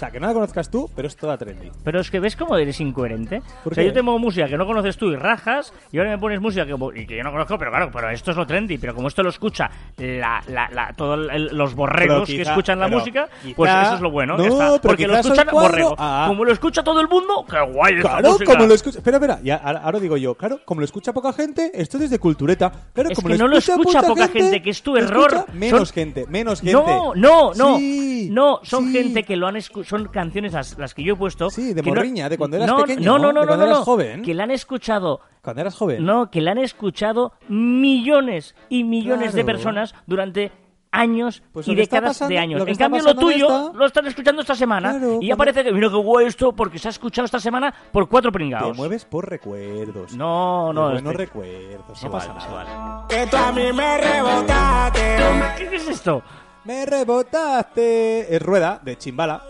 Sea, 0.03 0.11
que 0.11 0.19
no 0.19 0.27
la 0.27 0.33
conozcas 0.35 0.69
tú, 0.69 0.91
pero 0.97 1.07
es 1.07 1.15
toda 1.15 1.39
trendy. 1.39 1.71
Pero 1.85 2.01
es 2.01 2.11
que 2.11 2.19
ves 2.19 2.35
cómo 2.35 2.57
eres 2.57 2.81
incoherente. 2.81 3.41
¿Por 3.63 3.73
o 3.73 3.75
sea, 3.77 3.85
qué? 3.85 3.89
yo 3.91 3.95
tengo 3.95 4.19
música 4.19 4.49
que 4.49 4.57
no 4.57 4.67
conoces 4.67 4.97
tú 4.97 5.13
y 5.13 5.17
rajas, 5.17 5.73
y 5.93 5.99
ahora 5.99 6.11
me 6.11 6.19
pones 6.19 6.41
música 6.41 6.67
que, 6.67 6.75
y 6.97 7.07
que 7.07 7.19
yo 7.19 7.23
no 7.23 7.31
conozco, 7.31 7.57
pero 7.57 7.71
claro, 7.71 7.89
pero 7.93 8.11
esto 8.11 8.33
es 8.33 8.37
lo 8.37 8.45
trendy. 8.45 8.79
Pero 8.79 8.97
como 8.97 9.07
esto 9.07 9.23
lo 9.23 9.29
escucha 9.31 9.71
la, 9.99 10.43
la, 10.49 10.69
la, 10.73 10.93
todos 10.95 11.21
los 11.53 11.75
borregos 11.77 12.27
que 12.29 12.43
escuchan 12.43 12.81
la 12.81 12.89
música, 12.89 13.29
quizá- 13.45 13.55
pues 13.55 13.71
eso 13.73 13.95
es 13.95 14.01
lo 14.01 14.11
bueno. 14.11 14.37
No, 14.37 14.45
está. 14.45 14.81
Porque 14.83 15.07
lo 15.07 15.17
escuchan 15.17 15.47
el 15.47 15.55
cuadro- 15.55 15.71
borrego. 15.71 15.95
Ah. 15.99 16.25
Como 16.27 16.45
lo 16.45 16.53
escucha 16.53 16.83
todo 16.83 17.01
el 17.01 17.07
mundo, 17.07 17.47
qué 17.49 17.61
guay 17.73 17.95
esta 17.99 18.09
Claro, 18.09 18.33
música. 18.33 18.53
como 18.55 18.67
lo 18.67 18.75
escucha. 18.75 18.99
Espera, 18.99 19.19
espera, 19.19 19.39
ya, 19.45 19.55
ahora, 19.57 20.01
digo 20.01 20.17
yo, 20.17 20.35
claro, 20.35 20.59
como 20.65 20.81
lo 20.81 20.85
escucha 20.85 21.13
poca 21.13 21.33
gente, 21.33 21.71
esto 21.75 21.99
es 21.99 22.11
de 22.11 22.19
cultureta. 22.19 22.73
Claro, 22.93 23.11
Es 23.11 23.17
como 23.17 23.29
que 23.29 23.39
no 23.39 23.47
lo 23.47 23.57
escucha 23.57 24.03
poca 24.03 24.27
gente, 24.27 24.61
que 24.63 24.71
es 24.71 24.83
tu 24.83 24.97
error. 24.97 25.45
Menos 25.53 25.89
Son- 25.91 25.95
gente, 25.95 26.27
menos 26.29 26.61
gente. 26.61 26.73
No, 26.73 27.15
no, 27.15 27.55
no. 27.55 27.79
Sí, 27.79 28.29
no, 28.33 28.59
son 28.65 28.87
sí. 28.87 28.93
gente 28.95 29.23
que 29.23 29.37
lo 29.37 29.47
han 29.47 29.55
escu- 29.57 29.85
son 29.93 30.09
canciones 30.09 30.53
las, 30.55 30.77
las 30.79 30.95
que 30.95 31.03
yo 31.05 31.15
he 31.15 31.17
puesto. 31.17 31.51
Sí, 31.51 31.73
de 31.75 31.83
que 31.83 31.91
no- 31.93 32.03
de 32.03 32.37
cuando 32.39 32.57
eras 32.57 32.69
no, 32.69 32.79
pequeño, 32.79 33.01
No, 33.05 33.19
no, 33.19 33.29
de 33.29 33.35
no, 33.35 33.41
no, 33.43 33.47
cuando 33.47 33.65
no, 33.65 33.71
eras 33.71 33.79
no, 33.79 33.85
joven. 33.85 34.23
Que 34.23 34.35
la 34.35 34.45
han 34.45 34.51
escuchado 34.51 35.21
Cuando 35.43 35.61
eras 35.63 35.75
joven. 35.77 36.05
No, 36.05 36.31
que 36.31 36.41
la 36.41 36.53
han 36.53 36.59
escuchado 36.59 37.33
millones 37.49 38.55
y 38.69 38.85
millones 38.85 39.33
de 39.35 39.45
personas 39.45 39.95
durante 40.07 40.51
años 40.95 41.43
Pues 41.53 41.67
y 41.69 41.75
décadas 41.75 42.11
pasando- 42.19 42.29
de 42.35 42.39
años. 42.39 42.63
En 42.67 42.75
cambio, 42.77 43.03
lo 43.03 43.15
tuyo 43.15 43.47
esta- 43.47 43.79
lo 43.79 43.87
están 43.87 44.07
escuchando 44.07 44.43
esta 44.43 44.55
semana 44.55 44.91
Claro, 44.91 45.19
y 45.23 45.29
ya 45.29 45.37
cuando- 45.37 45.53
parece 45.55 45.65
que, 45.65 45.73
mira 45.75 45.89
qué 45.89 45.97
guay 45.97 46.27
esto 46.27 46.53
porque 46.53 46.79
se 46.79 46.89
ha 46.89 46.91
escuchado 46.91 47.25
esta 47.25 47.41
semana 47.41 47.73
por 47.93 48.09
cuatro 48.11 48.31
Te 48.31 48.35
pringados. 48.35 48.77
mueves 48.77 49.05
por 49.07 49.27
recuerdos. 49.29 50.15
No, 50.15 50.65
Por 50.67 50.75
no, 50.75 50.83
buenos 50.91 51.13
este- 51.13 51.17
recuerdos. 51.25 51.97
es 51.97 52.03
no 52.03 52.09
igual, 52.09 52.27
pasa 52.27 52.39
es 52.39 52.51
nada. 52.51 52.63
igual. 52.63 53.07
Que 53.09 53.27
tú 53.31 53.37
a 53.39 53.53
mí 53.53 53.73
me 53.73 53.99
rebotaste. 53.99 55.17
¿Qué, 55.59 55.69
qué 55.69 55.77
es 55.77 55.89
esto? 55.89 56.23
Me 56.65 56.87
rebotaste. 56.87 58.35
Es 58.35 58.41
rueda 58.41 58.81
de 58.83 58.97
chimbala. 58.97 59.43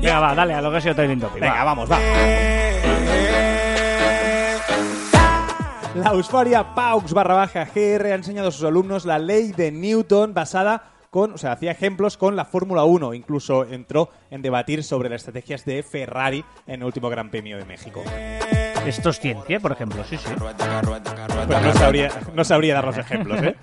Venga, 0.00 0.20
va, 0.20 0.34
dale 0.34 0.54
a 0.54 0.60
lo 0.60 0.70
que 0.70 0.76
ha 0.76 0.80
sido 0.80 0.94
trending 0.94 1.20
topic. 1.20 1.40
Venga, 1.40 1.54
va. 1.54 1.64
vamos, 1.64 1.90
va. 1.90 1.98
La 5.94 6.12
usuaria 6.14 6.74
Paux 6.74 7.12
barra 7.12 7.34
baja 7.34 7.64
GR 7.64 8.06
ha 8.06 8.14
enseñado 8.14 8.48
a 8.48 8.52
sus 8.52 8.64
alumnos 8.64 9.04
la 9.04 9.18
ley 9.18 9.52
de 9.52 9.72
Newton 9.72 10.32
basada 10.32 10.84
con, 11.10 11.32
o 11.32 11.38
sea, 11.38 11.52
hacía 11.52 11.72
ejemplos 11.72 12.16
con 12.16 12.36
la 12.36 12.44
Fórmula 12.44 12.84
1. 12.84 13.14
Incluso 13.14 13.64
entró 13.64 14.10
en 14.30 14.42
debatir 14.42 14.84
sobre 14.84 15.08
las 15.08 15.22
estrategias 15.22 15.64
de 15.64 15.82
Ferrari 15.82 16.44
en 16.66 16.80
el 16.80 16.84
último 16.84 17.08
Gran 17.08 17.30
Premio 17.30 17.58
de 17.58 17.64
México. 17.64 18.02
Esto 18.86 19.10
es 19.10 19.20
ciencia, 19.20 19.60
por 19.60 19.72
ejemplo, 19.72 20.02
sí, 20.04 20.16
sí. 20.16 20.30
Pues 20.38 20.54
no 21.64 21.74
sabría, 21.74 22.10
no 22.34 22.44
sabría 22.44 22.74
dar 22.74 22.84
los 22.84 22.96
ejemplos, 22.96 23.42
¿eh? 23.42 23.56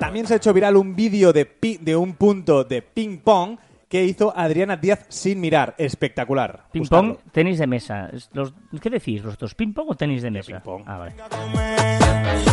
También 0.00 0.26
se 0.26 0.34
ha 0.34 0.36
hecho 0.38 0.52
viral 0.52 0.76
un 0.76 0.96
vídeo 0.96 1.32
de, 1.32 1.46
pi- 1.46 1.78
de 1.80 1.94
un 1.94 2.14
punto 2.14 2.64
de 2.64 2.82
ping 2.82 3.18
pong 3.18 3.58
que 3.88 4.04
hizo 4.04 4.32
Adriana 4.36 4.76
Díaz 4.76 5.04
sin 5.08 5.40
mirar. 5.40 5.74
Espectacular. 5.78 6.64
Ping 6.72 6.80
Buscadlo. 6.82 7.14
pong, 7.16 7.32
tenis 7.32 7.58
de 7.58 7.66
mesa. 7.66 8.10
Los- 8.32 8.52
¿Qué 8.80 8.90
decís 8.90 9.22
vosotros? 9.22 9.54
¿Ping 9.54 9.72
pong 9.72 9.90
o 9.90 9.94
tenis 9.94 10.22
de 10.22 10.30
mesa? 10.30 10.52
ping 10.52 10.60
pong. 10.64 10.82
Ah, 10.86 10.96
vale. 10.98 11.14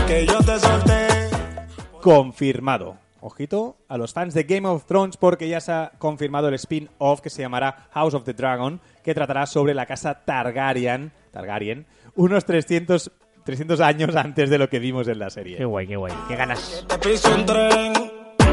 Que 0.08 0.26
yo 0.26 0.38
te 0.40 0.60
solté. 0.60 1.08
confirmado. 2.02 2.98
Ojito 3.20 3.78
a 3.90 3.98
los 3.98 4.14
fans 4.14 4.34
de 4.36 4.44
Game 4.44 4.68
of 4.68 4.86
Thrones 4.86 5.18
porque 5.18 5.50
ya 5.50 5.60
se 5.60 5.72
ha 5.72 5.92
confirmado 5.98 6.48
el 6.50 6.54
spin-off 6.54 7.20
que 7.20 7.32
se 7.32 7.42
llamará 7.42 7.88
House 7.92 8.14
of 8.14 8.24
the 8.24 8.34
Dragon, 8.34 8.80
que 9.04 9.14
tratará 9.16 9.46
sobre 9.48 9.74
la 9.74 9.88
casa 9.88 10.24
Targaryen, 10.24 11.12
Targaryen 11.32 11.88
unos 12.16 12.46
300, 12.46 13.12
300 13.48 13.80
años 13.80 14.14
antes 14.18 14.50
de 14.50 14.58
lo 14.58 14.68
que 14.70 14.78
vimos 14.80 15.08
en 15.08 15.20
la 15.20 15.26
Qué 15.28 15.32
serie. 15.32 15.64
guay, 15.66 15.88
qué 15.88 15.96
guay. 15.96 16.14
Qué 16.28 16.36
ganas. 16.36 16.86
Te 16.88 16.98
piso 17.00 17.34
un 17.34 17.46
tren. 17.46 17.94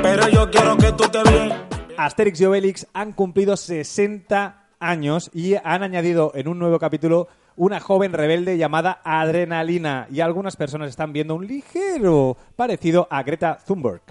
Pero 0.03 0.29
yo 0.29 0.49
quiero 0.51 0.77
que 0.77 0.93
tú 0.93 1.05
te 1.09 1.21
bien. 1.29 1.53
Asterix 1.99 2.41
y 2.41 2.45
Obelix 2.45 2.87
han 2.95 3.13
cumplido 3.13 3.57
60 3.57 4.69
años 4.79 5.31
y 5.35 5.55
han 5.57 5.83
añadido 5.83 6.31
en 6.37 6.47
un 6.47 6.61
nuevo 6.61 6.79
capítulo 6.79 7.27
una 7.57 7.81
joven 7.81 8.13
rebelde 8.13 8.57
llamada 8.57 9.01
Adrenalina 9.05 10.07
y 10.13 10.21
algunas 10.21 10.55
personas 10.55 10.91
están 10.91 11.13
viendo 11.13 11.35
un 11.35 11.47
ligero 11.47 12.37
parecido 12.55 13.09
a 13.11 13.23
Greta 13.25 13.59
Thunberg. 13.67 14.03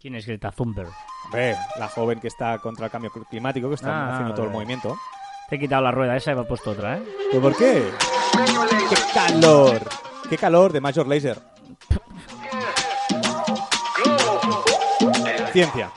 ¿Quién 0.00 0.14
es 0.14 0.26
Greta 0.26 0.52
Thunberg? 0.52 0.90
Hombre, 1.24 1.56
la 1.78 1.88
joven 1.88 2.20
que 2.20 2.28
está 2.28 2.56
contra 2.58 2.86
el 2.86 2.92
cambio 2.92 3.10
climático, 3.28 3.68
que 3.68 3.74
está 3.74 3.90
Ah, 3.90 4.12
haciendo 4.14 4.34
todo 4.34 4.46
el 4.46 4.52
movimiento. 4.52 4.96
Te 5.50 5.56
he 5.56 5.58
quitado 5.58 5.82
la 5.82 5.90
rueda 5.90 6.16
esa 6.16 6.30
y 6.30 6.36
me 6.36 6.42
he 6.42 6.44
puesto 6.44 6.70
otra, 6.70 6.98
¿eh? 6.98 7.02
¿Pero 7.28 7.42
por 7.42 7.56
qué? 7.56 7.82
¡Qué 8.88 8.96
calor! 9.12 9.80
¡Qué 10.28 10.38
calor 10.38 10.72
de 10.72 10.80
Major 10.80 11.08
Laser! 11.08 11.40
Ciencia. 15.52 15.90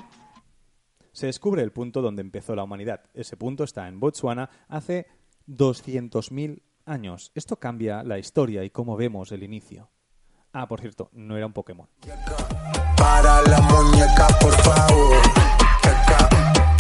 Se 1.12 1.28
descubre 1.28 1.62
el 1.62 1.72
punto 1.72 2.02
donde 2.02 2.24
empezó 2.24 2.56
la 2.56 2.64
humanidad. 2.64 3.02
Ese 3.14 3.38
punto 3.38 3.64
está 3.64 3.88
en 3.88 4.00
Botswana 4.00 4.50
hace 4.68 5.06
200.000 5.48 6.64
años. 6.86 7.32
Esto 7.36 7.58
cambia 7.58 8.02
la 8.02 8.18
historia 8.18 8.64
y 8.64 8.72
cómo 8.72 8.98
vemos 8.98 9.32
el 9.32 9.44
inicio. 9.44 9.92
Ah, 10.52 10.68
por 10.68 10.82
cierto, 10.82 11.12
no 11.14 11.38
era 11.38 11.46
un 11.46 11.54
Pokémon. 11.54 11.88
Para 12.98 13.44
la 13.44 13.62
muñeca, 13.62 14.28
por 14.42 14.54
favor. 14.54 15.22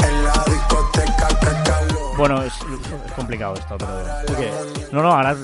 En 0.08 0.24
la 0.24 0.44
discoteca. 0.48 1.24
Bueno, 2.18 2.44
es, 2.44 2.54
es 2.54 3.12
complicado 3.14 3.56
esto, 3.56 3.76
pero... 3.78 3.92
¿Por 4.28 4.36
qué? 4.38 4.52
No, 4.92 5.02
no, 5.02 5.12
ahora 5.12 5.36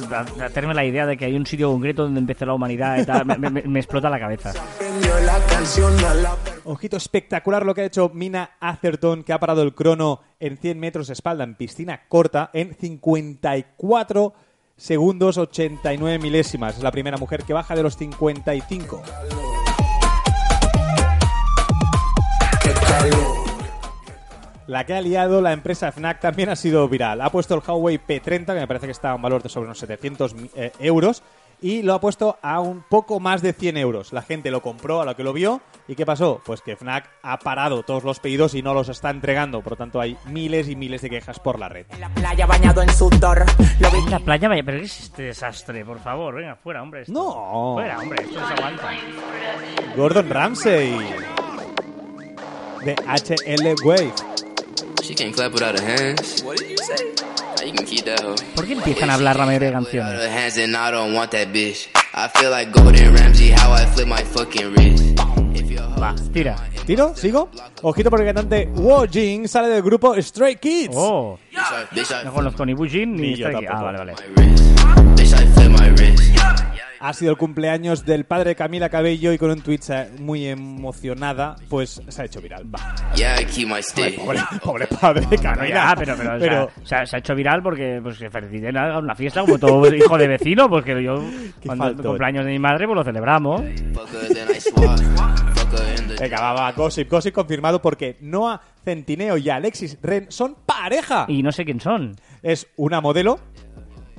hacerme 0.45 0.73
la 0.75 0.85
idea 0.85 1.05
de 1.07 1.17
que 1.17 1.25
hay 1.25 1.35
un 1.35 1.45
sitio 1.47 1.71
concreto 1.71 2.03
donde 2.03 2.19
empezó 2.19 2.45
la 2.45 2.53
humanidad 2.53 2.99
y 2.99 3.05
tal, 3.05 3.25
me, 3.25 3.37
me- 3.37 3.63
me 3.63 3.79
explota 3.79 4.07
la 4.09 4.19
cabeza. 4.19 4.53
Ojito 6.65 6.97
espectacular 6.97 7.65
lo 7.65 7.73
que 7.73 7.81
ha 7.81 7.85
hecho 7.85 8.11
Mina 8.13 8.51
Atherton, 8.59 9.23
que 9.23 9.33
ha 9.33 9.39
parado 9.39 9.63
el 9.63 9.73
crono 9.73 10.21
en 10.39 10.57
100 10.57 10.79
metros 10.79 11.07
de 11.07 11.13
espalda 11.13 11.43
en 11.43 11.55
piscina 11.55 12.01
corta 12.07 12.51
en 12.53 12.75
54 12.75 14.33
segundos 14.77 15.37
89 15.39 16.19
milésimas. 16.19 16.77
Es 16.77 16.83
la 16.83 16.91
primera 16.91 17.17
mujer 17.17 17.43
que 17.43 17.53
baja 17.53 17.75
de 17.75 17.81
los 17.83 17.97
55. 17.97 19.01
La 24.69 24.85
que 24.85 24.93
ha 24.93 25.01
liado 25.01 25.41
la 25.41 25.51
empresa 25.51 25.91
Fnac 25.91 26.19
también 26.19 26.49
ha 26.49 26.55
sido 26.55 26.87
viral. 26.87 27.21
Ha 27.21 27.31
puesto 27.31 27.55
el 27.55 27.61
Huawei 27.67 27.97
P30, 27.97 28.45
que 28.45 28.53
me 28.53 28.67
parece 28.67 28.85
que 28.85 28.91
está 28.91 29.09
a 29.09 29.15
un 29.15 29.21
valor 29.23 29.41
de 29.41 29.49
sobre 29.49 29.65
unos 29.65 29.79
700 29.79 30.35
eh, 30.53 30.71
euros, 30.77 31.23
y 31.59 31.81
lo 31.81 31.95
ha 31.95 31.99
puesto 31.99 32.37
a 32.43 32.59
un 32.59 32.83
poco 32.87 33.19
más 33.19 33.41
de 33.41 33.53
100 33.53 33.77
euros. 33.77 34.13
La 34.13 34.21
gente 34.21 34.51
lo 34.51 34.61
compró 34.61 35.01
a 35.01 35.05
lo 35.05 35.15
que 35.15 35.23
lo 35.23 35.33
vio. 35.33 35.59
¿Y 35.87 35.95
qué 35.95 36.05
pasó? 36.05 36.39
Pues 36.45 36.61
que 36.61 36.75
Fnac 36.75 37.09
ha 37.23 37.39
parado 37.39 37.81
todos 37.81 38.03
los 38.03 38.19
pedidos 38.19 38.53
y 38.53 38.61
no 38.61 38.75
los 38.75 38.89
está 38.89 39.09
entregando. 39.09 39.61
Por 39.61 39.71
lo 39.71 39.77
tanto, 39.77 39.99
hay 39.99 40.15
miles 40.27 40.69
y 40.69 40.75
miles 40.75 41.01
de 41.01 41.09
quejas 41.09 41.39
por 41.39 41.57
la 41.57 41.67
red. 41.67 41.87
En 41.89 42.01
la 42.01 42.09
playa 42.09 42.45
bañado 42.45 42.83
en 42.83 42.89
sudor. 42.91 43.45
Lo 43.79 43.89
vi 43.89 43.97
En 43.97 44.11
la 44.11 44.19
playa, 44.19 44.49
vaya, 44.49 44.61
pero 44.63 44.77
¿qué 44.77 44.85
es 44.85 44.99
este 44.99 45.23
desastre? 45.23 45.83
Por 45.83 45.97
favor, 45.97 46.35
venga, 46.35 46.55
fuera, 46.57 46.83
hombre. 46.83 47.01
esto. 47.01 47.13
No. 47.13 47.73
Fuera, 47.73 47.97
hombre, 47.97 48.21
esto 48.21 48.39
no 48.39 48.47
se 48.47 48.53
aguanta. 48.53 48.91
Gordon 49.95 50.29
Ramsay. 50.29 50.95
De 52.85 52.93
HL 52.93 53.83
Wave. 53.83 54.13
She 55.03 55.15
can't 55.15 55.33
clap 55.35 55.51
without 55.53 55.77
her 55.79 55.85
hands. 55.85 56.43
What 56.43 56.57
did 56.57 56.69
you 56.71 56.77
say? 56.77 57.65
You 57.65 57.73
can 57.73 57.85
keep 57.85 58.05
that 58.05 58.21
hoe. 58.21 58.35
¿Por 58.55 58.65
qué 58.65 58.73
empiezan 58.73 59.09
a 59.09 59.13
hablar 59.15 59.37
la 59.37 59.45
mayoría 59.45 59.69
de 59.71 59.75
Without 59.77 59.91
canciones? 59.91 60.21
her 60.21 60.29
hands 60.29 60.57
and 60.57 60.75
I 60.75 60.91
don't 60.91 61.13
want 61.15 61.31
that 61.31 61.49
bitch. 61.49 61.87
I 62.13 62.27
feel 62.29 62.49
like 62.51 62.71
Gordon 62.71 63.13
Ramsay, 63.13 63.51
how 63.51 63.71
I 63.73 63.85
flip 63.85 64.07
my 64.07 64.23
fucking 64.23 64.73
wrist. 64.73 65.19
If 65.53 65.69
your 65.69 65.81
hoe 65.83 65.99
Va, 65.99 66.15
tira. 66.33 66.55
¿Tiro? 66.85 67.13
¿Sigo? 67.15 67.49
Ojito 67.83 68.09
porque 68.09 68.27
el 68.27 68.33
cantante 68.33 68.67
Wojin 68.73 69.47
sale 69.47 69.67
del 69.67 69.83
grupo 69.83 70.19
Stray 70.21 70.55
Kids. 70.55 70.95
Oh, 70.97 71.37
bitch, 71.51 71.59
I, 71.59 71.95
bitch, 71.95 72.11
I 72.11 72.25
no 72.25 72.33
conozco 72.33 72.65
ni 72.65 72.73
Bujin 72.73 73.15
ni 73.15 73.21
Ni 73.21 73.35
yo 73.35 73.47
Stray 73.47 73.59
Kids. 73.59 73.71
Ah, 73.71 73.81
tampoco. 73.81 73.85
vale, 73.85 73.97
vale. 73.99 74.13
my 74.35 74.41
wrist. 74.41 74.63
Bitch, 75.15 75.33
I 75.33 75.45
flip 75.53 75.69
my 75.69 75.89
wrist. 75.91 76.28
Ha 77.01 77.13
sido 77.13 77.31
el 77.31 77.37
cumpleaños 77.37 78.03
del 78.05 78.25
padre 78.25 78.49
de 78.49 78.55
Camila 78.55 78.89
Cabello 78.89 79.31
y 79.31 79.37
con 79.37 79.49
un 79.51 79.61
tweet 79.61 79.79
eh, 79.87 80.09
muy 80.19 80.45
emocionada, 80.45 81.55
pues 81.69 82.01
se 82.05 82.21
ha 82.21 82.25
hecho 82.25 82.41
viral. 82.41 82.65
Va. 82.75 82.93
Stick. 83.81 84.19
Pobre, 84.19 84.41
pobre 84.61 84.87
padre 84.87 85.25
de 85.27 85.37
Camila. 85.37 85.69
ya, 85.69 85.95
pero, 85.97 86.15
pero, 86.17 86.35
o 86.35 86.39
sea, 86.39 86.49
Pero- 86.49 86.71
se, 86.83 86.95
ha, 86.95 87.05
se 87.05 87.15
ha 87.15 87.19
hecho 87.19 87.35
viral 87.35 87.63
porque 87.63 88.01
pues, 88.03 88.17
que 88.17 88.29
feliciten 88.29 88.75
a 88.75 88.99
una 88.99 89.15
fiesta 89.15 89.39
como 89.41 89.57
todo 89.57 89.95
hijo 89.95 90.17
de 90.17 90.27
vecino, 90.27 90.69
porque 90.69 91.01
yo, 91.01 91.23
cuando 91.65 91.87
el 91.87 91.95
cumpleaños 91.95 92.43
de 92.43 92.51
mi 92.51 92.59
madre, 92.59 92.85
pues 92.85 92.97
lo 92.97 93.03
celebramos. 93.05 93.61
Venga, 96.19 96.41
va, 96.41 96.53
va, 96.53 96.71
gossip, 96.73 97.09
gossip 97.09 97.33
confirmado 97.33 97.81
porque 97.81 98.17
Noah 98.19 98.59
Centineo 98.83 99.37
y 99.37 99.49
Alexis 99.49 99.97
Ren 100.01 100.25
son 100.29 100.55
pareja. 100.65 101.25
Y 101.29 101.43
no 101.43 101.53
sé 101.53 101.63
quién 101.63 101.79
son. 101.79 102.15
Es 102.43 102.67
una 102.75 102.99
modelo. 102.99 103.39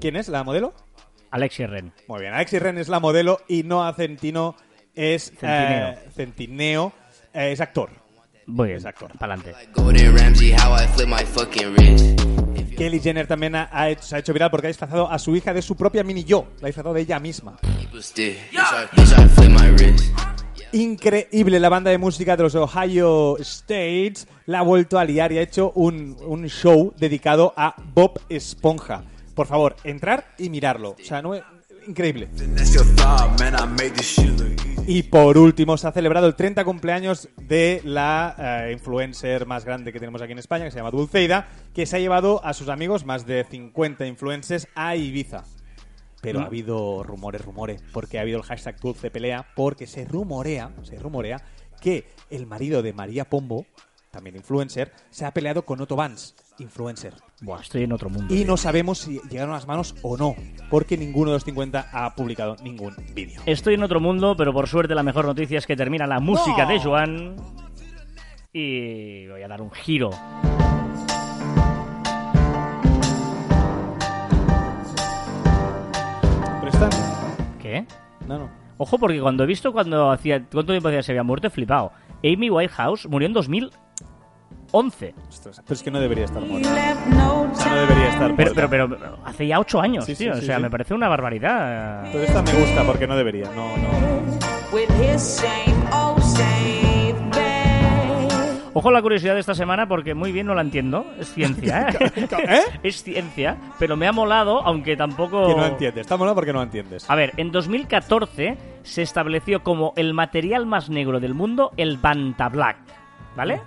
¿Quién 0.01 0.17
es 0.17 0.29
la 0.31 0.43
modelo? 0.45 0.73
Alexi 1.31 1.65
Ren. 1.67 1.93
Muy 2.09 2.21
bien, 2.21 2.33
Alexis 2.35 2.61
Ren 2.61 2.79
es 2.79 2.89
la 2.89 3.01
modelo 3.01 3.41
y 3.49 3.63
Noah 3.63 3.93
Centino 3.95 4.57
es 4.95 5.33
Centineo. 5.39 5.89
eh, 5.91 5.99
Centineo, 6.15 6.93
eh, 7.33 7.53
es 7.53 7.61
actor. 7.61 7.91
Muy 8.47 8.69
bien, 8.69 8.79
Es 8.79 8.85
actor. 8.87 9.13
para 9.19 9.35
adelante. 9.35 9.55
Kelly 12.77 12.99
Jenner 13.01 13.27
también 13.27 13.55
ha, 13.55 13.69
ha 13.71 13.91
hecho- 13.91 14.03
se 14.03 14.17
ha 14.17 14.19
hecho 14.19 14.33
viral 14.33 14.51
porque 14.51 14.67
ha 14.67 14.69
disfrazado 14.69 15.11
a 15.11 15.19
su 15.19 15.37
hija 15.37 15.53
de 15.55 15.63
su 15.63 15.77
propia 15.77 16.03
mini 16.03 16.25
yo. 16.25 16.49
La 16.61 16.67
ha 16.67 16.69
disfrazado 16.69 16.95
de 16.95 17.03
ella 17.03 17.21
misma. 17.21 17.59
Increíble, 20.73 21.59
la 21.61 21.69
banda 21.69 21.91
de 21.91 21.99
música 21.99 22.37
de 22.37 22.45
los 22.45 22.55
Ohio 22.55 23.37
States 23.39 24.27
la 24.47 24.61
ha 24.61 24.63
vuelto 24.63 24.99
a 24.99 25.05
liar 25.05 25.31
y 25.33 25.39
ha 25.39 25.43
hecho 25.43 25.73
un, 25.75 26.17
un 26.27 26.47
show 26.49 26.93
dedicado 26.97 27.53
a 27.57 27.75
Bob 27.95 28.21
Esponja. 28.29 29.03
Por 29.35 29.47
favor, 29.47 29.77
entrar 29.85 30.35
y 30.39 30.51
mirarlo. 30.51 30.91
O 31.01 31.05
sea, 31.05 31.23
no 31.23 31.35
es- 31.35 31.43
increíble. 31.87 32.29
Y 34.87 35.03
por 35.05 35.39
último, 35.39 35.77
se 35.79 35.87
ha 35.89 35.93
celebrado 35.93 36.27
el 36.27 36.35
30 36.35 36.65
cumpleaños 36.65 37.29
de 37.37 37.81
la 37.85 38.67
eh, 38.69 38.73
influencer 38.73 39.47
más 39.47 39.65
grande 39.65 39.93
que 39.93 39.99
tenemos 39.99 40.21
aquí 40.21 40.33
en 40.33 40.39
España, 40.39 40.65
que 40.65 40.71
se 40.73 40.79
llama 40.79 40.91
Dulceida, 40.91 41.49
que 41.75 41.87
se 41.87 41.97
ha 41.97 42.01
llevado 42.01 42.45
a 42.45 42.53
sus 42.55 42.69
amigos, 42.69 43.05
más 43.07 43.25
de 43.27 43.45
50 43.45 44.07
influencers, 44.07 44.69
a 44.75 44.97
Ibiza. 44.97 45.45
Pero 46.21 46.41
ha 46.41 46.45
habido 46.47 47.03
rumores, 47.03 47.43
rumores, 47.45 47.83
porque 47.95 48.19
ha 48.19 48.23
habido 48.23 48.39
el 48.39 48.45
hashtag 48.45 48.79
Dulce 48.79 49.11
Pelea, 49.11 49.47
porque 49.57 49.87
se 49.87 50.05
rumorea, 50.05 50.71
se 50.83 50.97
rumorea 50.99 51.43
que 51.81 52.07
el 52.29 52.47
marido 52.47 52.83
de 52.83 52.93
María 52.93 53.25
Pombo, 53.31 53.65
también 54.11 54.37
influencer, 54.37 54.93
se 55.11 55.25
ha 55.25 55.31
peleado 55.33 55.65
con 55.65 55.81
Otto 55.81 55.97
Vance, 55.97 56.35
influencer. 56.61 57.15
Buah, 57.43 57.61
estoy 57.61 57.85
en 57.85 57.93
otro 57.93 58.11
mundo. 58.11 58.33
Y 58.33 58.39
tío. 58.39 58.47
no 58.47 58.57
sabemos 58.57 58.99
si 58.99 59.21
llegaron 59.31 59.51
a 59.51 59.55
las 59.57 59.67
manos 59.67 59.95
o 60.03 60.17
no, 60.17 60.35
porque 60.71 60.97
ninguno 60.97 61.31
de 61.31 61.37
los 61.37 61.45
50 61.45 61.89
ha 61.93 62.15
publicado 62.15 62.57
ningún 62.63 62.95
vídeo. 63.15 63.41
Estoy 63.47 63.75
en 63.75 63.83
otro 63.83 64.01
mundo, 64.01 64.35
pero 64.37 64.53
por 64.53 64.69
suerte 64.69 64.95
la 64.95 65.03
mejor 65.03 65.25
noticia 65.25 65.59
es 65.59 65.67
que 65.67 65.77
termina 65.77 66.07
la 66.07 66.21
música 66.21 66.65
No. 66.65 66.69
de 66.71 66.81
Joan. 66.81 67.37
Y 68.53 69.27
voy 69.29 69.43
a 69.43 69.49
dar 69.49 69.63
un 69.63 69.71
giro. 69.71 70.11
¿Prestan? 76.61 76.91
¿Qué? 77.61 77.85
No, 78.27 78.39
no. 78.39 78.51
Ojo, 78.79 78.99
porque 78.99 79.21
cuando 79.21 79.45
he 79.45 79.47
visto 79.47 79.73
cuando 79.73 80.11
hacía 80.11 80.39
cuánto 80.51 80.73
tiempo 80.73 80.89
hacía 80.89 81.03
se 81.03 81.13
había 81.13 81.23
muerto, 81.23 81.47
he 81.47 81.51
flipado. 81.51 81.93
Amy 82.25 82.51
Whitehouse 82.51 83.07
murió 83.09 83.27
en 83.27 83.35
2011. 84.73 85.15
Ostras, 85.29 85.61
pero 85.65 85.75
es 85.75 85.83
que 85.83 85.91
no 85.91 86.01
debería 86.01 86.25
estar 86.25 86.43
muerto. 86.43 86.69
O 86.69 87.55
sea, 87.55 87.73
no 87.73 87.81
debería 87.81 88.09
estar 88.09 88.37
Pero, 88.37 88.55
muerta. 88.55 88.69
pero, 88.71 88.89
pero 88.89 89.17
hace 89.25 89.47
ya 89.47 89.59
ocho 89.59 89.81
años, 89.81 90.05
Sí, 90.05 90.15
sí, 90.15 90.25
tío. 90.25 90.35
sí, 90.35 90.41
o 90.41 90.43
sea, 90.43 90.57
sí. 90.57 90.63
me 90.63 90.71
parece 90.71 90.95
una 90.95 91.09
barbaridad. 91.09 92.09
Pero 92.13 92.25
esta 92.25 92.43
me 92.43 92.53
gusta 92.53 92.85
porque 92.85 93.07
no 93.07 93.17
debería. 93.17 93.47
No, 93.55 93.77
no. 93.77 94.41
Ojo 98.73 98.93
la 98.93 99.03
curiosidad 99.03 99.35
de 99.35 99.41
esta 99.41 99.55
semana 99.55 99.89
porque 99.89 100.15
muy 100.15 100.31
bien 100.31 100.47
no 100.47 100.55
la 100.55 100.61
entiendo. 100.63 101.05
Es 101.19 101.35
ciencia, 101.35 101.89
¿eh? 101.89 102.13
¿Eh? 102.49 102.61
es 102.85 103.03
ciencia, 103.03 103.57
pero 103.81 103.97
me 103.97 104.07
ha 104.07 104.13
molado, 104.13 104.63
aunque 104.65 104.97
tampoco... 104.97 105.49
Que 105.49 105.55
no 105.57 105.67
entiendes. 105.67 106.03
Está 106.03 106.17
molado 106.17 106.37
porque 106.37 106.53
no 106.53 106.63
entiendes. 106.63 107.11
A 107.11 107.17
ver, 107.17 107.33
en 107.37 107.51
2014 107.51 108.57
se 108.85 109.03
estableció 109.03 109.65
como 109.65 109.93
el 109.97 110.15
material 110.15 110.67
más 110.67 110.89
negro 110.89 111.19
del 111.19 111.35
mundo 111.35 111.73
el 111.77 111.99
Banta 111.99 112.49
Black, 112.49 112.77
¿vale? 113.37 113.61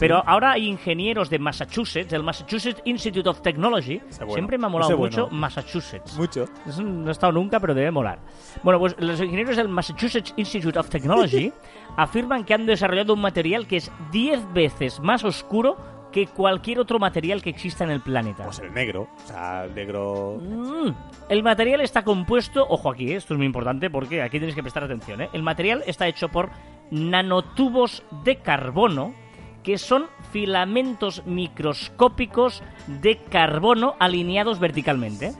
Pero 0.00 0.22
ahora 0.26 0.52
hay 0.52 0.66
ingenieros 0.66 1.28
de 1.28 1.38
Massachusetts, 1.38 2.10
del 2.10 2.22
Massachusetts 2.22 2.80
Institute 2.86 3.28
of 3.28 3.42
Technology. 3.42 4.00
Bueno, 4.18 4.32
Siempre 4.32 4.56
me 4.56 4.66
ha 4.66 4.68
molado 4.70 4.92
ese 4.92 4.98
mucho 4.98 5.22
bueno. 5.24 5.36
Massachusetts. 5.38 6.16
Mucho. 6.16 6.46
No 6.82 7.08
he 7.08 7.12
estado 7.12 7.32
nunca, 7.32 7.60
pero 7.60 7.74
debe 7.74 7.90
molar. 7.90 8.18
Bueno, 8.62 8.80
pues 8.80 8.96
los 8.98 9.20
ingenieros 9.20 9.56
del 9.56 9.68
Massachusetts 9.68 10.32
Institute 10.36 10.78
of 10.78 10.88
Technology 10.88 11.52
afirman 11.98 12.44
que 12.44 12.54
han 12.54 12.64
desarrollado 12.64 13.12
un 13.12 13.20
material 13.20 13.66
que 13.66 13.76
es 13.76 13.92
10 14.10 14.54
veces 14.54 15.00
más 15.00 15.22
oscuro 15.22 15.76
que 16.10 16.26
cualquier 16.26 16.80
otro 16.80 16.98
material 16.98 17.42
que 17.42 17.50
exista 17.50 17.84
en 17.84 17.90
el 17.90 18.00
planeta. 18.00 18.44
Pues 18.44 18.58
el 18.58 18.72
negro. 18.72 19.06
O 19.24 19.28
sea, 19.28 19.64
el 19.64 19.74
negro. 19.74 20.38
Mm. 20.40 20.88
El 21.28 21.42
material 21.42 21.82
está 21.82 22.02
compuesto, 22.02 22.66
ojo 22.68 22.90
aquí, 22.90 23.12
eh, 23.12 23.16
esto 23.16 23.34
es 23.34 23.38
muy 23.38 23.46
importante 23.46 23.90
porque 23.90 24.22
aquí 24.22 24.38
tenéis 24.38 24.54
que 24.54 24.62
prestar 24.62 24.84
atención. 24.84 25.20
¿eh? 25.20 25.28
El 25.32 25.42
material 25.42 25.84
está 25.86 26.08
hecho 26.08 26.28
por 26.28 26.50
nanotubos 26.90 28.02
de 28.24 28.36
carbono 28.36 29.14
que 29.62 29.78
son 29.78 30.06
filamentos 30.32 31.22
microscópicos 31.26 32.64
de 32.86 33.18
carbono 33.18 33.94
alineados 33.98 34.58
verticalmente. 34.58 35.32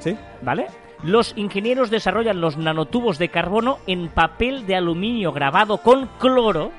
¿Sí? 0.00 0.16
¿Vale? 0.42 0.66
Los 1.02 1.32
ingenieros 1.36 1.90
desarrollan 1.90 2.40
los 2.40 2.56
nanotubos 2.56 3.18
de 3.18 3.28
carbono 3.28 3.78
en 3.86 4.08
papel 4.08 4.66
de 4.66 4.76
aluminio 4.76 5.32
grabado 5.32 5.78
con 5.78 6.06
cloro. 6.18 6.70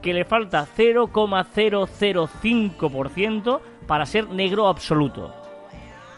que 0.00 0.14
le 0.14 0.24
falta 0.24 0.64
0,005% 0.76 3.60
para 3.86 4.06
ser 4.06 4.28
negro 4.28 4.68
absoluto. 4.68 5.34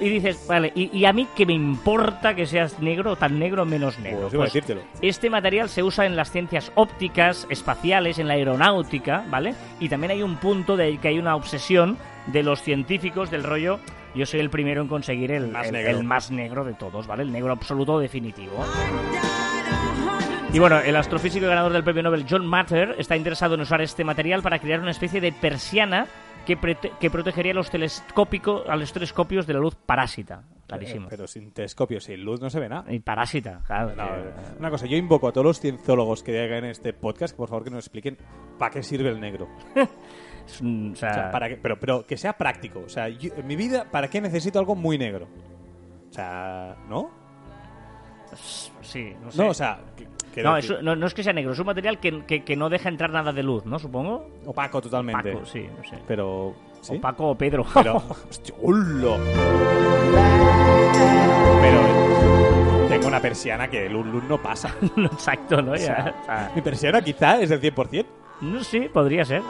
Y 0.00 0.08
dices, 0.08 0.44
vale, 0.48 0.72
y, 0.74 0.96
y 0.96 1.04
a 1.04 1.12
mí 1.12 1.26
que 1.36 1.46
me 1.46 1.52
importa 1.52 2.34
que 2.34 2.46
seas 2.46 2.80
negro, 2.80 3.14
tan 3.16 3.38
negro, 3.38 3.64
menos 3.64 3.98
negro. 3.98 4.28
Pues 4.28 4.40
a 4.40 4.44
decírtelo. 4.44 4.80
este 5.00 5.30
material 5.30 5.68
se 5.68 5.82
usa 5.82 6.06
en 6.06 6.16
las 6.16 6.30
ciencias 6.30 6.72
ópticas, 6.74 7.46
espaciales, 7.50 8.18
en 8.18 8.26
la 8.28 8.34
aeronáutica, 8.34 9.24
¿vale? 9.30 9.54
Y 9.80 9.88
también 9.88 10.10
hay 10.12 10.22
un 10.22 10.36
punto 10.36 10.76
de 10.76 10.98
que 10.98 11.08
hay 11.08 11.18
una 11.18 11.36
obsesión 11.36 11.98
de 12.26 12.42
los 12.42 12.62
científicos 12.62 13.30
del 13.30 13.44
rollo. 13.44 13.78
Yo 14.14 14.26
soy 14.26 14.40
el 14.40 14.50
primero 14.50 14.82
en 14.82 14.88
conseguir 14.88 15.32
el, 15.32 15.48
Más 15.48 15.66
el- 15.68 15.72
negro. 15.72 15.90
el 15.98 16.04
más 16.04 16.30
negro 16.30 16.64
de 16.64 16.74
todos, 16.74 17.06
¿vale? 17.06 17.22
El 17.22 17.32
negro 17.32 17.52
absoluto 17.52 17.98
definitivo. 17.98 18.64
Y 20.52 20.58
bueno, 20.58 20.80
el 20.80 20.94
astrofísico 20.96 21.46
y 21.46 21.48
ganador 21.48 21.72
del 21.72 21.82
premio 21.82 22.02
Nobel 22.02 22.26
John 22.28 22.46
Matter 22.46 22.94
está 22.98 23.16
interesado 23.16 23.54
en 23.54 23.62
usar 23.62 23.80
este 23.80 24.04
material 24.04 24.42
para 24.42 24.58
crear 24.58 24.80
una 24.80 24.90
especie 24.90 25.18
de 25.20 25.32
persiana 25.32 26.06
que, 26.44 26.56
que 27.00 27.10
protegería 27.10 27.52
a 27.52 27.54
los, 27.54 27.70
telescópico- 27.70 28.64
a 28.68 28.76
los 28.76 28.92
telescopios 28.92 29.46
de 29.46 29.54
la 29.54 29.60
luz 29.60 29.74
parásita. 29.74 30.42
Clarísimo. 30.66 31.06
Eh, 31.06 31.10
Pero 31.10 31.26
sin 31.26 31.50
telescopio, 31.52 32.00
sin 32.00 32.24
luz, 32.24 32.40
no 32.40 32.48
se 32.48 32.58
ve 32.58 32.68
nada. 32.68 32.90
Y 32.92 33.00
parásita, 33.00 33.60
claro. 33.66 33.94
No, 33.94 34.06
que- 34.06 34.58
una 34.58 34.70
cosa, 34.70 34.86
yo 34.86 34.96
invoco 34.96 35.28
a 35.28 35.32
todos 35.32 35.44
los 35.44 35.60
cienciólogos 35.60 36.22
que 36.22 36.40
hagan 36.40 36.64
este 36.64 36.92
podcast, 36.94 37.34
que 37.34 37.36
por 37.38 37.48
favor 37.48 37.64
que 37.64 37.70
nos 37.70 37.84
expliquen 37.84 38.16
para 38.58 38.70
qué 38.70 38.82
sirve 38.82 39.10
el 39.10 39.20
negro. 39.20 39.48
o 39.76 40.46
sea, 40.46 40.64
O 40.92 40.96
sea, 40.96 41.30
para 41.30 41.48
que- 41.48 41.56
pero, 41.56 41.78
pero 41.78 42.06
que 42.06 42.16
sea 42.16 42.32
práctico. 42.32 42.80
O 42.86 42.88
sea, 42.88 43.08
yo- 43.08 43.34
en 43.36 43.46
mi 43.46 43.56
vida, 43.56 43.84
¿para 43.90 44.08
qué 44.08 44.20
necesito 44.20 44.58
algo 44.58 44.74
muy 44.74 44.96
negro? 44.98 45.28
O 46.10 46.12
sea, 46.12 46.76
¿no? 46.88 47.10
sí, 48.80 49.12
no 49.22 49.30
sé. 49.30 49.42
No, 49.42 49.48
o 49.50 49.54
sea, 49.54 49.78
que- 49.96 50.08
no, 50.42 50.56
es- 50.56 50.82
no, 50.82 50.94
no 50.94 51.06
es 51.06 51.14
que 51.14 51.22
sea 51.24 51.32
negro, 51.32 51.52
es 51.52 51.58
un 51.58 51.66
material 51.66 51.98
que, 51.98 52.24
que- 52.24 52.44
que 52.44 52.54
no 52.56 52.68
deja 52.70 52.88
entrar 52.88 53.10
nada 53.10 53.32
de 53.32 53.42
luz, 53.42 53.66
¿no? 53.66 53.78
Supongo. 53.80 54.28
opaco 54.46 54.80
totalmente. 54.80 55.30
Opaco, 55.32 55.44
sí, 55.46 55.66
no 55.76 55.82
sé. 55.82 55.98
Pero, 56.06 56.54
¿sí? 56.80 56.96
Opaco 56.96 57.30
o 57.30 57.34
Pedro. 57.36 57.66
Pero, 57.74 57.96
hostia. 58.30 58.54
Pero 61.60 62.88
tengo 62.88 63.06
una 63.08 63.20
persiana 63.20 63.68
que 63.68 63.86
el 63.86 63.92
luz 63.92 64.22
no 64.24 64.40
pasa. 64.40 64.74
Exacto, 64.96 65.60
¿no? 65.60 65.72
O 65.72 65.76
Ya, 65.76 65.80
sea, 65.84 66.14
o 66.20 66.24
sea, 66.24 66.52
mi 66.54 66.62
persiana 66.62 67.02
quizá 67.02 67.40
es 67.40 67.48
del 67.50 67.60
100%. 67.60 68.06
no 68.42 68.62
sí, 68.62 68.80
podría 68.92 69.24
ser. 69.24 69.42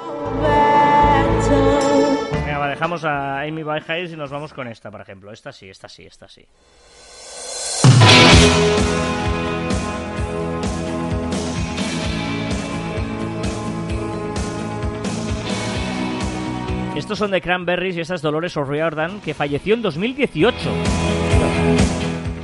Venga, 2.33 2.59
va, 2.59 2.69
dejamos 2.69 3.05
a 3.05 3.41
Amy 3.41 3.63
Winehouse 3.63 4.13
y 4.13 4.17
nos 4.17 4.31
vamos 4.31 4.53
con 4.53 4.69
esta, 4.69 4.91
por 4.91 5.01
ejemplo. 5.01 5.33
Esta 5.33 5.53
sí, 5.53 5.69
esta 5.69 5.89
sí, 5.89 6.05
esta 6.05 6.29
sí. 6.29 6.47
Estos 16.97 17.19
son 17.19 17.31
de 17.31 17.41
Cranberries 17.41 17.97
y 17.97 18.01
esta 18.01 18.15
es 18.15 18.23
Dolores 18.23 18.57
O'Riordan, 18.57 19.21
que 19.21 19.35
falleció 19.35 19.75
en 19.75 19.83
2018. 19.83 20.57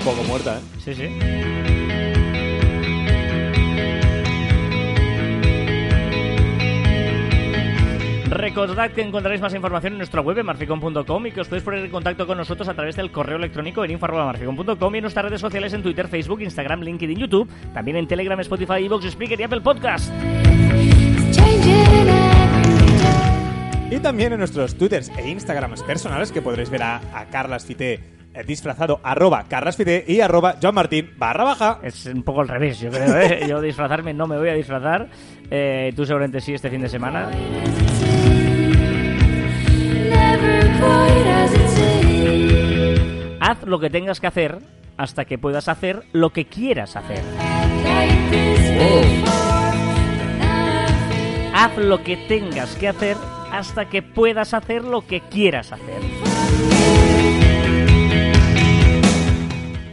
Poco 0.05 0.23
muerta, 0.25 0.59
¿eh? 0.59 0.61
Sí, 0.79 0.95
sí. 0.95 1.09
Recordad 8.31 8.91
que 8.93 9.03
encontraréis 9.03 9.41
más 9.41 9.55
información 9.55 9.95
en 9.95 9.99
nuestra 9.99 10.21
web 10.21 10.39
en 10.39 10.47
marficon.com 10.47 11.27
y 11.27 11.33
que 11.33 11.41
os 11.41 11.49
podéis 11.49 11.65
poner 11.65 11.85
en 11.85 11.91
contacto 11.91 12.27
con 12.27 12.39
nosotros 12.39 12.69
a 12.69 12.75
través 12.75 12.97
del 12.97 13.11
correo 13.11 13.37
electrónico 13.37 13.85
en 13.85 13.91
info.marficon.com 13.93 14.95
y 14.95 14.99
en 14.99 15.03
nuestras 15.03 15.25
redes 15.25 15.41
sociales 15.41 15.73
en 15.73 15.83
Twitter, 15.83 16.09
Facebook, 16.09 16.41
Instagram, 16.43 16.81
LinkedIn, 16.83 17.19
YouTube, 17.19 17.49
también 17.73 17.97
en 17.97 18.07
Telegram, 18.07 18.39
Spotify, 18.41 18.85
Evox, 18.85 19.11
Spreaker 19.11 19.41
y 19.41 19.43
Apple 19.43 19.61
Podcast. 19.61 20.13
Y 23.91 24.01
también 24.01 24.33
en 24.35 24.39
nuestros 24.39 24.77
twitters 24.77 25.11
e 25.17 25.29
instagrams 25.31 25.83
personales 25.83 26.31
que 26.31 26.43
podréis 26.43 26.69
ver 26.69 26.83
a, 26.83 27.01
a 27.15 27.27
Carlas 27.27 27.65
Fité 27.65 28.19
eh, 28.35 28.45
disfrazado 28.47 29.01
arroba 29.03 29.45
Carlas 29.49 29.77
Fité 29.77 30.05
y 30.07 30.21
arroba 30.21 30.57
Joan 30.61 30.75
Martín 30.75 31.11
barra 31.17 31.45
baja. 31.45 31.81
Es 31.83 32.05
un 32.07 32.23
poco 32.23 32.43
al 32.43 32.49
revés, 32.49 32.79
yo 32.81 32.91
creo. 32.91 33.19
¿eh? 33.19 33.47
Yo 33.49 33.61
disfrazarme 33.63 34.13
no 34.13 34.27
me 34.27 34.37
voy 34.37 34.51
a 34.51 34.55
disfrazar. 34.55 35.09
Eh, 35.51 35.93
tú 35.97 36.05
seguramente 36.05 36.41
sí 36.41 36.53
este 36.53 36.69
fin 36.69 36.83
de 36.83 36.89
semana. 36.91 37.31
Haz 43.41 43.63
lo 43.65 43.81
que 43.81 43.89
tengas 43.89 44.21
que 44.21 44.27
hacer 44.27 44.59
hasta 44.99 45.25
que 45.25 45.39
puedas 45.39 45.69
hacer 45.69 46.03
lo 46.13 46.31
que 46.31 46.45
quieras 46.45 46.95
hacer. 46.95 47.23
Haz 51.55 51.77
lo 51.79 52.05
que 52.05 52.17
tengas 52.29 52.75
que 52.77 52.89
hacer 52.89 53.17
hasta 53.59 53.89
que 53.89 54.03
puedas 54.03 54.55
hacer 54.55 54.85
lo 54.85 55.05
que 55.05 55.21
quieras 55.21 55.73
hacer. 55.73 56.01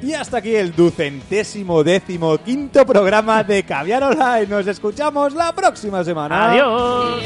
Y 0.03 0.13
hasta 0.13 0.37
aquí 0.37 0.55
el 0.55 0.75
ducentésimo 0.75 1.83
décimo 1.83 2.37
quinto 2.37 2.85
programa 2.85 3.43
de 3.43 3.63
Caviar 3.63 4.03
Online. 4.03 4.45
Nos 4.45 4.67
escuchamos 4.67 5.33
la 5.33 5.51
próxima 5.51 6.03
semana. 6.03 6.51
Adiós. 6.51 7.23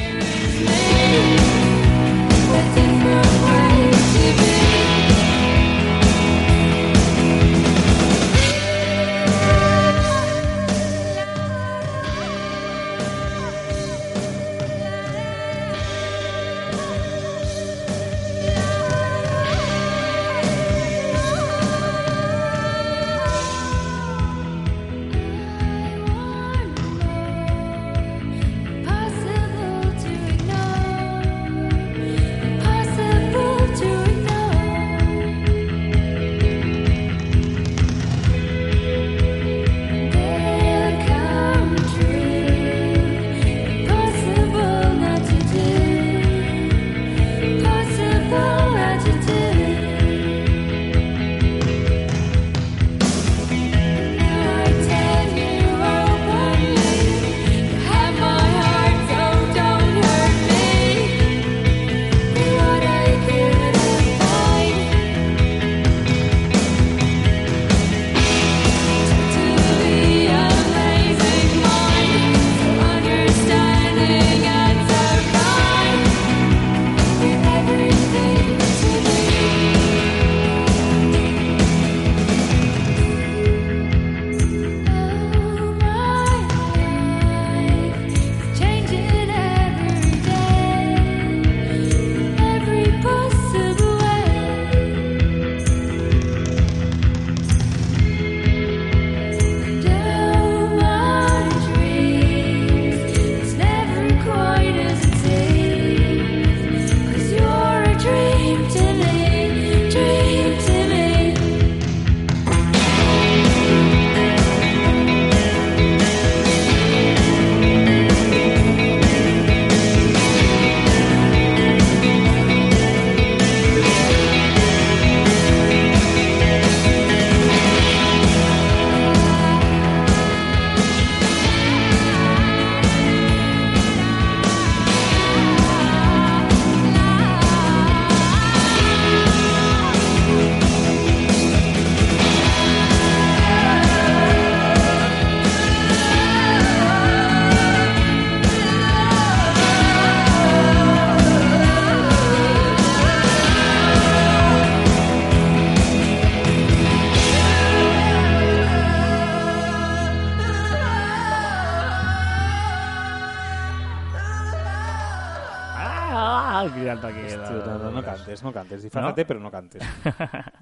Disfrázate, 168.90 169.22
¿No? 169.22 169.28
pero 169.28 169.40
no 169.40 169.52
cantes. 169.52 169.82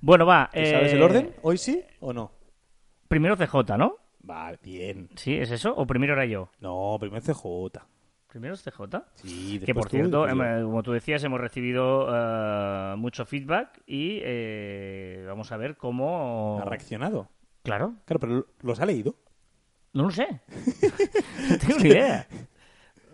Bueno, 0.00 0.26
va. 0.26 0.50
¿Y 0.52 0.66
¿Sabes 0.66 0.92
eh, 0.92 0.96
el 0.96 1.02
orden? 1.02 1.34
¿Hoy 1.42 1.56
sí 1.56 1.82
o 2.00 2.12
no? 2.12 2.30
Primero 3.08 3.36
CJ, 3.36 3.78
¿no? 3.78 3.96
Va, 4.28 4.52
bien. 4.62 5.08
¿Sí? 5.16 5.34
¿Es 5.34 5.50
eso? 5.50 5.74
¿O 5.74 5.86
primero 5.86 6.12
era 6.12 6.26
yo? 6.26 6.50
No, 6.60 6.96
primero 7.00 7.22
CJ. 7.22 7.80
¿Primero 8.28 8.54
es 8.54 8.62
CJ? 8.62 8.82
Sí, 9.14 9.60
Que 9.64 9.72
por 9.72 9.84
tú, 9.84 9.90
cierto, 9.96 10.26
como 10.28 10.82
tú 10.82 10.92
decías, 10.92 11.22
hemos 11.24 11.40
recibido 11.40 12.08
eh, 12.10 12.96
mucho 12.96 13.24
feedback 13.24 13.80
y 13.86 14.18
eh, 14.22 15.24
vamos 15.26 15.52
a 15.52 15.56
ver 15.56 15.76
cómo. 15.76 16.58
¿Ha 16.60 16.64
reaccionado? 16.64 17.30
Claro, 17.62 17.94
Claro, 18.04 18.20
pero 18.20 18.46
¿los 18.60 18.80
ha 18.80 18.86
leído? 18.86 19.14
no 19.94 20.02
lo 20.02 20.10
sé. 20.10 20.26
no 21.48 21.58
tengo 21.58 21.78
ni 21.80 21.88
idea. 21.88 22.26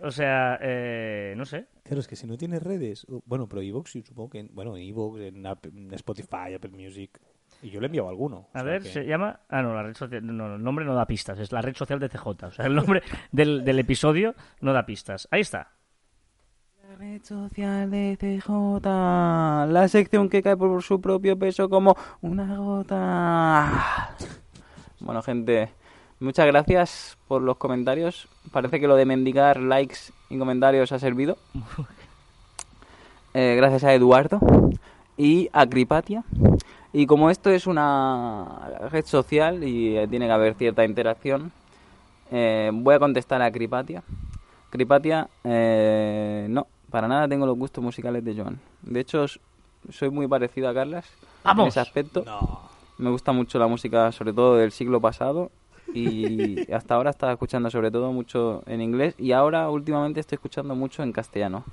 O 0.03 0.11
sea, 0.11 0.57
eh, 0.61 1.33
no 1.37 1.45
sé. 1.45 1.67
Claro, 1.83 1.99
es 1.99 2.07
que 2.07 2.15
si 2.15 2.25
no 2.27 2.37
tienes 2.37 2.61
redes... 2.63 3.05
Bueno, 3.25 3.47
pero 3.47 3.61
Evox, 3.61 3.91
supongo 3.91 4.29
que... 4.29 4.43
Bueno, 4.51 4.75
en 4.75 4.83
Evox, 4.83 5.19
en, 5.21 5.45
en 5.45 5.93
Spotify, 5.93 6.53
Apple 6.55 6.71
Music... 6.71 7.19
Y 7.63 7.69
yo 7.69 7.79
le 7.79 7.85
he 7.85 7.89
enviado 7.89 8.09
alguno. 8.09 8.47
A 8.53 8.63
ver, 8.63 8.81
que- 8.81 8.89
se 8.89 9.05
llama. 9.05 9.41
Ah, 9.49 9.61
no, 9.61 9.75
la 9.75 9.83
red 9.83 9.93
social. 9.93 10.25
No, 10.25 10.33
no, 10.33 10.55
el 10.55 10.63
nombre 10.63 10.83
no 10.83 10.95
da 10.95 11.05
pistas, 11.05 11.37
es 11.37 11.51
la 11.51 11.61
red 11.61 11.75
social 11.75 11.99
de 11.99 12.09
CJ. 12.09 12.25
O 12.47 12.51
sea, 12.51 12.65
el 12.65 12.73
nombre 12.73 13.03
del, 13.31 13.63
del 13.63 13.77
episodio 13.77 14.33
no 14.61 14.73
da 14.73 14.83
pistas. 14.85 15.27
Ahí 15.29 15.41
está. 15.41 15.73
La 16.89 16.95
red 16.95 17.21
social 17.23 17.91
de 17.91 18.17
CJ, 18.19 18.83
la 19.71 19.87
sección 19.89 20.27
que 20.29 20.41
cae 20.41 20.57
por 20.57 20.81
su 20.81 20.99
propio 21.01 21.37
peso 21.37 21.69
como 21.69 21.95
una 22.21 22.55
gota. 22.57 24.15
Bueno, 24.99 25.21
gente, 25.21 25.71
muchas 26.21 26.45
gracias 26.47 27.17
por 27.27 27.41
los 27.41 27.57
comentarios. 27.57 28.27
Parece 28.51 28.79
que 28.79 28.87
lo 28.87 28.95
de 28.95 29.05
mendigar 29.05 29.59
likes 29.59 30.13
y 30.29 30.37
comentarios 30.37 30.91
ha 30.91 30.99
servido. 30.99 31.37
Eh, 33.33 33.55
gracias 33.55 33.85
a 33.85 33.93
Eduardo 33.93 34.41
y 35.15 35.49
a 35.53 35.65
Cripatia. 35.65 36.25
Y 36.93 37.05
como 37.05 37.29
esto 37.29 37.49
es 37.49 37.67
una 37.67 38.71
red 38.91 39.05
social 39.05 39.63
y 39.63 39.97
eh, 39.97 40.07
tiene 40.07 40.25
que 40.25 40.33
haber 40.33 40.55
cierta 40.55 40.83
interacción, 40.83 41.51
eh, 42.31 42.69
voy 42.73 42.95
a 42.95 42.99
contestar 42.99 43.41
a 43.41 43.51
Cripatia. 43.51 44.03
Cripatia, 44.69 45.29
eh, 45.43 46.47
no, 46.49 46.67
para 46.89 47.07
nada 47.07 47.27
tengo 47.27 47.45
los 47.45 47.57
gustos 47.57 47.83
musicales 47.83 48.25
de 48.25 48.35
Joan. 48.35 48.59
De 48.81 48.99
hecho, 48.99 49.25
soy 49.89 50.09
muy 50.09 50.27
parecido 50.27 50.67
a 50.67 50.73
Carlas 50.73 51.05
en 51.45 51.59
ese 51.61 51.79
aspecto. 51.79 52.25
Me 52.97 53.09
gusta 53.09 53.31
mucho 53.31 53.57
la 53.57 53.67
música, 53.67 54.11
sobre 54.11 54.33
todo 54.33 54.57
del 54.57 54.71
siglo 54.71 54.99
pasado. 54.99 55.49
Y 55.93 56.71
hasta 56.71 56.95
ahora 56.95 57.09
estaba 57.09 57.33
escuchando 57.33 57.69
sobre 57.69 57.91
todo 57.91 58.11
mucho 58.11 58.63
en 58.65 58.81
inglés 58.81 59.15
y 59.17 59.31
ahora 59.31 59.69
últimamente 59.69 60.19
estoy 60.19 60.35
escuchando 60.35 60.75
mucho 60.75 61.03
en 61.03 61.11
castellano. 61.11 61.63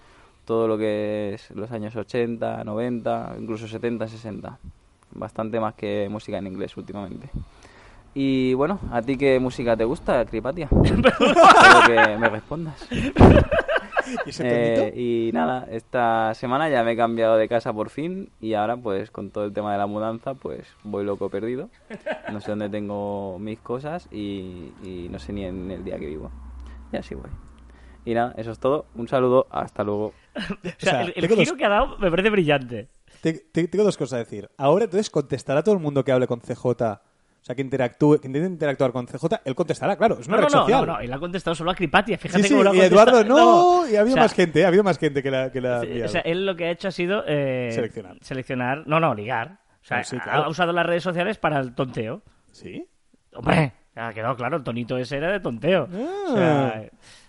Todo 0.45 0.67
lo 0.67 0.79
que 0.79 1.35
es 1.35 1.51
los 1.51 1.71
años 1.71 1.95
80, 1.95 2.65
90, 2.65 3.37
incluso 3.41 3.69
70, 3.69 4.09
60. 4.09 4.59
Bastante 5.13 5.61
más 5.61 5.75
que 5.75 6.09
música 6.11 6.39
en 6.39 6.47
inglés 6.47 6.77
últimamente. 6.77 7.31
Y 8.15 8.55
bueno, 8.55 8.81
¿a 8.91 9.03
ti 9.03 9.17
qué 9.17 9.39
música 9.39 9.77
te 9.77 9.85
gusta, 9.85 10.25
Cripatia? 10.25 10.69
Espero 10.83 11.13
que 11.87 12.17
me 12.19 12.29
respondas. 12.29 12.89
¿Y 14.27 14.31
ese 14.31 14.43
tonito? 14.45 14.97
Eh, 14.97 15.01
y 15.01 15.31
nada, 15.33 15.67
esta 15.71 16.35
semana 16.35 16.69
ya 16.69 16.83
me 16.85 16.93
he 16.93 16.97
cambiado 16.97 17.37
de 17.37 17.49
casa 17.49 17.73
por 17.73 17.91
fin 17.91 18.31
y 18.41 18.55
ahora 18.55 18.77
pues 18.77 19.11
con 19.11 19.31
todo 19.31 19.45
el 19.45 19.53
tema 19.53 19.73
de 19.73 19.79
la 19.79 19.87
mudanza 19.87 20.35
pues 20.35 20.67
voy 20.85 21.05
loco 21.05 21.29
perdido. 21.31 21.71
No 22.33 22.41
sé 22.41 22.51
dónde 22.53 22.69
tengo 22.69 23.39
mis 23.39 23.59
cosas 23.61 24.09
y, 24.11 24.73
y 24.83 25.09
no 25.11 25.19
sé 25.19 25.33
ni 25.33 25.45
en 25.45 25.71
el 25.71 25.85
día 25.85 25.99
que 25.99 26.07
vivo. 26.07 26.31
Y 26.93 26.97
así 26.97 27.15
voy. 27.15 27.31
Y 28.05 28.15
nada, 28.15 28.33
eso 28.39 28.53
es 28.53 28.59
todo. 28.59 28.87
Un 28.95 29.09
saludo, 29.09 29.47
hasta 29.51 29.85
luego. 29.85 30.13
O 30.39 30.45
sea, 30.79 30.91
sea, 30.91 31.03
el, 31.03 31.13
el 31.17 31.29
dos- 31.29 31.53
que 31.53 31.65
ha 31.65 31.69
dado 31.69 31.99
me 31.99 32.11
parece 32.11 32.31
brillante. 32.31 32.89
Te- 33.21 33.33
te- 33.53 33.67
tengo 33.69 33.85
dos 33.85 33.97
cosas 33.97 34.15
a 34.15 34.19
decir. 34.19 34.49
Ahora, 34.57 34.85
entonces, 34.85 35.11
contestará 35.11 35.63
todo 35.65 35.75
el 35.75 35.81
mundo 35.81 36.05
que 36.05 36.13
hable 36.13 36.27
con 36.29 36.41
CJ. 36.41 37.01
O 37.41 37.45
sea, 37.49 37.55
que 37.55 37.63
interactúe, 37.63 38.21
que 38.21 38.27
intente 38.27 38.47
interactuar 38.49 38.93
con 38.93 39.07
CJ, 39.07 39.41
él 39.45 39.55
contestará, 39.55 39.97
claro. 39.97 40.19
Es 40.21 40.27
una 40.29 40.37
No, 40.39 40.43
red 40.43 40.49
no, 40.51 40.55
no, 40.57 40.63
social. 40.65 40.87
no, 40.87 40.93
no, 40.95 41.01
él 41.01 41.13
ha 41.13 41.19
contestado 41.19 41.55
solo 41.55 41.71
a 41.71 41.75
Cripatia. 41.75 42.19
Fíjate 42.19 42.43
Sí, 42.43 42.49
sí, 42.49 42.55
cómo 42.55 42.65
lo 42.65 42.71
ha 42.71 42.75
y. 42.77 42.81
Eduardo, 42.81 43.25
no, 43.25 43.89
y 43.89 43.97
ha 43.97 44.01
habido 44.01 44.15
O 44.15 44.17
sea, 44.17 44.23
más 44.25 44.35
gente, 44.35 44.65
ha 44.65 44.69
habido 44.69 44.85
más 44.85 44.99
gente 44.99 45.23
que 45.23 45.31
la, 45.31 45.51
que 45.51 45.61
la 45.61 45.81
O 46.05 46.09
sea, 46.09 46.21
él 46.23 46.45
lo 46.45 46.57
que 46.57 46.67
ha 46.67 46.71
hecho 46.71 46.89
ha 46.89 46.91
sido 46.93 47.23
eh, 47.27 47.71
Seleccionar. 47.73 48.17
seleccionar- 48.21 48.85
No, 48.87 49.01
no, 49.01 49.15
ligar. 49.15 49.61
O 49.83 49.85
sea, 49.89 49.99
Ah, 49.99 50.05
sí, 50.05 50.19
claro. 50.19 50.45
ha 50.45 50.49
usado 50.49 50.73
las 50.73 50.85
redes 50.85 51.03
sociales 51.03 51.39
para 51.39 51.59
el 51.61 51.75
tonteo. 51.75 52.23
¿Sí? 52.53 52.85
Hombre, 53.35 53.73
ha 53.95 54.13
quedado 54.13 54.37
claro, 54.37 54.57
el 54.59 54.63
tonito 54.65 54.99
ese 54.99 55.17
era 55.17 55.31
de 55.33 55.41
tonteo. 55.41 55.89
O 56.29 56.35
sea, 56.35 56.83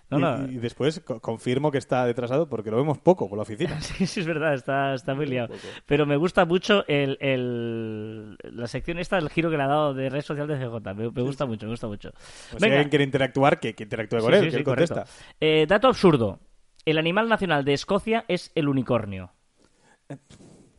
no, 0.10 0.18
y, 0.18 0.22
no. 0.22 0.52
y 0.52 0.58
después 0.58 1.00
co- 1.02 1.20
confirmo 1.20 1.72
que 1.72 1.78
está 1.78 2.06
detrasado 2.06 2.50
porque 2.50 2.72
lo 2.72 2.78
vemos 2.78 2.98
poco 2.98 3.28
por 3.30 3.38
la 3.38 3.44
oficina. 3.44 3.80
Sí, 3.82 4.06
sí, 4.08 4.20
es 4.22 4.26
verdad, 4.26 4.54
está, 4.54 4.94
está 4.94 5.14
muy 5.16 5.26
liado. 5.28 5.54
Pero 5.86 6.06
me 6.06 6.16
gusta 6.18 6.46
mucho 6.46 6.84
el, 6.88 7.18
el- 7.22 8.38
la 8.44 8.68
sección 8.68 8.98
esta, 9.00 9.18
el 9.18 9.30
giro 9.30 9.50
que 9.50 9.58
le 9.58 9.64
ha 9.64 9.68
dado 9.68 9.94
de 9.94 10.10
red 10.10 10.22
social 10.22 10.48
de 10.48 10.58
CJ. 10.58 10.94
Me, 10.96 11.12
me 11.12 11.22
gusta 11.22 11.46
mucho, 11.46 11.66
me 11.66 11.72
gusta 11.74 11.88
mucho. 11.88 12.10
O 12.56 12.60
si 12.60 12.66
alguien 12.66 12.90
quiere 12.90 13.04
interactuar, 13.06 13.60
que, 13.60 13.76
que 13.76 13.84
interactúe 13.84 14.20
con 14.20 14.32
Sí, 14.34 14.40
él, 14.40 14.50
que 14.52 14.58
él 14.58 14.64
contesta. 14.64 15.06
Eh, 15.40 15.66
dato 15.68 15.88
absurdo. 15.88 16.40
El 16.86 16.98
animal 16.98 17.28
nacional 17.30 17.64
de 17.66 17.74
Escocia 17.74 18.26
es 18.28 18.52
el 18.56 18.68
unicornio. 18.70 19.32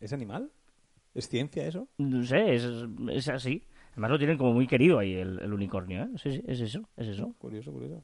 ¿Es 0.01 0.13
animal? 0.13 0.49
¿Es 1.13 1.29
ciencia 1.29 1.65
eso? 1.67 1.87
No 1.97 2.23
sé, 2.23 2.55
es, 2.55 2.65
es 3.11 3.27
así. 3.29 3.63
Además 3.91 4.11
lo 4.11 4.17
tienen 4.17 4.37
como 4.37 4.53
muy 4.53 4.67
querido 4.67 4.99
ahí 4.99 5.13
el, 5.15 5.39
el 5.39 5.53
unicornio, 5.53 6.03
¿eh? 6.03 6.07
Sí, 6.15 6.31
sí, 6.31 6.43
es 6.47 6.61
eso, 6.61 6.87
es 6.95 7.09
eso. 7.09 7.35
Curioso, 7.37 7.71
curioso. 7.71 8.01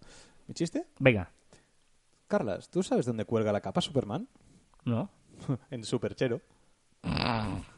¿Mi 0.48 0.54
chiste? 0.54 0.88
Venga, 1.00 1.32
Carlas, 2.28 2.70
¿tú 2.70 2.84
sabes 2.84 3.06
dónde 3.06 3.26
cuelga 3.26 3.52
la 3.52 3.62
capa 3.62 3.82
Superman? 3.82 4.28
¿no? 4.86 5.10
en 5.72 5.84
Superchero. 5.84 6.42